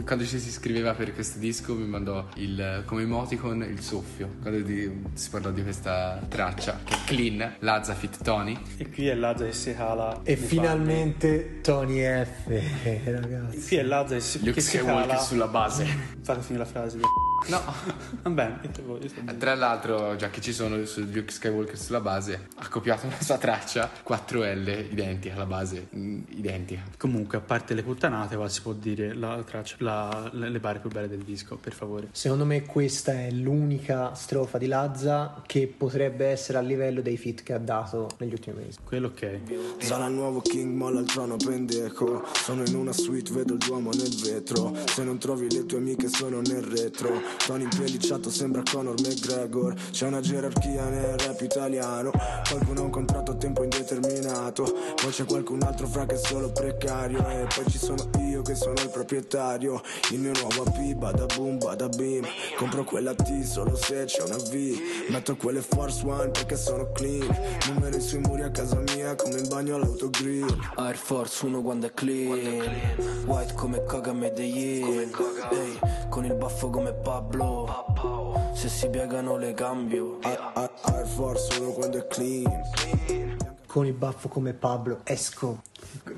quando 0.04 0.24
ci 0.24 0.40
si 0.40 0.48
iscriveva 0.48 0.92
per 0.92 1.14
questo 1.14 1.38
disco 1.38 1.74
mi 1.74 1.86
mandò 1.86 2.26
il, 2.34 2.82
come 2.84 3.02
emoticon 3.02 3.62
il 3.62 3.80
soffio, 3.80 4.34
quando 4.42 4.60
di- 4.60 5.04
si 5.14 5.30
parlò 5.30 5.50
di 5.50 5.62
questa 5.62 6.20
traccia, 6.28 6.80
che 6.82 6.94
è 6.94 6.98
clean, 7.06 7.54
Lazza 7.60 7.94
Fit 7.94 8.20
Tony. 8.22 8.58
E 8.76 8.90
qui 8.90 9.06
è 9.06 9.14
Lazza 9.14 9.44
che 9.44 9.52
si 9.52 9.72
cala. 9.74 10.20
E 10.24 10.36
finalmente 10.36 11.60
Tony 11.60 12.00
F, 12.02 12.48
eh, 12.48 13.02
ragazzi. 13.20 13.66
Qui 13.68 13.76
è 13.76 13.82
Lazza 13.84 14.14
che 14.14 14.20
si, 14.20 14.38
Luke 14.38 14.52
che 14.52 14.60
si 14.60 14.76
Skywalker 14.78 15.06
cala. 15.06 15.20
sulla 15.20 15.46
base. 15.46 15.86
Fate 16.22 16.40
finire 16.42 16.64
la 16.64 16.70
frase. 16.70 16.98
No. 17.46 17.62
Va 18.22 18.30
bene, 18.30 18.58
dite 18.62 18.82
voi, 18.82 19.00
io 19.00 19.08
sto 19.08 19.20
bene. 19.20 19.38
Tra 19.38 19.54
l'altro, 19.54 20.16
già 20.16 20.28
che 20.28 20.40
ci 20.40 20.52
sono 20.52 20.84
su 20.86 21.00
Luke 21.08 21.30
Skywalker 21.30 21.78
sulla 21.78 22.00
base, 22.00 22.48
ha 22.56 22.68
copiato 22.68 23.06
una 23.06 23.20
sua 23.20 23.38
traccia 23.38 23.88
4L 24.06 24.86
identica 24.90 25.34
alla 25.34 25.46
base, 25.46 25.86
mm, 25.94 26.22
identica. 26.30 26.82
Comunque, 26.98 27.38
a 27.38 27.40
parte 27.40 27.74
le 27.74 27.82
puttanate, 27.84 28.06
qua 28.36 28.48
si 28.48 28.60
può 28.62 28.72
dire 28.72 29.14
la 29.14 29.42
traccia, 29.44 29.76
la- 29.78 30.30
le 30.32 30.48
le 30.50 30.60
barre 30.60 30.78
più 30.80 30.90
belle 30.90 31.08
del 31.08 31.22
disco, 31.22 31.56
per 31.56 31.72
favore. 31.72 32.08
Secondo 32.12 32.44
me 32.44 32.64
questa 32.64 33.12
è 33.12 33.30
l'unica 33.30 34.14
strofa 34.14 34.58
di 34.58 34.66
Lazza 34.66 35.42
che 35.46 35.72
potrebbe 35.74 36.26
essere 36.26 36.58
a 36.58 36.60
livello 36.60 37.00
dei 37.00 37.16
fit 37.16 37.42
che 37.42 37.52
ha 37.52 37.58
dato 37.58 38.08
negli 38.18 38.32
ultimi 38.32 38.62
mesi. 38.64 38.78
Quello 38.84 39.08
ok. 39.08 39.38
Sarà 39.78 40.06
il 40.06 40.14
nuovo 40.14 40.40
King, 40.40 40.74
molla 40.74 41.00
il 41.00 41.06
trono 41.06 41.36
pendeco 41.36 42.24
Sono 42.34 42.62
in 42.64 42.74
una 42.74 42.92
suite, 42.92 43.32
vedo 43.32 43.52
il 43.54 43.58
duomo 43.58 43.90
nel 43.90 44.14
vetro. 44.22 44.74
Se 44.86 45.04
non 45.04 45.18
trovi 45.18 45.50
le 45.50 45.66
tue 45.66 45.78
amiche 45.78 46.08
sono 46.08 46.40
nel 46.40 46.62
retro. 46.62 47.10
Tony 47.46 47.64
impellicciato 47.64 48.30
sembra 48.30 48.62
Conor 48.68 48.94
McGregor. 49.00 49.74
C'è 49.90 50.06
una 50.06 50.20
gerarchia 50.20 50.88
nel 50.88 51.18
rap 51.18 51.40
italiano. 51.40 52.10
Qualcuno 52.48 52.80
ha 52.80 52.84
un 52.84 52.90
contratto 52.90 53.32
a 53.32 53.34
tempo 53.36 53.62
indeterminato. 53.62 54.64
Poi 55.00 55.10
c'è 55.10 55.24
qualcun 55.24 55.62
altro 55.62 55.86
fra 55.86 56.06
che 56.06 56.14
è 56.14 56.18
solo 56.18 56.50
precario. 56.50 57.18
E 57.28 57.46
poi 57.54 57.70
ci 57.70 57.78
sono 57.78 57.97
io 58.18 58.42
che 58.42 58.54
sono 58.54 58.74
il 58.80 58.90
proprietario 58.90 59.80
Il 60.10 60.20
mio 60.20 60.32
nuovo 60.40 60.62
AP, 60.62 60.94
bada 60.94 61.26
boom, 61.26 61.58
bada 61.58 61.88
beam. 61.88 62.24
Compro 62.56 62.84
quella 62.84 63.14
T 63.14 63.42
solo 63.42 63.74
se 63.76 64.04
c'è 64.04 64.22
una 64.22 64.36
V. 64.36 64.76
Metto 65.08 65.36
quelle 65.36 65.60
Force 65.60 66.04
One 66.06 66.30
perché 66.30 66.56
sono 66.56 66.90
clean. 66.92 67.26
Numeri 67.68 68.00
sui 68.00 68.20
muri 68.20 68.42
a 68.42 68.50
casa 68.50 68.80
mia 68.94 69.14
come 69.14 69.38
in 69.38 69.48
bagno 69.48 69.76
all'autogrill. 69.76 70.46
Air 70.76 70.96
Force 70.96 71.46
1 71.46 71.62
quando 71.62 71.86
è 71.86 71.92
clean. 71.92 73.26
White 73.26 73.54
come 73.54 73.84
Kaga 73.84 74.12
Medellin 74.12 75.10
Ehi, 75.50 75.78
con 76.08 76.24
il 76.24 76.34
baffo 76.34 76.70
come 76.70 76.92
Pablo. 76.92 78.52
Se 78.54 78.68
si 78.68 78.88
piegano 78.88 79.36
le 79.36 79.52
cambio. 79.54 80.18
Air 80.22 81.06
Force 81.06 81.60
1 81.60 81.70
quando 81.72 81.98
è 81.98 82.06
clean 82.06 83.27
Con 83.68 83.84
il 83.84 83.92
baffo 83.92 84.28
come 84.28 84.54
Pablo, 84.54 85.00
esco. 85.04 85.60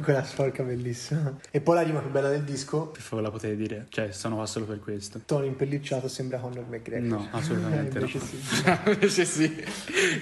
Quella 0.04 0.22
sporca 0.22 0.62
bellissima. 0.62 1.36
E 1.50 1.60
poi 1.60 1.74
la 1.74 1.82
rima 1.82 1.98
più 1.98 2.08
bella 2.08 2.28
del 2.28 2.44
disco, 2.44 2.86
Per 2.86 3.02
favore 3.02 3.26
la 3.26 3.32
potete 3.32 3.56
dire, 3.56 3.86
cioè 3.88 4.12
sono 4.12 4.36
qua 4.36 4.46
solo 4.46 4.66
per 4.66 4.78
questo. 4.78 5.20
Tony 5.26 5.48
impellicciato 5.48 6.06
sembra 6.06 6.38
Conor 6.38 6.66
McGregor. 6.68 7.08
No, 7.08 7.26
assolutamente 7.32 7.98
invece 7.98 8.18
no. 8.18 8.24
sì. 8.24 8.38
Invece 8.86 9.24
sì, 9.24 9.64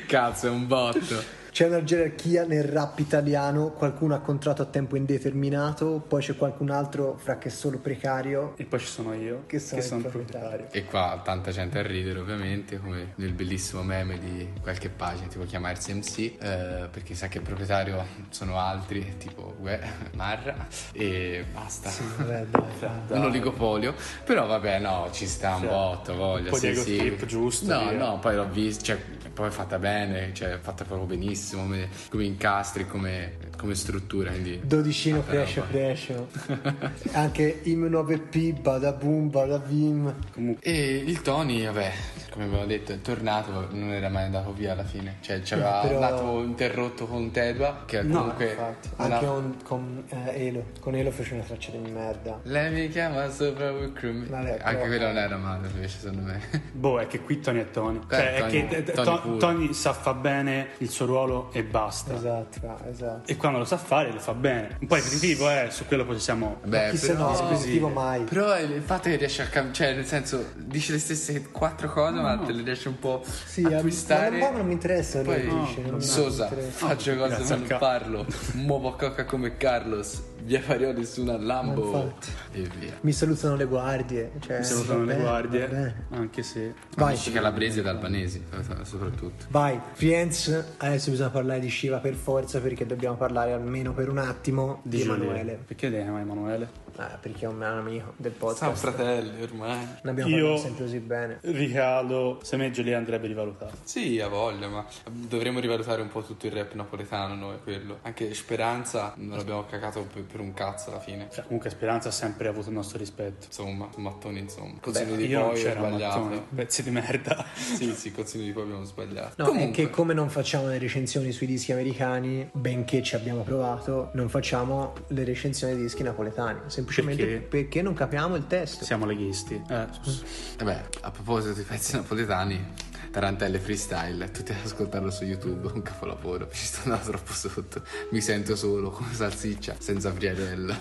cazzo, 0.07 0.47
è 0.47 0.51
un 0.51 0.67
botto. 0.67 1.23
C'è 1.59 1.67
una 1.67 1.83
gerarchia 1.83 2.45
nel 2.47 2.63
rap 2.63 3.01
italiano, 3.01 3.71
qualcuno 3.73 4.15
ha 4.15 4.21
contratto 4.21 4.63
a 4.63 4.67
tempo 4.67 4.95
indeterminato, 4.95 6.01
poi 6.07 6.23
c'è 6.23 6.37
qualcun 6.37 6.71
altro 6.71 7.17
fra 7.21 7.37
che 7.37 7.49
è 7.49 7.51
solo 7.51 7.79
precario. 7.79 8.53
E 8.57 8.65
poi 8.65 8.79
ci 8.79 8.87
sono 8.87 9.13
io, 9.13 9.43
Che 9.47 9.57
che 9.57 9.59
sono 9.59 9.81
sono, 9.83 9.99
il 9.99 10.05
il 10.07 10.11
proprietario. 10.13 10.49
proprietario. 10.51 10.81
E 10.81 10.89
qua 10.89 11.21
tanta 11.25 11.51
gente 11.51 11.81
a 11.81 11.83
ridere 11.83 12.21
ovviamente, 12.21 12.79
come 12.79 13.11
nel 13.17 13.33
bellissimo 13.33 13.83
meme 13.83 14.21
di 14.21 14.49
qualche 14.63 14.89
pagina, 14.89 15.27
tipo 15.27 15.45
chiamarsi 15.47 15.93
MC, 15.95 16.19
eh, 16.41 16.89
perché 16.93 17.17
sa 17.17 17.27
che 17.27 17.39
il 17.39 17.43
proprietario 17.43 18.07
sono 18.31 18.57
altri, 18.61 19.17
tipo 19.19 19.57
Gue, 19.59 19.81
Marra, 20.15 20.65
e 20.93 21.45
basta. 21.53 21.91
Vabbè, 22.19 22.47
dai, 22.55 22.63
dai. 23.09 23.19
un 23.19 23.25
oligopolio, 23.25 23.97
però 24.25 24.47
vabbè, 24.47 24.79
no, 24.79 25.09
ci 25.11 25.27
sta 25.27 25.57
un 25.57 25.63
Sì. 25.63 25.67
botto, 25.67 26.15
voglia. 26.15 26.45
Un 26.45 26.51
po' 26.51 26.59
di 26.61 26.77
sì, 26.77 26.99
ego 26.99 27.19
sì. 27.19 27.27
giusto, 27.27 27.67
No, 27.75 27.89
via. 27.89 27.99
no, 27.99 28.19
poi 28.21 28.37
l'ho 28.37 28.49
visto, 28.49 28.85
cioè, 28.85 28.99
poi 29.39 29.51
è 29.51 29.53
fatta 29.53 29.79
bene, 29.79 30.35
cioè, 30.35 30.55
è 30.55 30.59
fatta 30.59 30.83
proprio 30.83 31.07
benissimo, 31.07 31.63
come, 31.63 31.89
come 32.11 32.25
incastri, 32.25 32.89
come, 32.89 33.37
come 33.57 33.77
struttura, 33.77 34.31
quindi... 34.33 34.59
Dodicino 34.65 35.23
cresce, 35.23 35.63
cresce. 35.71 36.27
Anche 37.13 37.61
im 37.63 37.85
9P, 37.85 38.61
bada 38.61 38.91
boom, 38.91 39.31
bada 39.31 39.59
bim. 39.61 40.13
Comunque, 40.33 40.69
E 40.69 40.97
il 41.07 41.23
Tony, 41.23 41.65
vabbè, 41.65 41.93
come 42.39 42.45
abbiamo 42.51 42.67
detto, 42.67 42.93
è 42.93 43.01
tornato, 43.01 43.67
non 43.73 43.91
era 43.91 44.09
mai 44.09 44.25
andato 44.25 44.53
via 44.53 44.73
alla 44.73 44.85
fine. 44.85 45.17
Cioè, 45.21 45.43
ci 45.43 45.55
aveva 45.55 45.81
Però- 45.81 45.95
andato 45.97 46.43
interrotto 46.43 47.07
con 47.07 47.33
Tedua, 47.33 47.83
che 47.85 48.03
No, 48.03 48.19
comunque... 48.21 48.51
Infatti. 48.51 48.89
non 48.97 49.13
Anche 49.13 49.27
con, 49.27 49.57
con 49.65 50.05
eh, 50.09 50.47
Elo. 50.47 50.65
Con 50.79 50.95
Elo 50.95 51.11
fece 51.11 51.35
una 51.35 51.43
traccia 51.43 51.73
di 51.73 51.79
merda. 51.91 52.39
Lei 52.45 52.71
mi 52.73 52.89
chiama 52.89 53.29
sopra. 53.31 53.73
Vabbè, 53.73 53.91
Anche 53.91 54.61
però- 54.63 54.87
quello 54.87 55.07
non 55.07 55.17
era 55.19 55.37
male, 55.37 55.67
invece, 55.69 55.99
secondo 55.99 56.23
me. 56.23 56.41
boh, 56.73 57.01
è 57.01 57.07
che 57.09 57.21
qui 57.21 57.41
Tony 57.41 57.61
è 57.61 57.71
Tony. 57.71 57.99
Beh, 58.07 58.15
Cioè, 58.17 58.35
Tony- 58.39 58.69
è 58.69 58.83
che 58.85 58.93
Tony 58.93 59.05
To- 59.07 59.21
puro. 59.21 59.37
Tony 59.39 59.73
sa 59.73 59.93
fa 59.93 60.15
bene 60.15 60.69
il 60.79 60.91
suo 60.91 61.07
ruolo 61.07 61.51
e 61.53 61.65
basta. 61.65 62.15
Esatto, 62.15 62.61
esatto. 62.89 63.29
E 63.31 63.37
quando 63.37 63.59
lo 63.59 63.65
sa 63.65 63.77
fare, 63.79 64.13
lo 64.13 64.21
fa 64.21 64.35
bene. 64.35 64.77
Un 64.81 64.87
po' 64.87 64.95
ripetitivo, 64.95 65.51
eh, 65.51 65.69
su 65.71 65.87
quello 65.87 66.05
poi 66.05 66.21
siamo. 66.21 66.61
Beh, 66.65 66.91
Chi 66.91 66.97
se 66.99 67.15
no, 67.15 67.33
però- 67.33 67.51
esecutivo 67.51 67.89
mai. 67.89 68.23
Però 68.23 68.57
il 68.59 68.81
fatto 68.83 69.09
che 69.09 69.17
riesce 69.17 69.43
a 69.43 69.47
cambiare, 69.47 69.75
cioè 69.75 69.95
nel 69.95 70.07
senso, 70.07 70.53
dice 70.55 70.93
le 70.93 70.99
stesse 71.01 71.43
quattro 71.51 71.89
cose, 71.91 72.21
ma 72.21 72.28
te 72.37 72.53
le 72.53 72.63
riesce 72.63 72.89
un 72.89 72.99
po' 72.99 73.23
Sì, 73.47 73.65
a 73.65 73.79
a- 73.79 73.81
twistare. 73.81 74.39
ma 74.39 74.51
non 74.51 74.67
mi 74.67 74.73
interessa, 74.73 75.23
Poi, 75.23 75.47
non 75.47 75.95
mi 75.95 76.03
Sosa, 76.03 76.45
interessa. 76.49 76.87
faccio 76.87 77.17
cose 77.17 77.29
grazie 77.37 77.57
ma 77.57 77.67
non 77.69 77.79
parlo. 77.79 78.27
Muovo 78.53 78.93
coca 78.93 79.25
come 79.25 79.57
Carlos. 79.57 80.21
Via 80.49 80.63
Farioli 80.63 81.05
su 81.05 81.21
una 81.21 81.37
Lambo. 81.37 82.15
E 82.53 82.63
via. 82.79 82.97
Mi 83.03 83.13
salutano 83.13 83.55
le 83.55 83.67
guardie. 83.67 84.33
Cioè, 84.41 84.59
Mi 84.61 84.65
salutano 84.65 84.99
va 85.01 85.05
le 85.05 85.13
bene, 85.13 85.23
guardie, 85.23 85.61
va 85.61 85.67
bene. 85.67 86.07
anche 86.09 86.43
se. 86.43 86.73
Vai, 86.97 87.09
Amici 87.13 87.33
calabresi 87.33 87.79
ed 87.81 87.87
albanesi, 87.87 88.43
soprattutto. 88.85 89.45
vai, 89.51 89.79
Friends. 89.93 90.65
Adesso 90.79 91.11
bisogna 91.11 91.29
parlare 91.29 91.61
di 91.61 91.69
Shiva 91.69 91.99
per 91.99 92.15
forza 92.15 92.61
perché 92.61 92.87
dobbiamo 92.87 93.17
parlare 93.17 93.53
almeno 93.53 93.93
per 93.93 94.09
un 94.09 94.17
attimo 94.17 94.81
di, 94.85 95.01
Giulia. 95.01 95.17
Emanuele. 95.17 95.59
Perché 95.67 95.91
lei 95.91 96.07
ama 96.07 96.21
Emanuele? 96.21 96.87
Ah, 96.97 97.17
perché 97.21 97.45
è 97.45 97.49
un 97.49 97.63
amico 97.63 98.15
del 98.17 98.33
Siamo 98.37 98.53
podcast. 98.55 98.77
fratelli 98.81 99.43
ormai. 99.43 99.87
Ne 100.03 100.11
abbiamo 100.11 100.31
Io- 100.31 100.39
parlato 100.47 100.63
sempre 100.63 100.85
così 100.85 100.99
bene. 100.99 101.39
Ricaldo, 101.43 102.41
se 102.43 102.57
me 102.57 102.71
Giulia 102.73 102.97
andrebbe 102.97 103.27
rivalutato. 103.29 103.77
Sì, 103.85 104.19
ha 104.19 104.27
voglia, 104.27 104.67
ma 104.67 104.85
dovremmo 105.09 105.61
rivalutare 105.61 106.03
un 106.03 106.09
po' 106.09 106.23
tutto 106.23 106.47
il 106.47 106.53
rap 106.53 106.73
napoletano 106.75 107.35
noi, 107.37 107.59
quello. 107.63 107.99
Anche 108.03 108.35
Speranza 108.35 109.13
non 109.19 109.37
l'abbiamo 109.37 109.65
cagato 109.67 110.07
per, 110.13 110.23
per 110.25 110.38
un 110.43 110.55
cazzo 110.55 110.91
alla 110.91 111.01
fine. 111.01 111.29
Cioè, 111.33 111.45
comunque 111.45 111.71
Speranza 111.71 112.09
ha 112.09 112.13
sempre 112.13 112.49
avuto 112.49 112.69
il 112.69 112.75
nostro 112.75 112.99
rispetto. 112.99 113.47
Insomma, 113.47 113.89
mattoni 113.97 114.41
insomma. 114.41 114.75
Cozzino 114.81 115.15
di 115.17 115.27
Io 115.27 115.49
poi 115.49 115.61
c'ero 115.61 115.81
sbagliato. 115.87 116.19
Mattoni, 116.21 116.43
pezzi 116.55 116.83
di 116.83 116.91
merda. 116.91 117.47
Sì, 117.79 117.93
sì, 117.95 118.11
cozzino 118.13 118.45
di 118.45 118.53
poi 118.53 118.63
abbiamo 118.65 118.85
sbagliato. 118.85 119.35
No, 119.43 119.49
Comunque, 119.49 119.83
è 119.85 119.87
che 119.87 119.91
come 119.93 120.15
non 120.15 120.31
facciamo 120.31 120.67
le 120.69 120.79
recensioni 120.79 121.31
sui 121.33 121.47
dischi 121.47 121.73
americani, 121.73 122.49
benché 122.53 123.03
ci 123.03 123.15
abbiamo 123.15 123.43
provato, 123.43 124.11
non 124.15 124.29
facciamo 124.29 124.95
le 125.09 125.25
recensioni 125.25 125.75
dei 125.75 125.83
dischi 125.83 126.03
napoletani. 126.03 126.61
Semplicemente 126.67 127.25
Perché? 127.25 127.47
perché, 127.47 127.83
non 127.83 127.95
capiamo 127.95 128.35
il 128.37 128.47
testo. 128.47 128.85
Siamo 128.85 129.05
leghisti. 129.07 129.63
Eh, 129.69 129.87
scusa. 130.03 130.23
Vabbè, 130.59 130.83
a 131.03 131.11
proposito 131.11 131.55
di 131.55 131.63
pezzi 131.63 131.95
napoletani, 131.97 132.67
Tarantelle 133.11 133.59
freestyle, 133.59 134.31
tutti 134.31 134.53
ad 134.53 134.59
ascoltarlo 134.65 135.11
su 135.11 135.25
YouTube, 135.25 135.69
un 135.73 135.83
capolavoro. 135.83 136.49
Ci 136.53 136.65
sto 136.67 136.81
andando 136.85 137.11
troppo 137.11 137.33
sotto. 137.33 137.83
Mi 138.11 138.21
sento 138.21 138.55
solo 138.57 138.91
come 138.91 139.13
salsiccia, 139.15 139.77
senza 139.79 140.13
friarella. 140.13 140.79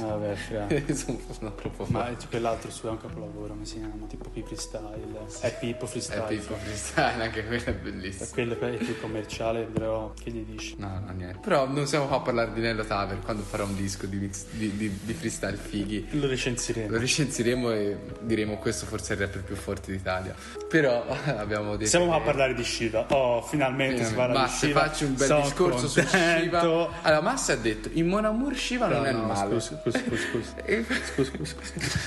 Vabbè, 0.00 0.34
fra. 0.34 0.66
sono, 0.94 1.18
sono 1.30 1.54
troppo 1.54 1.86
Ma 1.88 2.06
forte. 2.06 2.24
è- 2.24 2.28
quell'altro 2.28 2.70
su 2.70 2.86
è 2.86 2.90
un 2.90 2.98
capolavoro, 3.00 3.52
come 3.54 3.64
si 3.64 3.78
chiama? 3.78 4.06
Tipo 4.08 4.28
P 4.30 4.42
freestyle. 4.44 5.26
È 5.40 5.56
Pippo 5.58 5.84
È 5.84 5.88
freestyle. 5.88 6.24
Pippo 6.26 6.54
freestyle, 6.56 7.22
anche 7.22 7.46
quello 7.46 7.64
è 7.64 7.72
bellissimo. 7.74 8.28
Quello 8.32 8.58
è 8.58 8.76
più 8.76 9.00
commerciale, 9.00 9.62
però 9.62 10.12
che 10.20 10.30
gli 10.30 10.44
dici? 10.44 10.74
No, 10.78 11.00
no, 11.04 11.12
niente. 11.12 11.38
Però 11.40 11.68
non 11.68 11.86
siamo 11.86 12.06
qua 12.06 12.16
a 12.16 12.20
parlare 12.20 12.52
di 12.52 12.60
Nello 12.60 12.84
Taver 12.84 13.18
quando 13.20 13.42
farà 13.42 13.64
un 13.64 13.76
disco 13.76 14.06
di, 14.06 14.16
mix- 14.16 14.46
di, 14.50 14.76
di- 14.76 14.98
di 15.02 15.12
freestyle 15.14 15.56
fighi. 15.56 16.06
Lo 16.18 16.26
recensiremo. 16.26 16.90
Lo 16.90 16.98
recensiremo 16.98 17.70
e 17.72 17.96
diremo 18.22 18.58
questo 18.58 18.86
forse 18.86 19.12
è 19.14 19.16
il 19.16 19.22
rapper 19.22 19.42
più 19.44 19.54
forte 19.56 19.92
d'Italia. 19.92 20.34
Però 20.68 21.06
abbiamo 21.36 21.59
abbiamo 21.60 21.76
detto. 21.76 21.88
Siamo 21.90 22.12
a 22.14 22.18
che- 22.18 22.24
parlare 22.24 22.54
di 22.54 22.64
Shiva. 22.64 23.06
Oh, 23.10 23.42
finalmente, 23.42 24.04
si 24.04 24.14
parla 24.14 24.40
Ma 24.40 24.44
di 24.46 24.50
Shiva. 24.52 24.80
faccio 24.80 25.06
un 25.06 25.14
bel 25.14 25.26
Sono 25.26 25.40
discorso 25.42 25.88
su 25.88 26.00
contento. 26.00 26.40
Shiva. 26.42 26.60
Allora, 27.02 27.20
Massa 27.20 27.52
ha 27.52 27.56
detto: 27.56 27.88
in 27.92 28.06
Mon 28.08 28.24
Amour 28.24 28.54
Shiva 28.56 28.86
non 28.88 28.98
No, 29.00 29.04
è 29.04 29.12
no, 29.12 29.22
male. 29.24 29.60
Scusa, 29.60 29.80
scusa, 29.82 29.98
Scusa, 29.98 31.30
scusa, 31.34 31.54
scusa. 31.64 31.98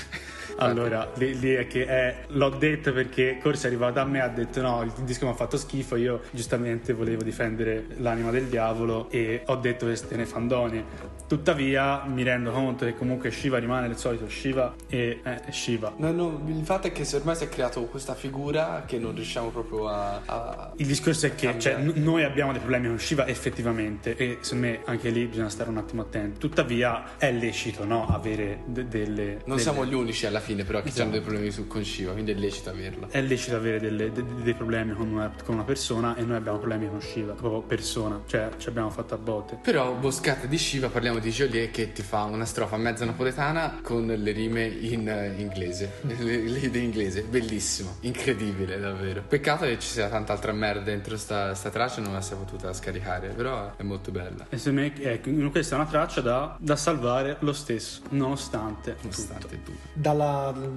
Allora, 0.56 1.10
lì, 1.16 1.38
lì 1.38 1.52
è 1.54 1.66
che 1.66 1.86
è- 1.86 2.16
l'ho 2.28 2.48
detto 2.50 2.92
perché 2.92 3.38
Corsi 3.42 3.64
è 3.64 3.68
arrivato 3.68 3.98
a 4.00 4.04
me 4.04 4.18
e 4.18 4.20
ha 4.22 4.28
detto 4.28 4.60
no, 4.62 4.82
il 4.82 4.92
disco 5.04 5.26
mi 5.26 5.32
ha 5.32 5.34
fatto 5.34 5.56
schifo, 5.56 5.96
io 5.96 6.20
giustamente 6.30 6.92
volevo 6.92 7.22
difendere 7.22 7.86
l'anima 7.98 8.30
del 8.30 8.44
diavolo 8.46 9.10
e 9.10 9.42
ho 9.46 9.56
detto 9.56 9.86
queste 9.86 10.16
nefandone. 10.16 11.12
Tuttavia 11.26 12.04
mi 12.04 12.22
rendo 12.22 12.50
conto 12.52 12.84
che 12.84 12.94
comunque 12.94 13.30
Shiva 13.30 13.58
rimane 13.58 13.86
il 13.88 13.96
solito 13.96 14.28
Shiva 14.28 14.74
e 14.88 15.20
eh, 15.24 15.40
è 15.44 15.50
Shiva. 15.50 15.94
No, 15.96 16.12
no, 16.12 16.40
il 16.46 16.64
fatto 16.64 16.86
è 16.86 16.92
che 16.92 17.04
se 17.04 17.16
ormai 17.16 17.34
si 17.34 17.44
è 17.44 17.48
creato 17.48 17.82
questa 17.86 18.14
figura 18.14 18.84
che 18.86 18.98
non 18.98 19.14
riusciamo 19.14 19.48
proprio 19.48 19.88
a. 19.88 20.20
a- 20.24 20.72
Il 20.76 20.86
discorso 20.86 21.26
è 21.26 21.34
che 21.34 21.58
cioè, 21.58 21.76
n- 21.78 21.92
noi 21.96 22.22
abbiamo 22.24 22.52
dei 22.52 22.60
problemi 22.60 22.88
con 22.88 22.98
Shiva 22.98 23.26
effettivamente 23.26 24.14
e 24.16 24.38
secondo 24.42 24.66
me 24.66 24.80
anche 24.84 25.08
lì 25.10 25.24
bisogna 25.26 25.48
stare 25.48 25.70
un 25.70 25.78
attimo 25.78 26.02
attenti. 26.02 26.38
Tuttavia 26.38 27.16
è 27.16 27.32
lecito 27.32 27.84
no, 27.84 28.06
avere 28.06 28.60
de- 28.66 28.86
delle... 28.86 29.24
Non 29.24 29.40
delle- 29.56 29.60
siamo 29.60 29.84
gli 29.86 29.94
unici 29.94 30.26
alla 30.26 30.40
fine, 30.40 30.42
però, 30.64 30.82
che 30.82 30.88
Esatto. 30.88 31.02
hanno 31.02 31.10
dei 31.12 31.20
problemi 31.20 31.50
su, 31.50 31.66
con 31.66 31.82
Shiva, 31.84 32.12
quindi 32.12 32.32
è 32.32 32.34
lecito 32.34 32.68
averlo. 32.70 33.08
È 33.10 33.20
lecito 33.22 33.56
avere 33.56 33.80
delle- 33.80 34.12
de- 34.12 34.24
dei 34.42 34.54
problemi 34.54 34.92
con 34.94 35.08
una, 35.10 35.32
con 35.44 35.54
una 35.54 35.64
persona 35.64 36.14
e 36.16 36.22
noi 36.22 36.36
abbiamo 36.36 36.58
problemi 36.58 36.88
con 36.88 37.00
Shiva, 37.00 37.32
proprio 37.32 37.62
persona, 37.62 38.20
cioè 38.26 38.50
ci 38.58 38.68
abbiamo 38.68 38.90
fatto 38.90 39.14
a 39.14 39.18
botte. 39.18 39.58
Però, 39.62 39.92
boscata 39.94 40.46
di 40.46 40.58
Shiva, 40.58 40.88
parliamo 40.88 41.18
di 41.18 41.30
Joliet 41.30 41.70
che 41.70 41.92
ti 41.92 42.02
fa 42.02 42.24
una 42.24 42.44
strofa 42.44 42.76
mezza 42.76 43.04
napoletana 43.04 43.80
con 43.82 44.06
le 44.06 44.32
rime 44.32 44.64
in 44.66 45.08
eh, 45.08 45.34
inglese. 45.38 45.92
le, 46.06 46.42
le 46.42 46.58
idee 46.58 46.82
inglese, 46.82 47.22
bellissimo, 47.22 47.96
incredibile, 48.00 48.78
davvero. 48.78 49.22
Peccato 49.26 49.64
che 49.64 49.78
ci 49.78 49.88
sia 49.88 50.08
tanta 50.08 50.32
altra 50.32 50.52
merda 50.52 50.82
dentro 50.82 51.16
sta, 51.16 51.54
sta 51.54 51.70
traccia, 51.70 52.00
non 52.00 52.12
la 52.12 52.20
si 52.20 52.32
è 52.32 52.36
potuta 52.36 52.72
scaricare, 52.72 53.28
però 53.28 53.74
è 53.76 53.82
molto 53.82 54.10
bella. 54.10 54.46
E 54.48 54.58
secondo 54.58 54.80
me 54.80 54.92
ecco, 55.02 55.30
questa 55.50 55.76
è 55.76 55.78
una 55.78 55.88
traccia 55.88 56.20
da, 56.20 56.56
da 56.58 56.76
salvare 56.76 57.36
lo 57.40 57.52
stesso, 57.52 58.00
nonostante, 58.10 58.92
tutto. 58.96 59.02
Nonostante 59.02 59.62
tutto. 59.62 59.78
Dalla, 59.92 60.33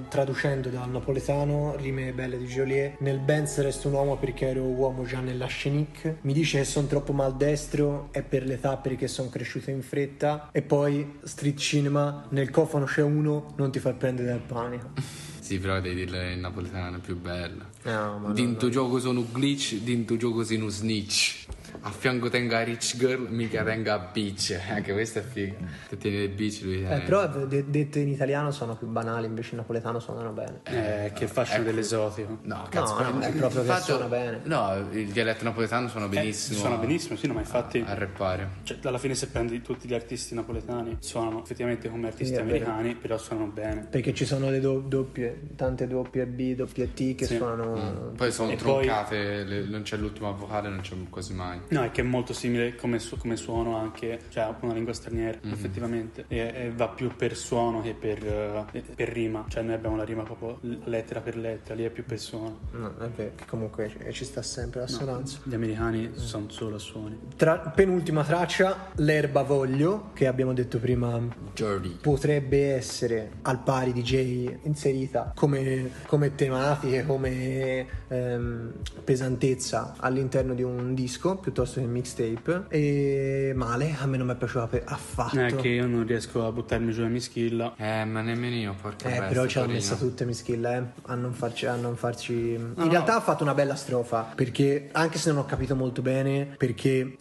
traducendo 0.09 0.69
dal 0.69 0.89
napoletano, 0.89 1.75
rime 1.75 2.11
belle 2.13 2.37
di 2.37 2.45
Joliet, 2.45 2.99
nel 2.99 3.19
Benz 3.19 3.59
resto 3.61 3.87
un 3.87 3.95
uomo 3.95 4.17
perché 4.17 4.47
ero 4.47 4.63
uomo 4.63 5.03
già 5.05 5.19
nella 5.19 5.47
scenic, 5.47 6.17
mi 6.21 6.33
dice 6.33 6.59
che 6.59 6.65
sono 6.65 6.87
troppo 6.87 7.13
maldestro, 7.13 8.09
è 8.11 8.21
per 8.21 8.45
l'età 8.45 8.77
perché 8.77 9.07
sono 9.07 9.29
cresciuto 9.29 9.69
in 9.69 9.81
fretta, 9.81 10.49
e 10.51 10.61
poi 10.61 11.19
street 11.23 11.57
cinema, 11.57 12.25
nel 12.29 12.49
cofano 12.49 12.85
c'è 12.85 13.01
uno, 13.01 13.53
non 13.57 13.71
ti 13.71 13.79
far 13.79 13.95
prendere 13.95 14.27
dal 14.27 14.41
panico. 14.41 14.89
Sì, 15.47 15.59
però 15.59 15.79
devi 15.79 15.95
dirla 15.95 16.29
in 16.29 16.41
napoletano, 16.41 16.97
è 16.97 16.99
più 16.99 17.17
bella. 17.17 17.63
No, 17.83 18.17
ma 18.17 18.33
Din 18.33 18.57
gioco 18.69 18.99
sono 18.99 19.21
un 19.21 19.27
glitch, 19.31 19.75
din 19.75 20.05
gioco 20.17 20.43
sei 20.43 20.57
uno 20.57 20.67
snitch. 20.67 21.45
A 21.81 21.91
fianco 21.91 22.29
tenga 22.29 22.61
rich 22.63 22.97
girl, 22.97 23.27
mica 23.29 23.63
tenga 23.63 23.97
bitch. 24.11 24.59
Anche 24.69 24.93
questa 24.93 25.19
è 25.19 25.23
figa. 25.23 25.55
Se 25.89 25.97
tieni 25.97 26.17
le 26.17 26.29
bitch, 26.29 26.61
lui 26.63 26.83
Eh, 26.83 26.89
è... 26.89 27.01
però 27.03 27.27
de- 27.27 27.69
dette 27.69 27.99
in 27.99 28.09
italiano 28.09 28.51
sono 28.51 28.75
più 28.75 28.87
banali, 28.87 29.25
invece 29.27 29.51
in 29.51 29.57
napoletano 29.57 29.99
suonano 29.99 30.31
bene. 30.31 30.59
Eh, 30.63 31.11
che 31.13 31.27
fascino 31.27 31.61
ecco. 31.61 31.69
dell'esotico. 31.69 32.37
No, 32.43 32.65
cazzo, 32.69 33.01
no, 33.01 33.19
è 33.19 33.31
proprio 33.31 33.61
che 33.63 33.67
il 33.67 33.73
fatto- 33.73 33.83
suona 33.83 34.05
bene. 34.05 34.39
No, 34.43 34.85
il 34.91 35.07
dialetto 35.11 35.43
napoletano 35.43 35.87
suona 35.87 36.05
Eh, 36.05 36.09
benissimo. 36.09 36.59
suona 36.59 36.75
benissimo, 36.77 37.15
sì, 37.17 37.27
no, 37.27 37.33
ma 37.33 37.39
infatti... 37.39 37.83
A 37.85 37.93
rappare. 37.93 38.49
Cioè, 38.63 38.77
alla 38.83 38.97
fine 38.97 39.15
se 39.15 39.27
prendi 39.27 39.61
tutti 39.61 39.87
gli 39.87 39.93
artisti 39.93 40.33
napoletani 40.35 40.97
suonano 40.99 41.41
effettivamente 41.43 41.89
come 41.89 42.07
artisti 42.07 42.33
Sì, 42.35 42.39
è 42.39 42.43
vero. 42.43 42.65
americani, 42.65 42.95
però 42.95 43.17
suonano 43.17 43.51
bene. 43.51 43.87
Perché 43.89 44.13
ci 44.13 44.25
sono 44.25 44.49
le 44.49 44.59
do- 44.59 44.79
doppie, 44.79 45.41
tante 45.55 45.87
doppie 45.87 46.25
B, 46.25 46.55
doppie 46.55 46.93
T 46.93 47.15
che 47.15 47.25
Sì. 47.25 47.35
suonano. 47.37 48.11
Poi 48.15 48.31
sono 48.31 48.51
E 48.51 48.55
poi- 48.55 48.85
troncate, 48.85 49.43
le- 49.43 49.65
non 49.67 49.81
c'è 49.83 49.97
l'ultima 49.97 50.31
vocale, 50.31 50.69
non 50.69 50.81
c'è 50.81 50.95
quasi 51.09 51.33
mai. 51.33 51.59
No, 51.69 51.76
è 51.83 51.91
che 51.91 52.01
è 52.01 52.03
molto 52.03 52.33
simile 52.33 52.75
come, 52.75 52.99
su- 52.99 53.17
come 53.17 53.35
suono 53.35 53.75
anche, 53.77 54.19
cioè 54.29 54.53
una 54.61 54.73
lingua 54.73 54.93
straniera, 54.93 55.37
Mhm. 55.41 55.51
effettivamente. 55.53 56.25
E, 56.27 56.37
e 56.37 56.71
va 56.75 56.87
più 56.89 57.15
per 57.15 57.35
suono 57.35 57.81
che 57.81 57.93
per, 57.93 58.23
eh, 58.25 58.83
per 58.95 59.09
rima. 59.09 59.45
Cioè 59.47 59.63
noi 59.63 59.73
abbiamo 59.73 59.95
la 59.95 60.03
rima 60.03 60.23
proprio 60.23 60.59
lettera 60.85 61.19
per 61.21 61.37
lettera, 61.37 61.75
lì 61.75 61.83
è 61.83 61.89
più 61.89 62.03
per 62.05 62.19
suono. 62.19 62.59
No, 62.71 62.93
è 62.99 63.07
vero, 63.15 63.31
che 63.35 63.45
comunque 63.47 63.89
ci- 63.89 64.13
ci 64.13 64.25
sta 64.25 64.41
sempre 64.41 64.81
l'assonanza. 64.81 65.39
Gli 65.43 65.53
americani 65.53 66.11
sono 66.15 66.49
solo 66.49 66.75
a 66.75 66.79
suoni. 66.79 67.17
Tra- 67.35 67.57
penultima 67.75 68.23
traccia, 68.23 68.91
l'erba 68.95 69.43
voglio, 69.43 70.09
che 70.13 70.27
abbiamo 70.27 70.53
detto 70.53 70.79
prima 70.79 71.19
Jordi. 71.53 71.97
potrebbe 72.01 72.73
essere 72.73 73.31
al 73.43 73.59
pari 73.63 73.93
di 73.93 74.01
Jay 74.01 74.59
inserita 74.63 75.31
come, 75.35 75.89
come 76.07 76.35
tematiche, 76.35 77.05
come 77.05 77.85
ehm, 78.07 78.71
pesantezza 79.03 79.95
all'interno 79.97 80.53
di 80.53 80.63
un 80.63 80.93
disco 80.93 81.35
piuttosto 81.37 81.56
che 81.63 81.79
un 81.79 81.91
mixtape. 81.91 82.65
E 82.69 83.53
male, 83.55 83.95
a 83.99 84.05
me 84.05 84.17
non 84.17 84.27
mi 84.27 84.33
è 84.33 84.35
piaciuta 84.35 84.67
per- 84.67 84.83
affatto. 84.85 85.39
È 85.39 85.55
che 85.55 85.69
io 85.69 85.87
non 85.87 86.05
riesco 86.05 86.45
a 86.45 86.51
buttarmi 86.51 86.91
giù 86.91 87.03
a 87.03 87.07
mischilla. 87.07 87.73
Eh, 87.77 88.05
ma 88.05 88.21
nemmeno 88.21 88.55
io, 88.55 88.75
porca 88.79 89.07
Eh, 89.07 89.11
bestia, 89.11 89.27
però 89.27 89.45
ci 89.47 89.59
hanno 89.59 89.73
messa 89.73 89.95
tutte 89.95 90.25
Mischilla, 90.25 90.77
eh, 90.77 90.83
a 91.03 91.15
non 91.15 91.33
farci. 91.33 91.65
A 91.65 91.75
non 91.75 91.95
farci... 91.95 92.53
In 92.53 92.73
no. 92.75 92.87
realtà 92.89 93.15
ha 93.15 93.21
fatto 93.21 93.43
una 93.43 93.53
bella 93.53 93.75
strofa, 93.75 94.31
perché 94.35 94.89
anche 94.91 95.17
se 95.17 95.31
non 95.31 95.39
ho 95.39 95.45
capito 95.45 95.75
molto 95.75 96.01
bene, 96.01 96.55
perché, 96.57 97.15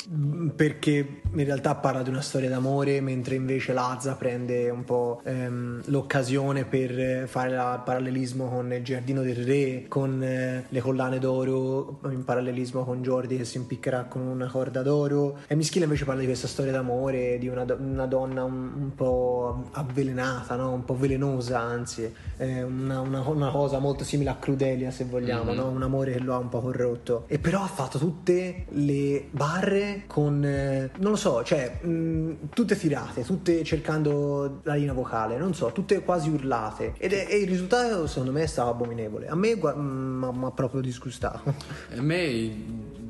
perché 0.54 1.20
in 1.32 1.44
realtà 1.44 1.74
parla 1.74 2.02
di 2.02 2.10
una 2.10 2.20
storia 2.20 2.48
d'amore, 2.48 3.00
mentre 3.00 3.34
invece 3.34 3.72
Lazza 3.72 4.14
prende 4.14 4.70
un 4.70 4.84
po' 4.84 5.20
ehm, 5.24 5.82
l'occasione 5.86 6.64
per 6.64 6.98
eh, 6.98 7.26
fare 7.26 7.50
il 7.50 7.82
parallelismo 7.84 8.48
con 8.48 8.72
il 8.72 8.82
Giardino 8.82 9.22
del 9.22 9.44
Re, 9.44 9.84
con 9.88 10.22
eh, 10.22 10.64
le 10.68 10.80
collane 10.80 11.18
d'oro, 11.18 12.00
in 12.10 12.24
parallelismo 12.24 12.84
con 12.84 13.02
Jordi 13.02 13.36
che 13.36 13.44
si 13.44 13.56
impiccherà 13.58 14.04
con 14.04 14.25
una 14.30 14.46
corda 14.46 14.82
d'oro. 14.82 15.38
E 15.46 15.54
Mischilla 15.54 15.84
invece 15.84 16.04
parla 16.04 16.20
di 16.20 16.26
questa 16.26 16.46
storia 16.46 16.72
d'amore, 16.72 17.38
di 17.38 17.48
una, 17.48 17.64
do- 17.64 17.76
una 17.80 18.06
donna 18.06 18.44
un, 18.44 18.70
un 18.76 18.94
po' 18.94 19.64
avvelenata, 19.72 20.56
no? 20.56 20.72
un 20.72 20.84
po' 20.84 20.96
velenosa, 20.96 21.60
anzi, 21.60 22.12
eh, 22.36 22.62
una, 22.62 23.00
una- 23.00 23.20
una 23.28 23.50
cosa 23.50 23.78
molto 23.78 24.04
simile 24.04 24.30
a 24.30 24.36
Crudelia, 24.36 24.90
se 24.90 25.04
vogliamo, 25.04 25.52
no? 25.52 25.68
un 25.68 25.82
amore 25.82 26.12
che 26.12 26.18
lo 26.20 26.34
ha 26.34 26.38
un 26.38 26.48
po' 26.48 26.60
corrotto. 26.60 27.24
E 27.26 27.38
però 27.38 27.62
ha 27.62 27.66
fatto 27.68 27.98
tutte 27.98 28.66
le 28.70 29.26
barre 29.30 30.04
con, 30.06 30.44
eh, 30.44 30.90
non 30.98 31.10
lo 31.12 31.16
so, 31.16 31.42
cioè, 31.44 31.78
mh, 31.82 32.48
tutte 32.54 32.76
tirate, 32.76 33.22
tutte 33.24 33.62
cercando 33.64 34.60
la 34.62 34.74
linea 34.74 34.92
vocale, 34.92 35.36
non 35.36 35.54
so, 35.54 35.72
tutte 35.72 36.02
quasi 36.02 36.28
urlate. 36.30 36.94
Ed 36.98 37.12
è- 37.12 37.26
e 37.28 37.38
il 37.38 37.48
risultato, 37.48 38.06
secondo 38.06 38.32
me, 38.32 38.42
è 38.42 38.46
stato 38.46 38.70
abominevole. 38.70 39.28
A 39.28 39.34
me 39.34 39.54
mi 39.56 40.44
ha 40.44 40.50
proprio 40.50 40.80
disgustato. 40.80 41.54
A 41.96 42.02
me 42.02 42.54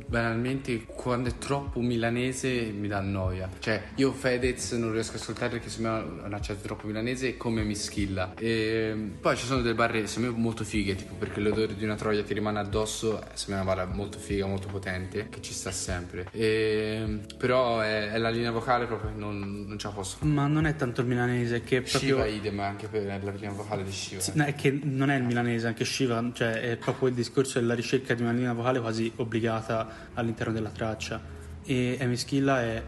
banalmente 0.06 0.84
quando 0.84 1.28
è 1.28 1.38
troppo 1.38 1.80
milanese 1.80 2.72
mi 2.72 2.88
dà 2.88 3.00
noia. 3.00 3.48
Cioè, 3.58 3.82
io 3.96 4.12
Fedez 4.12 4.72
non 4.72 4.92
riesco 4.92 5.12
a 5.12 5.16
ascoltare 5.16 5.50
perché 5.50 5.68
secondo 5.68 5.90
me 5.90 6.22
è 6.22 6.26
un 6.26 6.34
accento 6.34 6.62
troppo 6.62 6.86
milanese 6.86 7.36
come 7.36 7.62
mi 7.62 7.74
schilla. 7.74 8.34
E 8.38 8.94
poi 9.20 9.36
ci 9.36 9.44
sono 9.44 9.62
delle 9.62 9.74
barre 9.74 10.06
secondo 10.06 10.32
me 10.32 10.38
molto 10.38 10.64
fighe, 10.64 10.94
tipo 10.94 11.14
perché 11.14 11.40
l'odore 11.40 11.74
di 11.74 11.84
una 11.84 11.96
troia 11.96 12.22
ti 12.22 12.34
rimane 12.34 12.58
addosso, 12.58 13.22
secondo 13.34 13.46
me 13.46 13.54
una 13.54 13.64
barra 13.64 13.86
molto 13.86 14.18
figa, 14.18 14.46
molto 14.46 14.68
potente, 14.68 15.28
che 15.28 15.40
ci 15.40 15.52
sta 15.52 15.70
sempre. 15.70 16.28
E, 16.30 17.20
però 17.36 17.80
è, 17.80 18.10
è 18.10 18.18
la 18.18 18.30
linea 18.30 18.50
vocale 18.50 18.86
proprio 18.86 19.10
che 19.10 19.18
non, 19.18 19.64
non 19.66 19.78
ce 19.78 19.88
la 19.88 19.92
posso 19.92 20.18
fare. 20.18 20.30
Ma 20.30 20.46
non 20.46 20.66
è 20.66 20.76
tanto 20.76 21.00
il 21.00 21.06
milanese, 21.08 21.62
che 21.62 21.78
è 21.78 21.80
proprio... 21.80 22.16
Shiva 22.16 22.26
idem 22.26 22.60
anche 22.60 22.86
per 22.86 23.04
la 23.04 23.30
linea 23.30 23.50
vocale 23.50 23.84
di 23.84 23.92
Shiva. 23.92 24.20
Sì, 24.20 24.32
no, 24.34 24.44
è 24.44 24.54
che 24.54 24.78
non 24.82 25.10
è 25.10 25.16
il 25.16 25.24
milanese, 25.24 25.66
anche 25.66 25.84
Shiva, 25.84 26.24
cioè 26.32 26.60
è 26.60 26.76
proprio 26.76 27.08
il 27.08 27.14
discorso 27.14 27.58
della 27.58 27.74
ricerca 27.74 28.14
di 28.14 28.22
una 28.22 28.32
linea 28.32 28.52
vocale 28.52 28.80
quasi 28.80 29.12
obbligata 29.16 29.95
all'interno 30.14 30.52
della 30.52 30.70
traccia. 30.70 31.20
E 31.64 31.98
Amy 32.00 32.16
Schilla 32.16 32.60
è, 32.62 32.82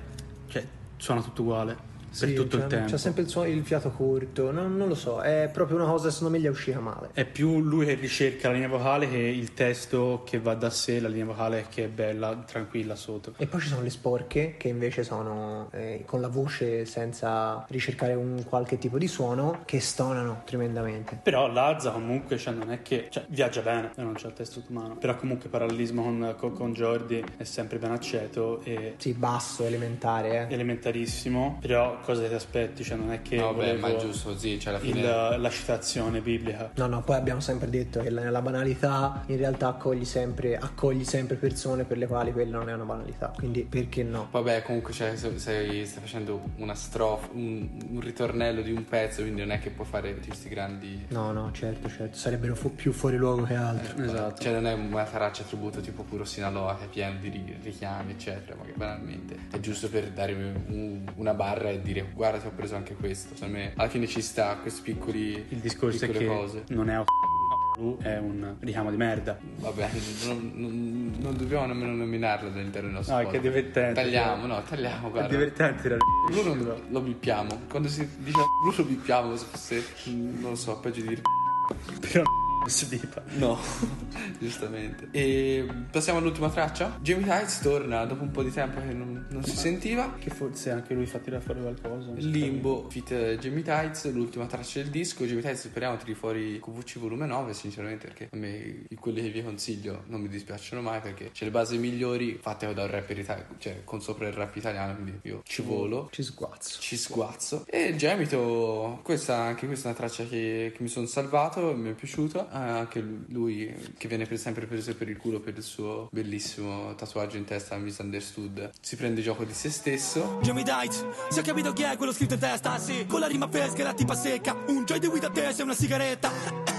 cioè, 0.48 0.66
suona 0.96 1.22
tutto 1.22 1.42
uguale 1.42 1.88
per 2.18 2.28
Sì, 2.28 2.34
tutto 2.34 2.56
il 2.56 2.66
tempo. 2.66 2.90
C'ha 2.90 2.98
sempre 2.98 3.22
il, 3.22 3.28
suo- 3.28 3.44
il 3.44 3.64
fiato 3.64 3.90
corto, 3.90 4.50
non, 4.50 4.76
non 4.76 4.88
lo 4.88 4.94
so, 4.94 5.20
è 5.20 5.48
proprio 5.52 5.76
una 5.76 5.86
cosa 5.86 6.10
secondo 6.10 6.34
me 6.36 6.40
gli 6.42 6.46
è 6.46 6.50
uscita 6.50 6.80
male. 6.80 7.10
È 7.12 7.24
più 7.24 7.60
lui 7.60 7.86
che 7.86 7.94
ricerca 7.94 8.48
la 8.48 8.54
linea 8.54 8.68
vocale 8.68 9.08
che 9.08 9.16
il 9.18 9.54
testo 9.54 10.22
che 10.24 10.38
va 10.38 10.54
da 10.54 10.70
sé, 10.70 11.00
la 11.00 11.08
linea 11.08 11.26
vocale 11.26 11.66
che 11.68 11.84
è 11.84 11.88
bella, 11.88 12.36
tranquilla 12.46 12.94
sotto. 12.94 13.34
E 13.36 13.46
poi 13.46 13.60
ci 13.60 13.68
sono 13.68 13.82
le 13.82 13.90
sporche 13.90 14.54
che 14.56 14.68
invece 14.68 15.02
sono 15.04 15.68
eh, 15.72 16.02
con 16.06 16.20
la 16.20 16.28
voce 16.28 16.84
senza 16.84 17.64
ricercare 17.68 18.14
un 18.14 18.44
qualche 18.48 18.78
tipo 18.78 18.98
di 18.98 19.06
suono 19.06 19.62
che 19.64 19.80
stonano 19.80 20.42
tremendamente. 20.44 21.20
Però 21.22 21.50
Lazza 21.50 21.90
comunque 21.90 22.36
cioè, 22.38 22.54
non 22.54 22.70
è 22.70 22.82
che 22.82 23.08
cioè, 23.10 23.24
viaggia 23.28 23.60
bene, 23.60 23.90
e 23.96 24.02
non 24.02 24.14
c'è 24.14 24.26
il 24.26 24.32
testo 24.32 24.60
sotto 24.60 24.72
mano. 24.72 24.96
Però 24.96 25.16
comunque 25.16 25.48
parallelismo 25.48 26.02
con, 26.02 26.34
con, 26.38 26.52
con 26.52 26.72
Jordi 26.72 27.22
è 27.36 27.44
sempre 27.44 27.78
ben 27.78 27.90
accetto 27.92 28.60
e 28.64 28.94
Sì, 28.98 29.12
basso, 29.12 29.64
elementare, 29.64 30.48
eh. 30.48 30.54
elementarissimo. 30.54 31.58
Però 31.60 31.98
cosa 32.08 32.22
che 32.22 32.28
ti 32.28 32.34
aspetti, 32.34 32.82
cioè 32.84 32.96
non 32.96 33.12
è 33.12 33.20
che 33.20 33.36
No, 33.36 33.52
beh, 33.52 33.74
ma 33.74 33.88
è 33.88 33.96
giusto 33.96 34.30
così, 34.30 34.58
cioè 34.58 34.72
alla 34.72 34.82
fine... 34.82 35.00
il- 35.00 35.40
la 35.40 35.50
citazione 35.50 36.20
biblica. 36.22 36.70
No, 36.76 36.86
no, 36.86 37.02
poi 37.02 37.16
abbiamo 37.16 37.40
sempre 37.40 37.68
detto 37.68 38.00
che 38.00 38.08
la, 38.08 38.30
la 38.30 38.40
banalità 38.40 39.22
in 39.26 39.36
realtà 39.36 39.68
accogli 39.68 40.06
sempre, 40.06 40.56
accogli 40.56 41.04
sempre 41.04 41.36
persone 41.36 41.84
per 41.84 41.98
le 41.98 42.06
quali 42.06 42.32
quella 42.32 42.56
non 42.56 42.70
è 42.70 42.72
una 42.72 42.84
banalità. 42.84 43.32
Quindi 43.36 43.62
perché 43.64 44.02
no? 44.04 44.28
Vabbè, 44.30 44.62
comunque 44.62 44.92
cioè, 44.94 45.16
se- 45.16 45.38
sei- 45.38 45.84
stai 45.84 46.00
facendo 46.02 46.40
una 46.56 46.74
strofa, 46.74 47.28
un, 47.32 47.68
un 47.90 48.00
ritornello 48.00 48.62
di 48.62 48.72
un 48.72 48.84
pezzo, 48.86 49.20
quindi 49.20 49.40
non 49.42 49.50
è 49.50 49.58
che 49.58 49.68
puoi 49.70 49.86
fare 49.86 50.14
tutti 50.14 50.28
questi 50.28 50.48
grandi... 50.48 51.04
No, 51.08 51.30
no, 51.32 51.50
certo, 51.52 51.88
certo. 51.90 52.16
Sarebbero 52.16 52.54
fu- 52.54 52.74
più 52.74 52.92
fuori 52.92 53.16
luogo 53.18 53.42
che 53.42 53.54
altro. 53.54 54.02
Esatto. 54.02 54.42
Cioè 54.42 54.52
non 54.52 54.66
è 54.66 54.72
una 54.72 55.04
traccia 55.04 55.42
tributo 55.42 55.80
tipo 55.80 56.04
puro 56.04 56.24
Sinaloa 56.24 56.76
che 56.78 56.84
è 56.84 56.88
pieno 56.88 57.18
di 57.20 57.28
ri- 57.28 57.58
richiami, 57.62 58.12
eccetera, 58.12 58.56
ma 58.56 58.64
che 58.64 58.72
banalmente 58.74 59.36
è 59.50 59.60
giusto 59.60 59.88
per 59.90 60.08
dare 60.10 60.32
un- 60.32 61.02
una 61.16 61.34
barra 61.34 61.68
e 61.70 61.80
dire 61.92 62.06
guarda 62.14 62.38
ti 62.38 62.46
ho 62.46 62.52
preso 62.54 62.76
anche 62.76 62.94
questo. 62.94 63.34
Secondo 63.34 63.58
me 63.58 63.72
alla 63.76 63.88
fine 63.88 64.06
ci 64.06 64.20
sta 64.22 64.56
questi 64.56 64.82
piccoli 64.82 65.44
Il 65.48 65.58
discorso 65.58 66.04
è 66.04 66.08
piccole 66.08 66.18
che 66.26 66.26
cose. 66.34 66.64
non 66.68 66.88
è 66.90 67.02
è 68.02 68.16
un 68.18 68.56
richiamo 68.60 68.90
di 68.90 68.96
merda. 68.96 69.38
Vabbè, 69.56 69.88
non, 70.26 70.50
non- 70.54 71.14
non 71.20 71.36
dobbiamo 71.36 71.66
nemmeno 71.66 71.94
nominarlo 71.94 72.48
all'interno 72.48 72.88
del 72.88 72.96
nostro 72.96 73.14
No, 73.14 73.20
è 73.20 73.24
podcast. 73.24 73.42
che 73.42 73.48
è 73.48 73.52
divertente. 73.52 74.00
Tagliamo, 74.02 74.46
no, 74.46 74.62
tagliamo, 74.62 75.08
È 75.08 75.10
guarda. 75.10 75.28
divertente 75.28 75.82
tirare 75.82 76.00
Blu 76.28 76.42
non 76.54 76.82
lo 76.88 77.00
bippiamo. 77.00 77.60
Quando 77.68 77.88
si 77.88 78.08
dice 78.18 78.38
blu 78.62 78.72
lo 78.76 78.82
bippiamo, 78.84 79.36
se 79.36 79.44
fosse, 79.44 79.84
non 80.06 80.50
lo 80.50 80.54
so, 80.56 80.78
peggio 80.80 81.00
di 81.02 81.08
dire 81.08 81.22
però 82.00 82.22
si 82.66 82.88
dica. 82.88 83.22
No, 83.36 83.58
giustamente. 84.38 85.08
E 85.10 85.66
passiamo 85.90 86.18
all'ultima 86.18 86.50
traccia. 86.50 86.98
Jamie 87.00 87.24
Tights 87.24 87.60
torna 87.60 88.04
dopo 88.04 88.22
un 88.22 88.30
po' 88.30 88.42
di 88.42 88.50
tempo 88.50 88.80
che 88.80 88.92
non, 88.92 89.26
non 89.30 89.44
si 89.44 89.56
sentiva. 89.56 90.14
Che 90.18 90.30
forse 90.30 90.70
anche 90.70 90.94
lui 90.94 91.06
fa 91.06 91.18
tirare 91.18 91.42
fuori 91.42 91.60
qualcosa. 91.60 92.12
Limbo, 92.16 92.86
fit 92.90 93.36
Jamie 93.36 93.62
Tights, 93.62 94.10
l'ultima 94.12 94.46
traccia 94.46 94.80
del 94.80 94.90
disco. 94.90 95.24
Jamie 95.24 95.42
Tights 95.42 95.66
speriamo 95.66 95.96
tiri 95.96 96.14
fuori 96.14 96.60
QVC 96.60 96.98
volume 96.98 97.26
9, 97.26 97.52
sinceramente, 97.54 98.06
perché 98.06 98.28
a 98.32 98.36
me 98.36 98.86
quelli 98.98 99.22
che 99.22 99.30
vi 99.30 99.42
consiglio 99.42 100.04
non 100.06 100.20
mi 100.20 100.28
dispiacciono 100.28 100.82
mai 100.82 101.00
perché 101.00 101.30
c'è 101.32 101.44
le 101.44 101.50
basi 101.50 101.78
migliori 101.78 102.38
fatte 102.40 102.72
da 102.72 102.84
un 102.84 102.90
rapper 102.90 103.18
italiano, 103.18 103.54
cioè 103.58 103.82
con 103.84 104.00
sopra 104.00 104.26
il 104.26 104.34
rap 104.34 104.54
italiano, 104.56 104.94
quindi 104.94 105.18
io 105.22 105.42
ci 105.44 105.62
volo. 105.62 106.08
Ci 106.10 106.22
sguazzo. 106.22 106.80
Ci 106.80 106.96
sguazzo. 106.96 107.64
E 107.66 107.94
Gemito, 107.96 109.00
questa, 109.02 109.36
anche 109.36 109.66
questa 109.66 109.88
è 109.88 109.90
una 109.90 110.00
traccia 110.00 110.24
che, 110.24 110.72
che 110.74 110.82
mi 110.82 110.88
sono 110.88 111.06
salvato, 111.06 111.74
mi 111.74 111.90
è 111.90 111.94
piaciuta. 111.94 112.47
Eh, 112.50 112.56
anche 112.56 113.00
lui 113.28 113.74
che 113.96 114.08
viene 114.08 114.26
sempre 114.36 114.66
preso 114.66 114.94
per 114.94 115.08
il 115.08 115.16
culo 115.16 115.40
per 115.40 115.56
il 115.56 115.62
suo 115.62 116.08
bellissimo 116.10 116.94
tatuaggio 116.94 117.36
in 117.36 117.44
testa 117.44 117.76
Misunderstood. 117.76 118.70
Si 118.80 118.96
prende 118.96 119.20
gioco 119.20 119.44
di 119.44 119.52
se 119.52 119.70
stesso. 119.70 120.38
Jamie 120.42 120.64
Dice, 120.64 121.06
si 121.30 121.38
è 121.38 121.42
capito 121.42 121.72
chi 121.72 121.82
è 121.82 121.96
quello 121.96 122.12
scritto 122.12 122.34
in 122.34 122.40
testa, 122.40 122.78
sì 122.78 123.06
Con 123.06 123.20
la 123.20 123.26
rima 123.26 123.48
fresca 123.48 123.82
la 123.82 123.94
tipa 123.94 124.14
secca 124.14 124.56
Un 124.68 124.84
joy 124.84 124.98
di 124.98 125.08
guida 125.08 125.30
tesa 125.30 125.60
e 125.60 125.64
una 125.64 125.74
sigaretta 125.74 126.77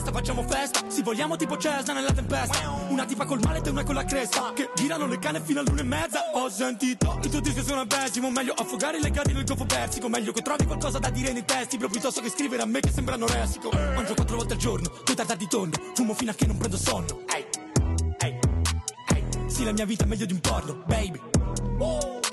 Testa, 0.00 0.12
facciamo 0.12 0.42
festa, 0.44 0.80
si 0.88 1.02
vogliamo 1.02 1.36
tipo 1.36 1.58
Cesna 1.58 1.92
nella 1.92 2.12
tempesta. 2.12 2.70
Una 2.88 3.04
tipa 3.04 3.26
col 3.26 3.38
mallet 3.42 3.66
e 3.66 3.70
una 3.70 3.84
con 3.84 3.94
la 3.94 4.04
cresta. 4.04 4.50
Che 4.54 4.70
girano 4.74 5.06
le 5.06 5.18
canne 5.18 5.42
fino 5.42 5.60
all'una 5.60 5.82
e 5.82 5.84
mezza. 5.84 6.30
Ho 6.32 6.48
sentito, 6.48 7.18
il 7.22 7.28
tuo 7.28 7.40
disco 7.40 7.62
suona 7.62 7.84
pessimo. 7.84 8.30
Meglio 8.30 8.54
affogare 8.54 8.96
i 8.96 9.02
legati 9.02 9.34
nel 9.34 9.44
goffo 9.44 9.66
persico. 9.66 10.08
Meglio 10.08 10.32
che 10.32 10.40
trovi 10.40 10.64
qualcosa 10.64 10.98
da 10.98 11.10
dire 11.10 11.32
nei 11.32 11.44
testi 11.44 11.76
Proprio 11.76 12.00
piuttosto 12.00 12.22
che 12.22 12.30
scrivere 12.30 12.62
a 12.62 12.66
me 12.66 12.80
che 12.80 12.90
sembra 12.90 13.14
anoressico 13.14 13.68
Mangio 13.70 14.14
quattro 14.14 14.36
volte 14.36 14.54
al 14.54 14.58
giorno, 14.58 14.90
due 15.04 15.14
tardati 15.14 15.46
tondo. 15.46 15.78
Fumo 15.92 16.14
fino 16.14 16.30
a 16.30 16.34
che 16.34 16.46
non 16.46 16.56
prendo 16.56 16.78
sonno. 16.78 17.20
Ehi, 17.34 17.44
ehi, 18.20 18.38
ehi. 19.14 19.50
Sì, 19.50 19.64
la 19.64 19.72
mia 19.72 19.84
vita 19.84 20.04
è 20.04 20.06
meglio 20.06 20.24
di 20.24 20.32
un 20.32 20.40
porno, 20.40 20.82
baby 20.86 21.39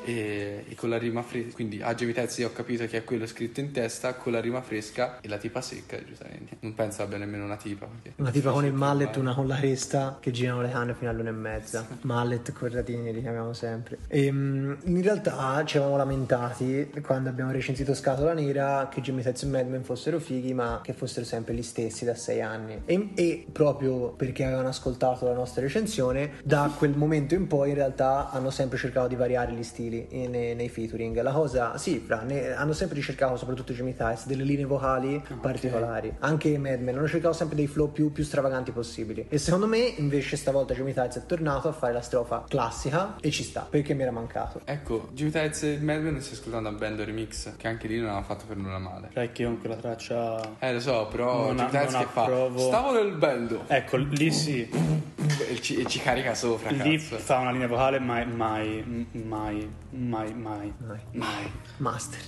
E, 0.07 0.63
e 0.70 0.76
con 0.76 0.89
la 0.89 0.97
rima 0.97 1.22
fresca, 1.22 1.53
quindi 1.53 1.82
a 1.82 1.93
io 1.97 2.47
ho 2.47 2.53
capito 2.53 2.86
che 2.86 2.99
è 2.99 3.03
quello 3.03 3.28
scritto 3.28 3.59
in 3.59 3.72
testa, 3.72 4.13
con 4.13 4.32
la 4.32 4.39
rima 4.39 4.61
fresca 4.61 5.20
e 5.20 5.28
la 5.28 5.38
tipa 5.38 5.59
secca, 5.59 6.01
giustamente. 6.01 6.55
Non 6.61 6.74
penso 6.74 7.01
abbia 7.01 7.18
nemmeno 7.18 7.43
una 7.43 7.57
tipa. 7.57 7.88
Una 8.15 8.32
tipa 8.32 8.51
con 8.51 8.63
il 8.63 8.72
mallet, 8.72 9.18
una 9.18 9.34
con 9.34 9.47
la 9.47 9.57
cresta 9.57 10.18
che 10.22 10.32
girano 10.32 10.61
le 10.61 10.70
canne 10.70 10.93
fino 10.93 11.09
all'una 11.09 11.30
e 11.30 11.34
mezza. 11.34 11.86
Mallet 12.01 12.53
corradini 12.53 13.11
li 13.11 13.20
chiamiamo 13.20 13.51
sempre. 13.51 13.97
E, 14.07 14.32
mm, 14.32 14.74
in 14.86 15.01
realtà 15.01 15.61
ci 15.65 15.76
avevamo 15.76 15.97
lamentati 15.97 16.89
quando 17.01 17.28
abbiamo 17.28 17.51
recensito 17.51 17.93
Scatola 17.93 18.34
Nera 18.34 18.88
che 18.89 19.01
Jimmy 19.01 19.24
Tights 19.24 19.43
e 19.43 19.47
Madman 19.47 19.84
fossero 19.84 20.20
fighi, 20.20 20.53
ma 20.53 20.80
che 20.82 20.93
fossero 20.93 21.26
sempre 21.26 21.53
gli 21.53 21.63
stessi 21.63 22.05
da 22.05 22.15
sei 22.15 22.41
anni. 22.41 22.82
E, 22.86 23.09
e 23.13 23.45
proprio 23.51 24.11
perché 24.11 24.45
avevano 24.45 24.70
ascoltato 24.70 25.26
la 25.26 25.34
nostra 25.34 25.61
recensione, 25.61 26.36
da 26.43 26.72
quel 26.78 26.95
momento 26.95 27.34
in 27.34 27.47
poi 27.47 27.70
in 27.70 27.76
realtà 27.76 28.30
hanno 28.30 28.51
sempre 28.51 28.78
cercato 28.78 29.07
di 29.08 29.16
variare 29.16 29.51
gli 29.53 29.64
stili 29.64 30.08
in- 30.12 30.30
nei, 30.32 30.55
nei 30.55 30.70
featuring. 30.70 31.20
La 31.22 31.32
cosa, 31.32 31.78
sì, 31.78 31.99
fra, 32.05 32.22
ne- 32.22 32.51
hanno 32.53 32.74
sempre 32.74 32.95
ricercato, 32.97 33.36
soprattutto 33.38 33.74
Jimmy 33.74 33.95
Tights, 33.95 34.26
delle 34.28 34.43
linee 34.43 34.66
vocali 34.66 35.22
particolari. 35.41 36.14
Anche 36.20 36.58
Madman 36.58 36.97
hanno 36.97 37.08
cercato 37.08 37.34
sempre 37.34 37.55
dei 37.55 37.68
flow 37.68 37.91
più, 37.91 38.12
più 38.12 38.24
stravaganti 38.24 38.72
possibili. 38.72 39.26
E 39.30 39.38
secondo 39.38 39.68
me, 39.68 39.78
invece, 39.80 40.36
stavolta 40.38 40.74
Jimmy 40.74 40.93
Tights 40.93 41.18
è 41.18 41.26
tornato 41.26 41.68
a 41.68 41.72
fare 41.72 41.93
la 41.93 42.01
strofa 42.01 42.43
classica 42.47 43.16
e 43.22 43.32
ci 43.32 43.43
sta, 43.43 43.66
perché 43.70 43.93
mi 43.93 44.01
era 44.03 44.12
mancato. 44.12 44.62
Ecco, 44.66 45.10
Jimmy 45.14 45.32
Tights 45.32 45.64
e 45.64 45.78
Melvin 45.80 46.20
stai 46.22 46.34
ascoltando 46.38 46.70
un 46.70 46.78
band 46.78 46.99
remix, 47.01 47.55
che 47.58 47.68
anche 47.68 47.88
lì 47.88 47.99
non 47.99 48.10
hanno 48.10 48.24
fatto 48.24 48.45
per 48.47 48.58
nulla 48.58 48.78
male. 48.80 49.10
Sai 49.14 49.32
che 49.32 49.41
io 49.43 49.49
con 49.49 49.60
quella 49.60 49.76
traccia. 49.76 50.55
Eh 50.60 50.74
lo 50.74 50.80
so, 50.80 51.08
però 51.10 51.47
Non 51.53 51.55
Jimmy 51.68 51.78
a- 51.78 51.89
non 51.89 52.01
che 52.01 52.08
fa? 52.08 52.22
approvo. 52.24 52.60
Stavo 52.60 52.91
nel 52.93 53.12
bando 53.14 53.64
Ecco, 53.68 53.97
lì 53.97 54.32
sì. 54.32 55.16
E 55.45 55.61
ci, 55.61 55.75
e 55.77 55.85
ci 55.85 55.99
carica 55.99 56.33
sopra, 56.33 56.69
Lì 56.71 56.97
cazzo. 56.97 57.17
fa 57.17 57.39
una 57.39 57.51
linea 57.51 57.67
vocale, 57.67 57.99
mai, 57.99 58.25
mai, 58.25 58.83
mai, 59.11 59.69
mai, 59.91 60.33
mai, 60.33 60.73
Mai. 60.79 61.01
Mai. 61.13 61.51
Master. 61.77 62.19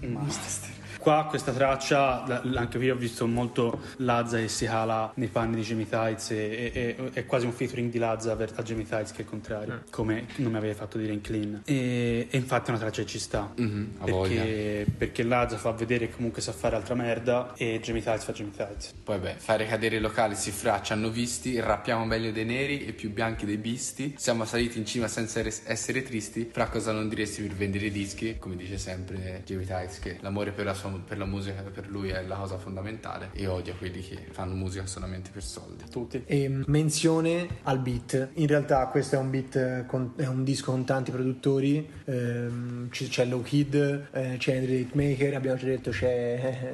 Master. 0.00 0.70
Qua 1.00 1.24
questa 1.28 1.52
traccia, 1.52 2.24
anche 2.54 2.76
qui 2.76 2.90
ho 2.90 2.94
visto 2.94 3.26
molto 3.26 3.80
Lazza 3.96 4.36
che 4.36 4.48
si 4.48 4.66
cala 4.66 5.10
nei 5.14 5.28
panni 5.28 5.56
di 5.56 5.62
Jamie 5.62 5.88
Tights 5.88 6.30
e, 6.32 6.36
e- 6.36 6.72
e- 6.74 7.10
è 7.14 7.24
quasi 7.24 7.46
un 7.46 7.52
featuring 7.52 7.90
di 7.90 7.96
Lazza 7.98 8.32
a 8.32 8.62
Jamie 8.62 8.86
Tights 8.86 9.12
che 9.12 9.18
è 9.18 9.20
il 9.22 9.26
contrario, 9.28 9.82
come 9.90 10.26
non 10.36 10.52
mi 10.52 10.58
avevi 10.58 10.74
fatto 10.74 10.98
dire 10.98 11.12
in 11.14 11.22
clean. 11.22 11.62
E, 11.64 12.28
e 12.30 12.36
infatti 12.36 12.66
è 12.66 12.70
una 12.74 12.80
traccia 12.80 13.00
che 13.00 13.08
ci 13.08 13.18
sta. 13.18 13.50
Mhm, 13.56 13.92
voglia. 14.00 14.42
perché, 14.42 14.86
perché 14.98 15.22
Lazza 15.22 15.56
fa 15.56 15.70
vedere 15.72 16.08
che 16.08 16.14
comunque 16.16 16.42
sa 16.42 16.52
fare 16.52 16.76
altra 16.76 16.94
merda 16.94 17.54
e 17.56 17.80
Jamie 17.82 18.02
Tights 18.02 18.24
fa 18.24 18.32
Jamie 18.32 18.52
Tights. 18.54 18.92
Poi 19.02 19.18
beh, 19.18 19.34
fare 19.38 19.66
cadere 19.66 19.96
i 19.96 20.00
locali 20.00 20.34
si 20.34 20.50
fra, 20.50 20.82
ci 20.82 20.92
hanno 20.92 21.08
visti, 21.08 21.58
rappiamo 21.60 22.04
meglio 22.04 22.30
dei 22.30 22.44
neri 22.44 22.84
e 22.84 22.92
più 22.92 23.10
bianchi 23.10 23.46
dei 23.46 23.56
bisti. 23.56 24.16
Siamo 24.18 24.44
saliti 24.44 24.76
in 24.78 24.84
cima 24.84 25.08
senza 25.08 25.38
ere- 25.40 25.54
essere 25.64 26.02
tristi. 26.02 26.50
Fra 26.52 26.66
cosa 26.68 26.92
non 26.92 27.08
diresti 27.08 27.40
per 27.40 27.56
vendere 27.56 27.86
i 27.86 27.90
dischi? 27.90 28.36
Come 28.38 28.56
dice 28.56 28.76
sempre 28.76 29.42
Jamie 29.46 29.64
Tights, 29.64 29.98
che 29.98 30.18
l'amore 30.20 30.50
per 30.50 30.66
la, 30.66 30.74
sua- 30.74 30.88
per 30.98 31.18
la 31.18 31.24
musica 31.24 31.62
per 31.62 31.88
lui 31.88 32.08
è 32.10 32.22
la 32.24 32.36
cosa 32.36 32.58
fondamentale 32.58 33.30
e 33.32 33.46
odia 33.46 33.74
quelli 33.74 34.00
che 34.00 34.18
fanno 34.30 34.54
musica 34.54 34.86
solamente 34.86 35.30
per 35.32 35.42
soldi. 35.44 35.84
Tutti. 35.90 36.22
E 36.26 36.48
mm, 36.48 36.62
menzione 36.66 37.46
al 37.62 37.78
beat. 37.78 38.30
In 38.34 38.46
realtà 38.46 38.86
questo 38.88 39.14
è 39.16 39.18
un 39.18 39.30
beat 39.30 39.56
eh, 39.56 39.84
con- 39.86 40.12
è 40.16 40.26
un 40.26 40.44
disco 40.44 40.70
con 40.72 40.84
tanti 40.84 41.10
produttori. 41.10 41.88
ehm, 42.04 42.88
c'è 42.90 43.24
Low 43.24 43.42
Kid, 43.42 43.74
eh, 44.12 44.34
c'è 44.38 44.56
Andrew 44.56 44.86
Maker, 44.92 45.34
abbiamo 45.34 45.56
già 45.58 45.66
detto 45.66 45.90
c'è 45.90 46.08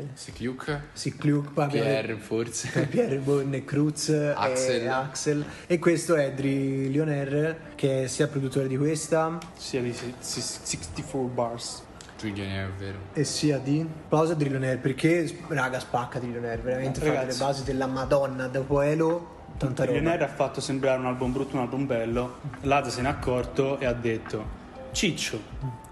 eh, 0.01 0.07
Sick 0.15 0.41
Luke, 0.41 0.81
Sick 0.93 1.23
Luke, 1.25 1.51
poi 1.53 1.65
abbiamo 1.65 1.89
detto- 1.89 2.03
Pierre 2.07 2.21
forse. 2.21 2.87
Pierre 2.89 3.19
Bonne 3.19 3.65
Cruz 3.65 4.09
Axel. 4.09 4.83
e 4.83 4.89
Axel 4.89 5.45
e 5.67 5.79
questo 5.79 6.15
è 6.17 6.33
Dri 6.33 6.91
Lioner 6.91 7.75
che 7.75 8.05
è 8.05 8.07
sia 8.07 8.27
produttore 8.29 8.69
di 8.69 8.77
questa 8.77 9.39
Sia 9.57 9.81
di 9.83 9.93
si- 9.93 10.13
si- 10.19 10.41
64 10.41 11.21
bars. 11.27 11.83
Trillionaire, 12.17 12.67
è 12.69 12.79
vero. 12.79 12.99
e 13.13 13.25
sia 13.25 13.59
di 13.59 13.87
Pausa 14.09 14.35
Dri 14.35 14.49
Lioner 14.49 14.79
perché 14.79 15.31
raga 15.49 15.79
spacca 15.79 16.19
Dri 16.19 16.31
Lioner 16.31 16.61
veramente 16.61 17.01
fa 17.01 17.21
delle 17.25 17.35
basi 17.35 17.63
della 17.65 17.87
madonna 17.87 18.47
dopo 18.49 18.81
Elo 18.81 19.35
tanta 19.59 19.85
roba 19.85 19.97
Millionaire 19.99 20.25
ha 20.25 20.29
fatto 20.29 20.61
sembrare 20.61 20.99
un 20.99 21.07
album 21.07 21.33
brutto 21.33 21.57
un 21.57 21.63
album 21.63 21.87
bello. 21.87 22.41
Lazza 22.63 22.91
se 22.91 23.03
n'è 23.03 23.09
accorto 23.09 23.79
e 23.79 23.87
ha 23.87 23.93
detto: 23.93 24.65
Ciccio, 24.93 25.41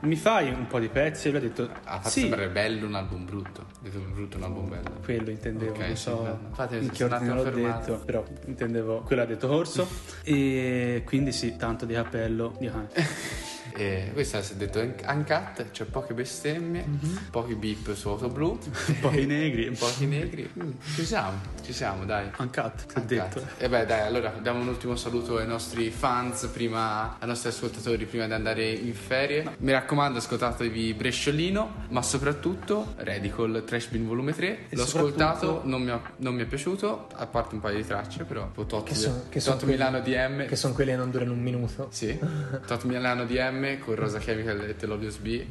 mi 0.00 0.16
fai 0.16 0.48
un 0.50 0.66
po' 0.66 0.78
di 0.78 0.88
pezzi? 0.88 1.28
E 1.28 1.30
lui 1.30 1.40
ha 1.40 1.42
detto: 1.42 1.62
Ha 1.84 1.96
fatto 1.96 2.08
Sì, 2.08 2.20
sembrare 2.20 2.48
bello 2.48 2.86
un 2.86 2.94
album 2.94 3.24
brutto. 3.24 3.60
Ha 3.62 3.78
detto 3.82 3.98
brutto 4.00 4.36
un 4.38 4.42
album 4.42 4.68
bello. 4.68 4.90
quello 5.02 5.30
intendevo. 5.30 5.72
Ok, 5.72 5.78
non 5.78 5.88
sì, 5.88 6.02
so 6.02 6.22
no. 6.22 6.38
Infatti, 6.48 6.76
in 6.76 6.90
che 6.90 7.04
ordine 7.04 7.34
l'ho 7.34 7.40
a 7.40 7.44
fermare. 7.44 7.78
detto, 7.80 7.98
però 8.04 8.24
intendevo 8.46 9.00
quello 9.00 9.22
ha 9.22 9.26
detto 9.26 9.50
Orso. 9.50 9.86
e 10.24 11.02
quindi 11.06 11.32
sì, 11.32 11.56
tanto 11.56 11.84
di 11.86 11.94
cappello. 11.94 12.54
Di. 12.58 12.70
E 13.76 14.10
questa 14.12 14.40
si 14.40 14.52
è 14.52 14.56
detto 14.56 14.78
un- 14.78 14.94
uncut, 15.08 15.70
c'è 15.72 15.84
poche 15.84 16.14
bestemmie, 16.14 16.84
pochi 17.30 17.54
beep 17.56 17.92
su 17.94 18.08
auto 18.08 18.28
blu, 18.28 18.56
Pochi 19.00 19.26
negri. 19.26 19.70
pochi 19.76 20.06
negri. 20.06 20.48
Mm, 20.62 20.70
Ci 20.94 21.04
siamo, 21.04 21.38
ci 21.62 21.72
siamo, 21.72 22.04
dai. 22.04 22.30
Uncut, 22.38 22.84
Uncut. 22.94 23.04
detto. 23.04 23.44
E 23.58 23.68
beh, 23.68 23.84
dai, 23.84 24.02
allora 24.02 24.32
diamo 24.40 24.60
un 24.60 24.68
ultimo 24.68 24.94
saluto 24.94 25.38
ai 25.38 25.46
nostri 25.48 25.90
fans, 25.90 26.44
prima, 26.52 27.18
ai 27.18 27.26
nostri 27.26 27.48
ascoltatori, 27.48 28.04
prima 28.06 28.26
di 28.26 28.32
andare 28.32 28.70
in 28.70 28.94
ferie. 28.94 29.56
Mi 29.58 29.72
raccomando, 29.72 30.18
ascoltatevi 30.18 30.94
Bresciolino, 30.94 31.86
ma 31.88 32.00
soprattutto 32.02 32.94
Radical 32.98 33.64
Trash 33.66 33.88
Bin 33.88 34.06
Volume 34.06 34.32
3. 34.34 34.68
E 34.68 34.76
L'ho 34.76 34.82
ascoltato, 34.84 35.62
non 35.64 35.82
mi, 35.82 35.90
ha- 35.90 36.00
non 36.18 36.34
mi 36.36 36.42
è 36.42 36.46
piaciuto, 36.46 37.08
a 37.12 37.26
parte 37.26 37.56
un 37.56 37.60
paio 37.60 37.76
di 37.78 37.84
tracce, 37.86 38.22
però. 38.22 38.50
Tot, 38.54 38.84
che 38.84 38.94
sono 38.94 39.24
che 39.28 39.40
quelli- 39.40 39.72
Milano 39.72 40.00
DM. 40.00 40.46
che 40.46 40.54
sono 40.56 40.74
quelli 40.74 40.90
che 40.92 40.96
non 40.96 41.10
durano 41.10 41.32
un 41.32 41.42
minuto 41.42 41.88
Sì, 41.90 42.16
Tot 42.66 42.84
Milano 42.84 43.24
DM 43.24 43.62
con 43.78 43.94
Rosa 43.94 44.18
Chemical 44.18 44.60
e 44.60 44.76
Telodious 44.76 45.16
B. 45.16 45.26
eh, 45.26 45.48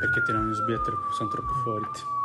perché 0.00 0.22
tirano 0.22 0.48
in 0.48 0.54
sbietto 0.54 0.90
sono 1.12 1.28
troppo 1.28 1.52
forti. 1.62 2.23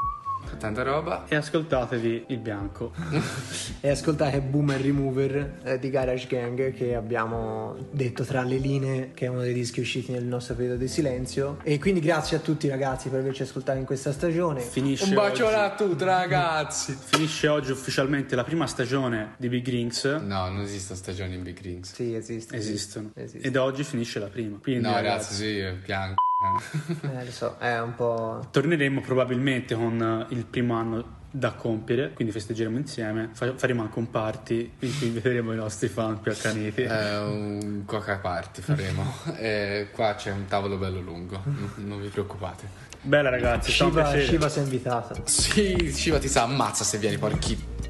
Tanta 0.57 0.83
roba. 0.83 1.25
E 1.27 1.35
ascoltatevi 1.35 2.25
il 2.27 2.37
bianco. 2.39 2.91
e 3.81 3.89
ascoltate 3.89 4.41
Boomer 4.41 4.79
Remover 4.81 5.59
eh, 5.63 5.79
di 5.79 5.89
Garage 5.89 6.27
Gang 6.27 6.73
che 6.73 6.95
abbiamo 6.95 7.75
detto 7.91 8.23
tra 8.23 8.41
le 8.43 8.57
linee 8.57 9.11
che 9.13 9.25
è 9.25 9.29
uno 9.29 9.41
dei 9.41 9.53
dischi 9.53 9.79
usciti 9.79 10.11
nel 10.11 10.25
nostro 10.25 10.55
periodo 10.55 10.77
di 10.77 10.87
silenzio 10.87 11.59
e 11.63 11.79
quindi 11.79 11.99
grazie 12.01 12.37
a 12.37 12.39
tutti 12.39 12.67
ragazzi 12.67 13.09
per 13.09 13.19
averci 13.19 13.43
ascoltato 13.43 13.77
in 13.77 13.85
questa 13.85 14.11
stagione 14.11 14.61
Finisce 14.61 15.05
Un 15.05 15.13
bacione 15.13 15.55
oggi, 15.55 15.55
a 15.55 15.75
tutti 15.75 16.03
ragazzi. 16.03 16.97
finisce 16.99 17.47
oggi 17.47 17.71
ufficialmente 17.71 18.35
la 18.35 18.43
prima 18.43 18.67
stagione 18.67 19.33
di 19.37 19.47
Big 19.49 19.67
Rings. 19.67 20.03
No, 20.05 20.49
non 20.49 20.61
esiste 20.61 20.95
stagione 20.95 21.35
in 21.35 21.43
Big 21.43 21.59
Rings. 21.61 21.93
sì 21.93 22.13
esiste 22.15 22.55
Esistono. 22.57 23.11
esiste. 23.15 23.47
Ed 23.47 23.55
oggi 23.55 23.83
finisce 23.83 24.19
la 24.19 24.27
prima. 24.27 24.57
Quindi, 24.61 24.83
No, 24.83 24.91
ragazzi, 24.93 25.07
ragazzi, 25.09 25.33
sì, 25.35 25.57
è 25.59 25.73
bianco. 25.73 26.21
Eh, 26.41 27.25
lo 27.25 27.31
so 27.31 27.57
è 27.59 27.81
un 27.81 27.95
po' 27.95 28.47
torneremo 28.49 29.01
probabilmente 29.01 29.75
con 29.75 30.25
eh, 30.29 30.33
il 30.33 30.45
primo 30.45 30.73
anno 30.75 31.17
da 31.29 31.51
compiere, 31.51 32.13
quindi 32.13 32.33
festeggeremo 32.33 32.77
insieme. 32.77 33.29
Fa- 33.33 33.57
faremo 33.57 33.81
anche 33.81 33.99
un 33.99 34.09
party 34.09 34.71
in 34.79 34.97
cui 34.97 35.09
vedremo 35.09 35.51
i 35.51 35.57
nostri 35.57 35.89
fan 35.89 36.21
più 36.21 36.31
accaniti. 36.31 36.83
Eh, 36.83 37.17
un 37.17 37.83
coca 37.85 38.17
party 38.19 38.61
faremo. 38.61 39.03
e 39.37 39.89
qua 39.91 40.15
c'è 40.15 40.31
un 40.31 40.45
tavolo 40.45 40.77
bello 40.77 41.01
lungo, 41.01 41.41
non, 41.43 41.71
non 41.75 42.01
vi 42.01 42.07
preoccupate. 42.07 42.87
Bella 43.01 43.29
ragazzi, 43.29 43.71
Shiva. 43.71 44.17
Shiva 44.17 44.47
si 44.47 44.59
è 44.59 44.61
invitato 44.61 45.21
Sì, 45.25 45.91
Shiva 45.91 46.19
ti 46.19 46.29
sa 46.29 46.43
ammazza 46.43 46.85
se 46.85 46.97
vieni 46.99 47.17
porchi. 47.17 47.88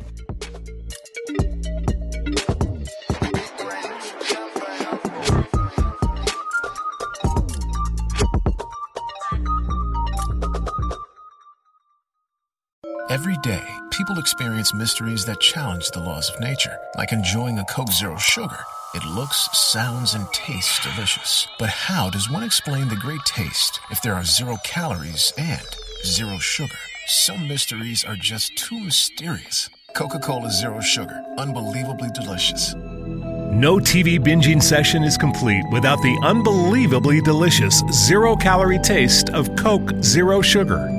Experience 14.19 14.73
mysteries 14.73 15.25
that 15.25 15.39
challenge 15.39 15.89
the 15.89 15.99
laws 15.99 16.29
of 16.29 16.39
nature, 16.39 16.77
like 16.95 17.11
enjoying 17.11 17.57
a 17.57 17.65
Coke 17.65 17.91
Zero 17.91 18.17
Sugar. 18.17 18.59
It 18.93 19.05
looks, 19.05 19.49
sounds, 19.57 20.13
and 20.13 20.27
tastes 20.33 20.83
delicious. 20.83 21.47
But 21.57 21.69
how 21.69 22.09
does 22.09 22.29
one 22.29 22.43
explain 22.43 22.87
the 22.87 22.95
great 22.95 23.23
taste 23.25 23.79
if 23.89 24.01
there 24.01 24.13
are 24.13 24.23
zero 24.23 24.57
calories 24.63 25.33
and 25.37 25.65
zero 26.05 26.37
sugar? 26.37 26.77
Some 27.07 27.47
mysteries 27.47 28.03
are 28.03 28.15
just 28.15 28.55
too 28.57 28.79
mysterious. 28.79 29.69
Coca 29.95 30.19
Cola 30.19 30.51
Zero 30.51 30.81
Sugar, 30.81 31.23
unbelievably 31.37 32.09
delicious. 32.13 32.75
No 32.75 33.77
TV 33.77 34.19
binging 34.19 34.61
session 34.61 35.03
is 35.03 35.17
complete 35.17 35.63
without 35.71 35.97
the 36.01 36.19
unbelievably 36.23 37.21
delicious 37.21 37.79
zero 37.91 38.35
calorie 38.35 38.79
taste 38.79 39.29
of 39.31 39.55
Coke 39.55 39.91
Zero 40.03 40.41
Sugar. 40.41 40.98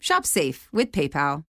Shop 0.00 0.26
safe 0.26 0.68
with 0.72 0.92
PayPal. 0.92 1.46